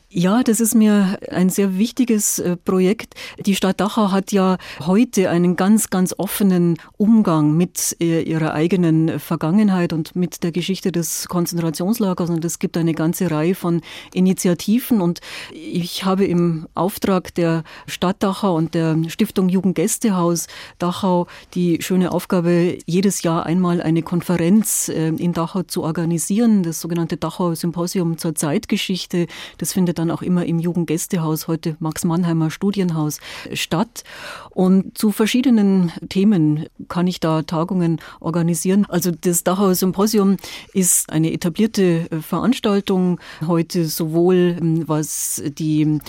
Ja, 0.10 0.42
das 0.42 0.62
ist 0.62 0.74
mir 0.74 1.20
ein 1.32 1.50
sehr 1.50 1.78
wichtiges 1.78 2.40
äh, 2.40 2.56
Projekt. 2.56 3.16
Die 3.46 3.56
Stadt 3.56 3.82
Dachau 3.82 4.10
hat 4.10 4.32
ja 4.32 4.58
heute 4.80 5.30
einen 5.30 5.58
ganz, 5.58 5.90
ganz 5.90 6.16
offenen 6.18 6.78
Umgang 6.96 7.58
mit 7.58 7.98
äh, 8.00 8.22
ihrer 8.22 8.54
eigenen 8.54 9.20
Vergangenheit 9.20 9.92
und 9.92 10.16
mit 10.16 10.44
der 10.44 10.54
Geschichte 10.54 10.94
des 10.94 11.28
Konzentrationslagers. 11.28 12.30
Und 12.30 12.46
es 12.46 12.60
gibt 12.60 12.78
eine 12.78 12.94
ganze 12.94 13.30
Reihe 13.30 13.54
von 13.54 13.82
Initiativen. 14.14 15.02
Und 15.02 15.20
ich 15.52 16.06
habe 16.06 16.24
im 16.24 16.68
Auftrag 16.74 17.36
der 17.36 17.66
Stadt 17.86 18.24
Dachau 18.24 18.56
und 18.56 18.76
der 18.76 18.98
Stiftung 19.10 19.50
Jugendgästehaus 19.50 20.48
Dachau 20.80 21.28
die 21.54 21.82
schöne 21.82 22.14
Aufgabe, 22.14 22.78
jedes 22.86 23.24
Jahr 23.24 23.46
einmal 23.46 23.82
eine 23.82 24.04
Konferenz 24.04 24.88
äh, 24.88 25.10
in 25.10 25.34
Dachau 25.34 25.64
zu 25.64 25.84
organisieren, 25.84 26.64
das 26.64 26.80
sogenannte 26.80 27.18
Dachau 27.18 27.54
Symposium 27.56 28.18
zur 28.18 28.36
Zeitgeschichte. 28.36 29.28
Das 29.58 29.74
findet 29.74 29.97
dann 29.98 30.12
auch 30.12 30.22
immer 30.22 30.46
im 30.46 30.60
Jugendgästehaus, 30.60 31.48
heute 31.48 31.76
Max 31.80 32.04
Mannheimer 32.04 32.52
Studienhaus, 32.52 33.20
statt. 33.54 34.04
Und 34.52 34.98
zu 34.98 35.12
verschiedenen 35.12 35.92
Themen 36.10 36.66
kann 36.88 37.08
ich 37.08 37.20
da 37.20 37.44
Tagungen 37.44 38.00
organisieren. 38.20 38.86
Also 38.90 39.12
das 39.12 39.44
Dachau 39.44 39.74
Symposium 39.74 40.38
ist 40.74 41.12
eine 41.12 41.32
etablierte 41.32 42.10
äh, 42.12 42.22
Veranstaltung 42.22 43.20
heute 43.46 43.86
sowohl 43.86 44.58
ähm, 44.60 44.88
was 44.88 45.42
die 45.58 46.00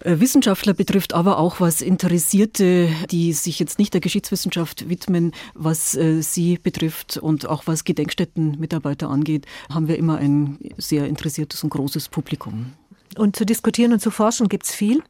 äh, 0.00 0.20
Wissenschaftler 0.20 0.74
betrifft, 0.74 1.14
aber 1.14 1.38
auch 1.38 1.60
was 1.60 1.80
Interessierte, 1.80 2.88
die 3.10 3.32
sich 3.32 3.58
jetzt 3.58 3.78
nicht 3.78 3.94
der 3.94 4.00
Geschichtswissenschaft 4.00 4.88
widmen, 4.88 5.32
was 5.54 5.94
äh, 5.94 6.22
sie 6.22 6.58
betrifft 6.58 7.16
und 7.16 7.46
auch 7.46 7.66
was 7.66 7.84
Gedenkstättenmitarbeiter 7.84 9.08
angeht, 9.08 9.46
haben 9.70 9.88
wir 9.88 9.98
immer 9.98 10.18
ein 10.18 10.58
sehr 10.76 11.06
interessiertes 11.06 11.62
und 11.64 11.70
großes 11.70 12.08
Publikum. 12.08 12.72
Und 13.16 13.36
zu 13.36 13.44
diskutieren 13.44 13.92
und 13.92 14.00
zu 14.00 14.10
forschen 14.10 14.48
gibt 14.48 14.64
es 14.64 14.74
viel. 14.74 15.02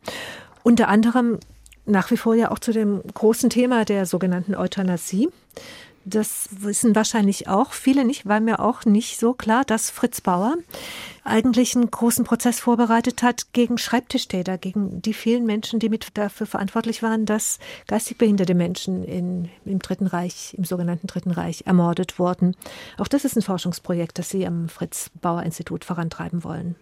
Unter 0.62 0.88
anderem 0.88 1.38
nach 1.84 2.10
wie 2.10 2.16
vor 2.16 2.34
ja 2.34 2.50
auch 2.50 2.58
zu 2.58 2.72
dem 2.72 3.02
großen 3.14 3.50
Thema 3.50 3.84
der 3.84 4.06
sogenannten 4.06 4.54
Euthanasie. 4.54 5.28
Das 6.04 6.48
wissen 6.50 6.96
wahrscheinlich 6.96 7.48
auch 7.48 7.72
viele 7.72 8.04
nicht, 8.04 8.26
weil 8.26 8.40
mir 8.40 8.60
auch 8.60 8.84
nicht 8.84 9.20
so 9.20 9.34
klar, 9.34 9.64
dass 9.64 9.90
Fritz 9.90 10.20
Bauer 10.20 10.56
eigentlich 11.24 11.76
einen 11.76 11.90
großen 11.90 12.24
Prozess 12.24 12.58
vorbereitet 12.58 13.22
hat 13.22 13.52
gegen 13.52 13.78
Schreibtischtäter, 13.78 14.58
gegen 14.58 15.00
die 15.00 15.14
vielen 15.14 15.46
Menschen, 15.46 15.78
die 15.78 15.88
mit 15.88 16.08
dafür 16.14 16.46
verantwortlich 16.46 17.02
waren, 17.02 17.26
dass 17.26 17.60
geistig 17.86 18.18
behinderte 18.18 18.54
Menschen 18.54 19.04
in, 19.04 19.48
im 19.64 19.78
Dritten 19.78 20.08
Reich, 20.08 20.54
im 20.58 20.64
sogenannten 20.64 21.06
Dritten 21.06 21.30
Reich, 21.30 21.62
ermordet 21.64 22.18
wurden. 22.18 22.56
Auch 22.98 23.06
das 23.06 23.24
ist 23.24 23.36
ein 23.36 23.42
Forschungsprojekt, 23.42 24.18
das 24.18 24.30
Sie 24.30 24.44
am 24.46 24.68
Fritz-Bauer-Institut 24.68 25.84
vorantreiben 25.84 26.42
wollen. 26.42 26.74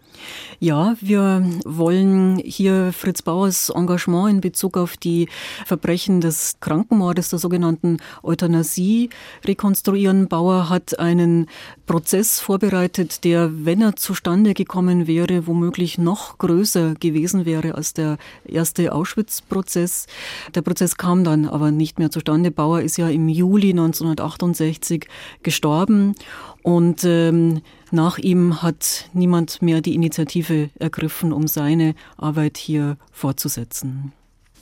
Ja, 0.59 0.97
wir 1.01 1.45
wollen 1.67 2.39
hier 2.39 2.93
Fritz 2.93 3.21
Bauers 3.23 3.69
Engagement 3.69 4.31
in 4.31 4.41
Bezug 4.41 4.79
auf 4.79 4.97
die 4.97 5.29
Verbrechen 5.67 6.23
des 6.23 6.57
Krankenmordes, 6.61 7.29
der 7.29 7.39
sogenannten 7.39 7.99
Euthanasie, 8.23 9.11
rekonstruieren. 9.45 10.29
Bauer 10.29 10.71
hat 10.71 10.99
einen 10.99 11.47
Prozess 11.87 12.41
vorbereitet, 12.41 13.25
der, 13.25 13.67
wenn 13.67 13.83
er 13.83 13.97
zustande 13.97 14.30
zustande 14.31 14.55
gekommen 14.55 15.09
wäre, 15.09 15.49
womöglich 15.49 15.99
noch 15.99 16.39
größer 16.39 16.95
gewesen 16.95 17.47
wäre 17.47 17.75
als 17.75 17.95
der 17.95 18.17
erste 18.45 18.93
Auschwitz-Prozess. 18.93 20.07
Der 20.55 20.63
Prozess 20.63 20.97
kam 20.97 21.25
dann 21.25 21.49
aber 21.49 21.73
nicht 21.73 21.99
mehr 21.99 22.13
zustande. 22.13 22.53
Bauer 22.53 22.81
ist 22.81 22.97
ja 22.97 23.09
im 23.09 23.29
Juli 23.29 23.71
1968 23.71 25.09
gestorben 25.43 26.15
und 26.63 27.03
ähm, 27.03 27.63
nach 27.91 28.19
ihm 28.19 28.63
hat 28.63 29.11
niemand 29.15 29.63
mehr 29.63 29.81
die 29.81 29.97
Initiative 29.97 30.71
ergriffen, 30.79 31.33
um 31.33 31.49
seine 31.49 31.97
Arbeit 32.17 32.57
hier 32.57 32.99
fortzusetzen. 33.11 34.13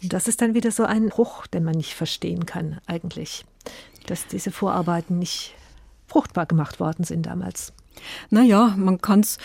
Das 0.03 0.29
ist 0.29 0.41
dann 0.41 0.55
wieder 0.55 0.71
so 0.71 0.85
ein 0.85 1.11
Bruch, 1.11 1.47
den 1.47 1.65
man 1.65 1.75
nicht 1.75 1.93
verstehen 1.93 2.47
kann 2.47 2.81
eigentlich, 2.87 3.45
dass 4.07 4.27
diese 4.29 4.51
Vorarbeiten 4.51 5.19
nicht 5.19 5.55
fruchtbar 6.07 6.47
gemacht 6.47 6.81
worden 6.81 7.05
sind 7.05 7.27
damals. 7.27 7.75
Naja, 8.31 8.75
man 8.77 9.01
kann 9.01 9.21
es 9.21 9.39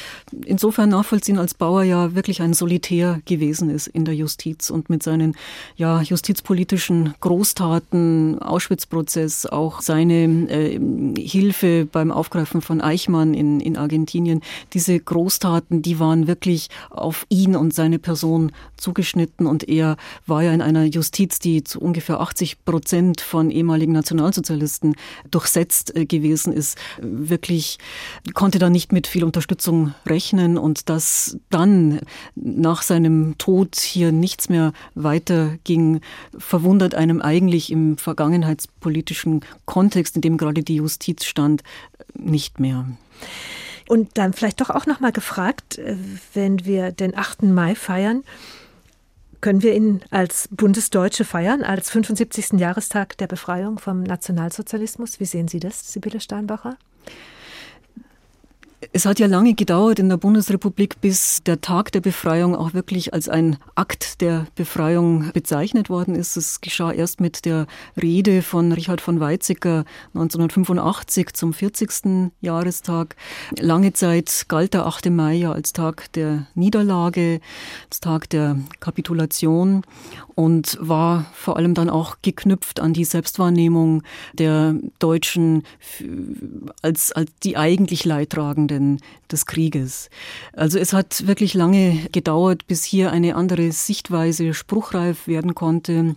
insofern 0.46 0.90
nachvollziehen, 0.90 1.38
als 1.38 1.54
Bauer 1.54 1.84
ja 1.84 2.16
wirklich 2.16 2.42
ein 2.42 2.54
Solitär 2.54 3.22
gewesen 3.26 3.70
ist 3.70 3.88
in 3.88 4.06
der 4.06 4.16
Justiz 4.16 4.70
und 4.70 4.90
mit 4.90 5.04
seinen 5.04 5.36
ja, 5.76 6.02
justizpolitischen 6.02 7.14
Großtaten, 7.20 8.40
Auschwitz-Prozess, 8.42 9.46
auch 9.46 9.82
seine 9.82 10.24
äh, 10.50 10.80
Hilfe 11.20 11.88
beim 11.92 12.12
Aufgreifen 12.12 12.62
von 12.62 12.82
Eichmann 12.82 13.34
in, 13.34 13.60
in 13.60 13.78
Argentinien, 13.78 14.42
diese 14.74 15.00
Großtaten, 15.00 15.82
die 15.82 16.00
waren 16.00 16.28
wirklich 16.28 16.70
auf 16.90 17.26
ihn 17.30 17.56
und 17.56 17.74
seine 17.74 18.00
Person 18.00 18.52
zugeschnitten 18.78 19.48
und 19.48 19.68
er 19.68 19.98
war 20.26 20.44
ja 20.44 20.54
in 20.54 20.62
einer 20.62 20.84
Justiz, 20.84 21.40
die 21.40 21.64
zu 21.64 21.80
ungefähr 21.80 22.20
80 22.20 22.66
Prozent 22.66 23.22
von 23.22 23.50
ehemaligen 23.50 23.94
Nationalsozialisten 23.94 24.96
durchsetzt 25.32 25.96
äh, 25.96 26.06
gewesen 26.06 26.54
ist, 26.54 26.78
wirklich 27.02 27.78
konnte 28.44 28.60
da 28.60 28.70
nicht 28.70 28.92
mit 28.92 29.08
viel 29.08 29.24
Unterstützung 29.24 29.94
rechnen 30.06 30.58
und 30.58 30.90
dass 30.90 31.38
dann 31.50 32.02
nach 32.36 32.82
seinem 32.82 33.38
Tod 33.38 33.78
hier 33.78 34.12
nichts 34.12 34.50
mehr 34.50 34.74
weiterging, 34.96 36.02
verwundert 36.38 36.94
einem 36.94 37.22
eigentlich 37.22 37.72
im 37.72 37.98
vergangenheitspolitischen 37.98 39.46
Kontext, 39.64 40.18
in 40.18 40.24
dem 40.24 40.36
gerade 40.36 40.62
die 40.62 40.76
Justiz 40.76 41.24
stand, 41.24 41.64
nicht 42.16 42.60
mehr. 42.60 42.86
Und 43.88 44.18
dann 44.18 44.34
vielleicht 44.34 44.60
doch 44.60 44.72
auch 44.72 44.88
noch 44.88 45.00
mal 45.00 45.14
gefragt, 45.14 45.78
äh, 45.78 45.96
wenn 46.34 46.66
wir 46.66 46.92
den 46.92 47.18
8. 47.18 47.44
Mai 47.44 47.76
feiern, 47.76 48.26
können 49.40 49.64
wir 49.64 49.74
ihn 49.74 50.02
als 50.10 50.50
Bundesdeutsche 50.52 51.24
feiern, 51.24 51.64
als 51.64 51.90
75. 51.92 52.60
Jahrestag 52.60 53.18
der 53.20 53.28
Befreiung 53.28 53.80
vom 53.80 54.04
Nationalsozialismus? 54.04 55.22
Wie 55.22 55.26
sehen 55.26 55.48
Sie 55.48 55.62
das, 55.62 55.94
Sibylle 55.94 56.20
Steinbacher? 56.20 56.76
Es 58.92 59.06
hat 59.06 59.20
ja 59.20 59.28
lange 59.28 59.54
gedauert 59.54 60.00
in 60.00 60.10
der 60.10 60.18
Bundesrepublik, 60.18 61.00
bis 61.00 61.42
der 61.44 61.62
Tag 61.62 61.92
der 61.92 62.02
Befreiung 62.02 62.56
auch 62.56 62.74
wirklich 62.74 63.14
als 63.14 63.30
ein 63.30 63.58
Akt 63.76 64.22
der 64.22 64.48
Befreiung 64.56 65.32
bezeichnet 65.32 65.90
worden 65.90 66.16
ist. 66.16 66.36
Es 66.36 66.60
geschah 66.60 66.92
erst 66.92 67.22
mit 67.22 67.46
der 67.46 67.68
Rede 68.02 68.42
von 68.42 68.72
Richard 68.72 69.00
von 69.00 69.20
Weizsäcker 69.20 69.86
1985 70.16 71.34
zum 71.34 71.54
40. 71.54 72.32
Jahrestag. 72.42 73.16
Lange 73.60 73.94
Zeit 73.94 74.46
galt 74.48 74.74
der 74.74 74.86
8. 74.86 75.10
Mai 75.10 75.36
ja 75.36 75.52
als 75.52 75.74
Tag 75.74 76.12
der 76.14 76.48
Niederlage, 76.56 77.40
als 77.90 78.00
Tag 78.00 78.30
der 78.32 78.58
Kapitulation 78.80 79.84
und 80.36 80.78
war 80.80 81.26
vor 81.34 81.58
allem 81.58 81.74
dann 81.74 81.90
auch 81.90 82.18
geknüpft 82.22 82.80
an 82.80 82.94
die 82.94 83.06
Selbstwahrnehmung 83.06 84.04
der 84.34 84.76
Deutschen 85.00 85.64
als, 86.82 87.12
als 87.12 87.32
die 87.44 87.58
eigentlich 87.58 88.06
Leidtragende 88.06 88.84
Jahren 88.84 89.00
des 89.32 89.46
Krieges. 89.46 90.10
Also 90.54 90.80
es 90.80 90.94
hat 90.94 91.28
wirklich 91.28 91.54
lange 91.54 92.08
gedauert, 92.12 92.68
bis 92.68 92.84
hier 92.84 93.12
eine 93.12 93.36
andere 93.36 93.72
Sichtweise 93.72 94.54
spruchreif 94.54 95.28
werden 95.28 95.56
konnte. 95.56 96.16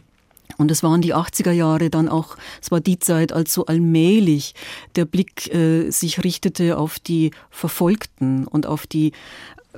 Und 0.59 0.71
es 0.71 0.83
waren 0.83 1.03
die 1.03 1.15
80er 1.15 1.51
Jahre 1.51 1.91
dann 1.91 2.09
auch, 2.09 2.37
es 2.63 2.71
war 2.71 2.81
die 2.81 2.99
Zeit, 2.99 3.33
als 3.33 3.53
so 3.53 3.67
allmählich 3.67 4.55
der 4.95 5.05
Blick 5.05 5.53
äh, 5.53 5.91
sich 5.91 6.23
richtete 6.25 6.79
auf 6.79 6.99
die 6.99 7.33
Verfolgten 7.51 8.47
und 8.47 8.67
auf 8.67 8.87
die 8.87 9.13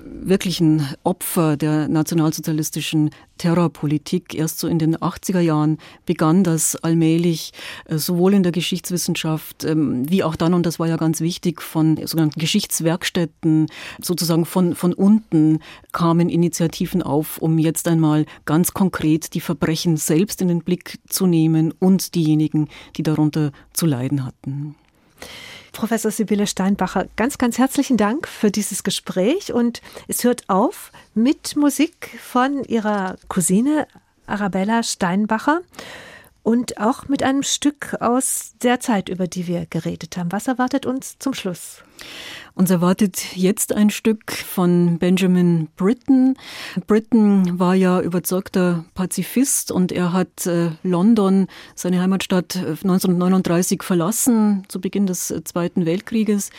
wirklichen 0.05 0.87
Opfer 1.05 1.57
der 1.57 1.89
nationalsozialistischen 1.89 3.11
Terrorpolitik. 3.39 4.35
Erst 4.35 4.59
so 4.59 4.69
in 4.69 4.79
den 4.79 4.97
80er 4.97 5.41
Jahren 5.41 5.79
begann 6.07 6.45
das 6.45 6.77
allmählich 6.77 7.53
äh, 7.87 7.99
sowohl 7.99 8.35
in 8.35 8.43
der 8.43 8.53
Geschichtswissenschaft 8.53 9.65
ähm, 9.65 10.09
wie 10.11 10.23
auch 10.23 10.37
dann, 10.37 10.55
und 10.55 10.67
das 10.67 10.79
war 10.79 10.89
ja 10.89 10.97
ganz 10.97 11.21
wichtig, 11.21 11.63
von 11.63 11.97
sogenannten 12.05 12.41
Geschichtswerkstätten, 12.41 13.67
sozusagen 14.03 14.45
von, 14.45 14.75
von 14.75 14.93
unten 14.93 15.61
kamen 15.93 16.29
Initiativen 16.29 17.03
auf, 17.03 17.39
um 17.39 17.59
jetzt 17.59 17.89
einmal 17.89 18.27
ganz 18.45 18.75
konkret 18.75 19.35
die 19.35 19.41
Verbrechen 19.41 19.97
selbst 19.97 20.43
in 20.43 20.49
den 20.49 20.61
Blick 20.61 20.99
zu 21.09 21.27
nehmen 21.27 21.73
und 21.79 22.15
diejenigen, 22.15 22.69
die 22.97 23.03
darunter 23.03 23.53
zu 23.73 23.87
leiden 23.87 24.25
hatten. 24.25 24.75
Professor 25.79 26.11
Sibylle 26.11 26.49
Steinbacher, 26.49 27.07
ganz, 27.15 27.39
ganz 27.39 27.57
herzlichen 27.57 27.97
Dank 27.97 28.27
für 28.27 28.51
dieses 28.51 28.83
Gespräch 28.83 29.53
und 29.53 29.81
es 30.09 30.25
hört 30.25 30.43
auf 30.49 30.91
mit 31.15 31.55
Musik 31.55 32.19
von 32.21 32.65
ihrer 32.65 33.15
Cousine 33.29 33.87
Arabella 34.27 34.83
Steinbacher 34.83 35.61
und 36.43 36.81
auch 36.81 37.07
mit 37.07 37.23
einem 37.23 37.45
Stück 37.45 37.95
aus 38.01 38.55
der 38.61 38.81
Zeit, 38.81 39.09
über 39.09 39.29
die 39.29 39.47
wir 39.47 39.67
geredet 39.67 40.17
haben. 40.17 40.33
Was 40.33 40.49
erwartet 40.49 40.85
uns 40.85 41.21
zum 41.21 41.33
Schluss? 41.33 41.85
Uns 42.59 42.71
erwartet 42.71 43.37
jetzt 43.37 43.73
ein 43.73 43.89
Stück 43.89 44.33
von 44.33 44.99
Benjamin 44.99 45.69
Britten. 45.77 46.35
Britten 46.89 47.61
war 47.61 47.77
ja 47.77 48.01
überzeugter 48.01 48.85
Pazifist 48.95 49.71
und 49.71 49.93
er 49.93 50.13
hat 50.13 50.45
äh, 50.47 50.71
London, 50.83 51.47
seine 51.77 52.01
Heimatstadt, 52.01 52.57
1939 52.57 53.85
verlassen, 53.85 54.65
zu 54.67 54.81
Beginn 54.81 55.07
des 55.07 55.31
äh, 55.31 55.45
Zweiten 55.45 55.87
Weltkrieges. 55.87 56.51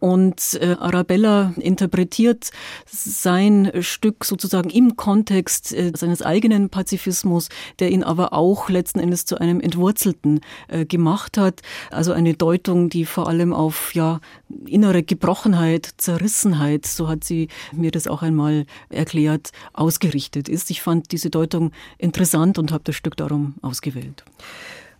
Und 0.00 0.58
äh, 0.60 0.76
Arabella 0.78 1.54
interpretiert 1.56 2.50
sein 2.84 3.72
Stück 3.80 4.26
sozusagen 4.26 4.68
im 4.68 4.96
Kontext 4.96 5.74
seines 5.94 6.20
eigenen 6.20 6.68
Pazifismus, 6.68 7.48
der 7.78 7.90
ihn 7.90 8.04
aber 8.04 8.34
auch 8.34 8.68
letzten 8.68 9.00
Endes 9.00 9.24
zu 9.24 9.38
einem 9.38 9.60
Entwurzelten 9.60 10.40
gemacht 10.88 11.38
hat. 11.38 11.62
Also 11.90 12.12
eine 12.12 12.34
Deutung, 12.34 12.90
die 12.90 13.06
vor 13.06 13.28
allem 13.28 13.52
auf 13.52 13.94
ja, 13.94 14.20
innere 14.66 15.02
Gebrochenheit, 15.02 15.88
Zerrissenheit, 15.98 16.86
so 16.86 17.08
hat 17.08 17.24
sie 17.24 17.48
mir 17.72 17.90
das 17.90 18.06
auch 18.06 18.22
einmal 18.22 18.66
erklärt, 18.88 19.50
ausgerichtet 19.72 20.48
ist. 20.48 20.70
Ich 20.70 20.82
fand 20.82 21.12
diese 21.12 21.30
Deutung 21.30 21.72
interessant 21.98 22.58
und 22.58 22.72
habe 22.72 22.84
das 22.84 22.96
Stück 22.96 23.16
darum 23.16 23.54
ausgewählt. 23.62 24.24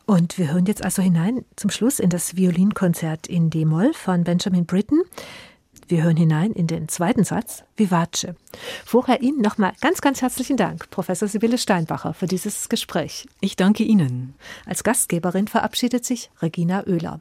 Und 0.06 0.38
wir 0.38 0.52
hören 0.52 0.64
jetzt 0.66 0.84
also 0.84 1.02
hinein 1.02 1.44
zum 1.56 1.70
Schluss 1.70 1.98
in 1.98 2.08
das 2.08 2.34
Violinkonzert 2.34 3.26
in 3.26 3.50
D-Moll 3.50 3.92
von 3.92 4.24
Benjamin 4.24 4.64
Britten. 4.64 5.02
Wir 5.86 6.02
hören 6.02 6.16
hinein 6.16 6.52
in 6.52 6.66
den 6.66 6.88
zweiten 6.88 7.24
Satz, 7.24 7.62
Vivace. 7.76 8.28
Vorher 8.84 9.22
Ihnen 9.22 9.40
nochmal 9.40 9.72
ganz, 9.80 10.00
ganz 10.00 10.20
herzlichen 10.20 10.56
Dank, 10.56 10.90
Professor 10.90 11.28
Sibylle 11.28 11.56
Steinbacher, 11.58 12.14
für 12.14 12.26
dieses 12.26 12.68
Gespräch. 12.68 13.26
Ich 13.40 13.56
danke 13.56 13.84
Ihnen. 13.84 14.34
Als 14.66 14.84
Gastgeberin 14.84 15.48
verabschiedet 15.48 16.04
sich 16.04 16.30
Regina 16.42 16.86
Oehler. 16.86 17.20